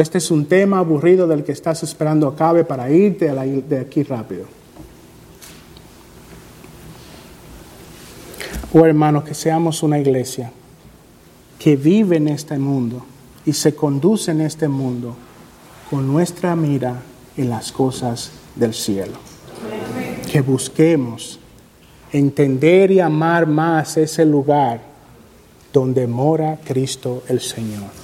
Este 0.00 0.18
es 0.18 0.30
un 0.30 0.46
tema 0.46 0.78
aburrido 0.78 1.26
del 1.26 1.44
que 1.44 1.52
estás 1.52 1.82
esperando 1.82 2.26
acabe 2.26 2.64
para 2.64 2.90
irte 2.90 3.30
de 3.32 3.78
aquí 3.78 4.02
rápido. 4.02 4.46
Oh 8.72 8.84
hermanos, 8.84 9.22
que 9.22 9.34
seamos 9.34 9.84
una 9.84 10.00
iglesia 10.00 10.50
que 11.60 11.76
vive 11.76 12.16
en 12.16 12.26
este 12.26 12.58
mundo 12.58 13.04
y 13.46 13.52
se 13.52 13.74
conduce 13.74 14.32
en 14.32 14.40
este 14.40 14.66
mundo 14.66 15.14
con 15.88 16.12
nuestra 16.12 16.56
mira 16.56 17.00
en 17.36 17.50
las 17.50 17.70
cosas 17.70 18.32
del 18.56 18.74
cielo. 18.74 19.14
Que 20.30 20.40
busquemos 20.40 21.38
entender 22.10 22.90
y 22.90 22.98
amar 22.98 23.46
más 23.46 23.96
ese 23.96 24.24
lugar 24.24 24.80
donde 25.72 26.08
mora 26.08 26.58
Cristo 26.64 27.22
el 27.28 27.40
Señor. 27.40 28.03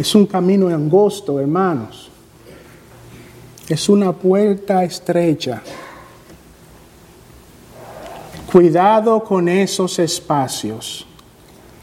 Es 0.00 0.14
un 0.14 0.24
camino 0.24 0.68
angosto, 0.68 1.38
hermanos. 1.38 2.08
Es 3.68 3.86
una 3.86 4.14
puerta 4.14 4.82
estrecha. 4.82 5.60
Cuidado 8.50 9.22
con 9.22 9.46
esos 9.46 9.98
espacios 9.98 11.06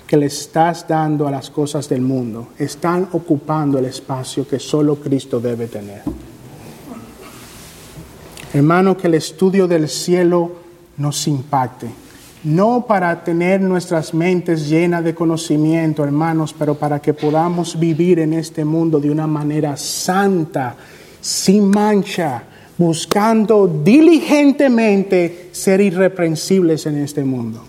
que 0.08 0.18
le 0.18 0.26
estás 0.26 0.88
dando 0.88 1.28
a 1.28 1.32
las 1.32 1.52
cosas 1.52 1.88
del 1.88 2.02
mundo. 2.02 2.48
Están 2.58 3.08
ocupando 3.12 3.78
el 3.78 3.86
espacio 3.86 4.48
que 4.48 4.58
solo 4.58 4.96
Cristo 4.96 5.40
debe 5.40 5.68
tener. 5.68 6.02
Hermano, 8.52 8.98
que 8.98 9.06
el 9.06 9.14
estudio 9.14 9.68
del 9.68 9.88
cielo 9.88 10.54
nos 10.98 11.28
impacte 11.28 12.07
no 12.44 12.86
para 12.88 13.24
tener 13.24 13.62
nuestras 13.62 14.14
mentes 14.14 14.70
llenas 14.70 15.04
de 15.04 15.16
conocimiento, 15.16 16.04
hermanos, 16.04 16.54
pero 16.58 16.76
para 16.76 17.00
que 17.00 17.14
podamos 17.14 17.80
vivir 17.80 18.20
en 18.20 18.34
este 18.34 18.64
mundo 18.64 19.00
de 19.00 19.10
una 19.10 19.28
manera 19.28 19.76
santa, 19.76 20.76
sin 21.20 21.70
mancha, 21.70 22.44
buscando 22.78 23.68
diligentemente 23.68 25.50
ser 25.52 25.82
irreprensibles 25.82 26.86
en 26.86 26.98
este 26.98 27.24
mundo. 27.24 27.64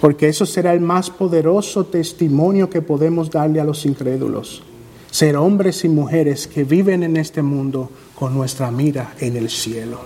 Porque 0.00 0.28
eso 0.28 0.46
será 0.46 0.72
el 0.72 0.80
más 0.80 1.10
poderoso 1.10 1.86
testimonio 1.86 2.70
que 2.70 2.82
podemos 2.82 3.30
darle 3.30 3.60
a 3.60 3.64
los 3.64 3.84
incrédulos. 3.84 4.62
Ser 5.10 5.36
hombres 5.36 5.84
y 5.84 5.88
mujeres 5.88 6.46
que 6.46 6.64
viven 6.64 7.02
en 7.02 7.16
este 7.16 7.42
mundo 7.42 7.90
con 8.14 8.34
nuestra 8.34 8.70
mira 8.70 9.14
en 9.18 9.36
el 9.36 9.48
cielo. 9.48 9.98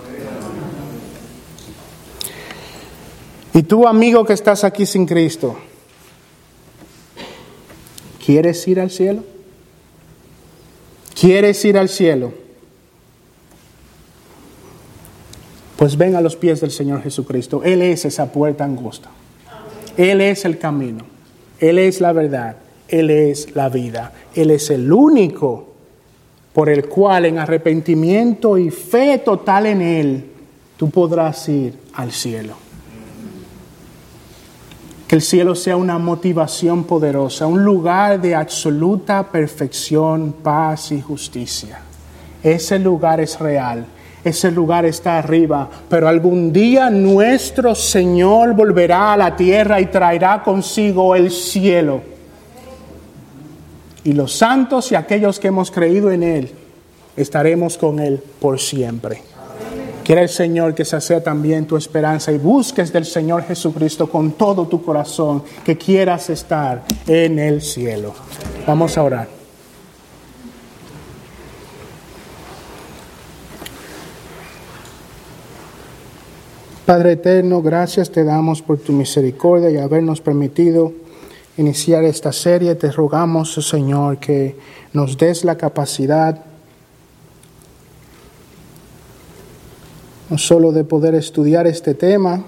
Y 3.53 3.63
tú, 3.63 3.87
amigo 3.87 4.25
que 4.25 4.33
estás 4.33 4.63
aquí 4.63 4.85
sin 4.85 5.05
Cristo, 5.05 5.55
¿quieres 8.25 8.67
ir 8.67 8.79
al 8.79 8.89
cielo? 8.89 9.23
¿Quieres 11.19 11.63
ir 11.63 11.77
al 11.77 11.87
cielo? 11.87 12.33
Pues 15.77 15.97
ven 15.97 16.15
a 16.15 16.21
los 16.21 16.35
pies 16.35 16.61
del 16.61 16.71
Señor 16.71 17.03
Jesucristo. 17.03 17.61
Él 17.63 17.81
es 17.81 18.05
esa 18.05 18.31
puerta 18.31 18.63
angosta. 18.63 19.09
Él 19.97 20.21
es 20.21 20.45
el 20.45 20.57
camino. 20.57 21.05
Él 21.59 21.77
es 21.77 22.01
la 22.01 22.11
verdad. 22.13 22.57
Él 22.87 23.09
es 23.09 23.55
la 23.55 23.69
vida. 23.69 24.13
Él 24.33 24.49
es 24.49 24.69
el 24.71 24.91
único 24.91 25.73
por 26.53 26.69
el 26.69 26.87
cual 26.87 27.25
en 27.25 27.39
arrepentimiento 27.39 28.57
y 28.57 28.69
fe 28.69 29.17
total 29.19 29.65
en 29.65 29.81
Él, 29.81 30.25
tú 30.77 30.89
podrás 30.89 31.49
ir 31.49 31.73
al 31.93 32.11
cielo. 32.11 32.62
Que 35.07 35.15
el 35.15 35.21
cielo 35.21 35.55
sea 35.55 35.75
una 35.75 35.97
motivación 35.97 36.85
poderosa, 36.85 37.45
un 37.45 37.63
lugar 37.63 38.21
de 38.21 38.35
absoluta 38.35 39.23
perfección, 39.23 40.33
paz 40.41 40.91
y 40.91 41.01
justicia. 41.01 41.81
Ese 42.41 42.79
lugar 42.79 43.19
es 43.19 43.39
real, 43.39 43.85
ese 44.23 44.51
lugar 44.51 44.85
está 44.85 45.17
arriba, 45.17 45.69
pero 45.89 46.07
algún 46.07 46.51
día 46.51 46.89
nuestro 46.89 47.75
Señor 47.75 48.53
volverá 48.53 49.13
a 49.13 49.17
la 49.17 49.35
tierra 49.35 49.79
y 49.79 49.87
traerá 49.87 50.41
consigo 50.43 51.15
el 51.15 51.31
cielo 51.31 52.13
y 54.03 54.13
los 54.13 54.33
santos 54.33 54.91
y 54.91 54.95
aquellos 54.95 55.39
que 55.39 55.47
hemos 55.47 55.71
creído 55.71 56.11
en 56.11 56.23
Él, 56.23 56.51
estaremos 57.15 57.77
con 57.77 57.99
Él 57.99 58.21
por 58.39 58.59
siempre. 58.59 59.21
Quiere 60.03 60.23
el 60.23 60.29
Señor 60.29 60.75
que 60.75 60.83
esa 60.83 60.99
sea 60.99 61.23
también 61.23 61.65
tu 61.65 61.77
esperanza 61.77 62.31
y 62.31 62.37
busques 62.37 62.91
del 62.91 63.05
Señor 63.05 63.43
Jesucristo 63.43 64.09
con 64.09 64.33
todo 64.33 64.67
tu 64.67 64.83
corazón, 64.83 65.43
que 65.63 65.77
quieras 65.77 66.29
estar 66.29 66.83
en 67.07 67.39
el 67.39 67.61
cielo. 67.61 68.13
Vamos 68.67 68.97
a 68.97 69.03
orar. 69.03 69.43
Padre 76.85 77.13
eterno, 77.13 77.61
gracias 77.61 78.11
te 78.11 78.25
damos 78.25 78.61
por 78.61 78.77
tu 78.79 78.91
misericordia 78.91 79.69
y 79.69 79.77
habernos 79.77 80.19
permitido 80.19 80.91
iniciar 81.55 82.03
esta 82.03 82.33
serie, 82.33 82.75
te 82.75 82.91
rogamos, 82.91 83.53
Señor, 83.53 84.17
que 84.17 84.57
nos 84.91 85.17
des 85.17 85.45
la 85.45 85.55
capacidad 85.55 86.52
no 90.29 90.37
solo 90.37 90.71
de 90.71 90.83
poder 90.83 91.15
estudiar 91.15 91.67
este 91.67 91.93
tema, 91.93 92.43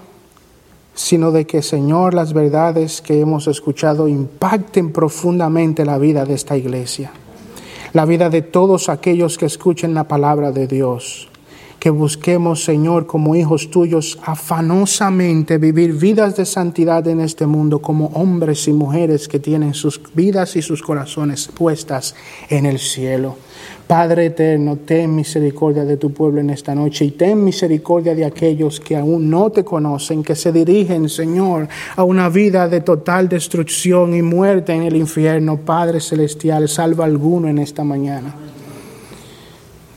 sino 0.94 1.32
de 1.32 1.46
que, 1.46 1.62
Señor, 1.62 2.14
las 2.14 2.34
verdades 2.34 3.02
que 3.02 3.20
hemos 3.20 3.48
escuchado 3.48 4.08
impacten 4.08 4.92
profundamente 4.92 5.86
la 5.86 5.98
vida 5.98 6.26
de 6.26 6.34
esta 6.34 6.56
iglesia, 6.56 7.12
la 7.94 8.06
vida 8.06 8.30
de 8.30 8.42
todos 8.42 8.90
aquellos 8.90 9.38
que 9.38 9.46
escuchen 9.46 9.94
la 9.94 10.08
palabra 10.08 10.52
de 10.52 10.68
Dios 10.68 11.30
que 11.86 11.92
busquemos, 11.92 12.64
Señor, 12.64 13.06
como 13.06 13.36
hijos 13.36 13.70
tuyos, 13.70 14.18
afanosamente 14.24 15.60
vivir 15.60 15.94
vidas 15.94 16.36
de 16.36 16.44
santidad 16.44 17.08
en 17.08 17.22
este 17.22 17.46
mundo 17.46 17.78
como 17.78 18.08
hombres 18.08 18.68
y 18.68 18.74
mujeres 18.74 19.28
que 19.28 19.38
tienen 19.38 19.76
sus 19.76 20.02
vidas 20.16 20.56
y 20.56 20.64
sus 20.64 20.82
corazones 20.82 21.48
puestas 21.48 22.16
en 22.50 22.66
el 22.66 22.80
cielo. 22.80 23.38
Padre 23.88 24.28
eterno, 24.28 24.78
ten 24.78 25.16
misericordia 25.16 25.86
de 25.86 25.98
tu 25.98 26.12
pueblo 26.12 26.42
en 26.42 26.50
esta 26.50 26.74
noche 26.74 27.06
y 27.06 27.12
ten 27.12 27.44
misericordia 27.44 28.16
de 28.16 28.26
aquellos 28.26 28.80
que 28.80 28.96
aún 28.96 29.30
no 29.30 29.52
te 29.52 29.64
conocen, 29.64 30.24
que 30.24 30.36
se 30.36 30.52
dirigen, 30.52 31.08
Señor, 31.08 31.68
a 31.96 32.04
una 32.04 32.30
vida 32.30 32.68
de 32.68 32.82
total 32.82 33.30
destrucción 33.30 34.16
y 34.16 34.22
muerte 34.22 34.74
en 34.74 34.84
el 34.84 34.96
infierno. 34.96 35.58
Padre 35.58 36.00
celestial, 36.00 36.68
salva 36.68 37.06
alguno 37.06 37.48
en 37.48 37.60
esta 37.60 37.84
mañana. 37.84 38.34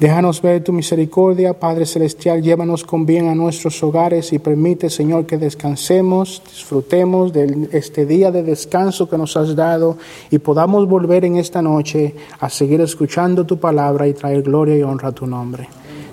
Déjanos 0.00 0.40
ver 0.40 0.62
tu 0.62 0.72
misericordia, 0.72 1.58
Padre 1.58 1.84
Celestial, 1.84 2.40
llévanos 2.40 2.84
con 2.84 3.04
bien 3.04 3.26
a 3.26 3.34
nuestros 3.34 3.82
hogares 3.82 4.32
y 4.32 4.38
permite, 4.38 4.90
Señor, 4.90 5.26
que 5.26 5.38
descansemos, 5.38 6.40
disfrutemos 6.48 7.32
de 7.32 7.68
este 7.72 8.06
día 8.06 8.30
de 8.30 8.44
descanso 8.44 9.08
que 9.08 9.18
nos 9.18 9.36
has 9.36 9.56
dado 9.56 9.98
y 10.30 10.38
podamos 10.38 10.86
volver 10.88 11.24
en 11.24 11.36
esta 11.36 11.62
noche 11.62 12.14
a 12.38 12.48
seguir 12.48 12.80
escuchando 12.80 13.44
tu 13.44 13.58
palabra 13.58 14.06
y 14.06 14.14
traer 14.14 14.42
gloria 14.42 14.76
y 14.76 14.82
honra 14.84 15.08
a 15.08 15.12
tu 15.12 15.26
nombre. 15.26 15.68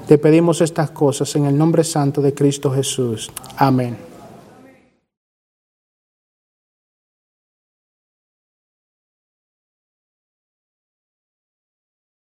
Te 0.08 0.18
pedimos 0.18 0.62
estas 0.62 0.90
cosas 0.90 1.36
en 1.36 1.46
el 1.46 1.56
nombre 1.56 1.84
santo 1.84 2.24
de 2.24 2.34
Cristo 2.34 2.72
Jesús. 2.72 3.30
Amén. 3.58 4.15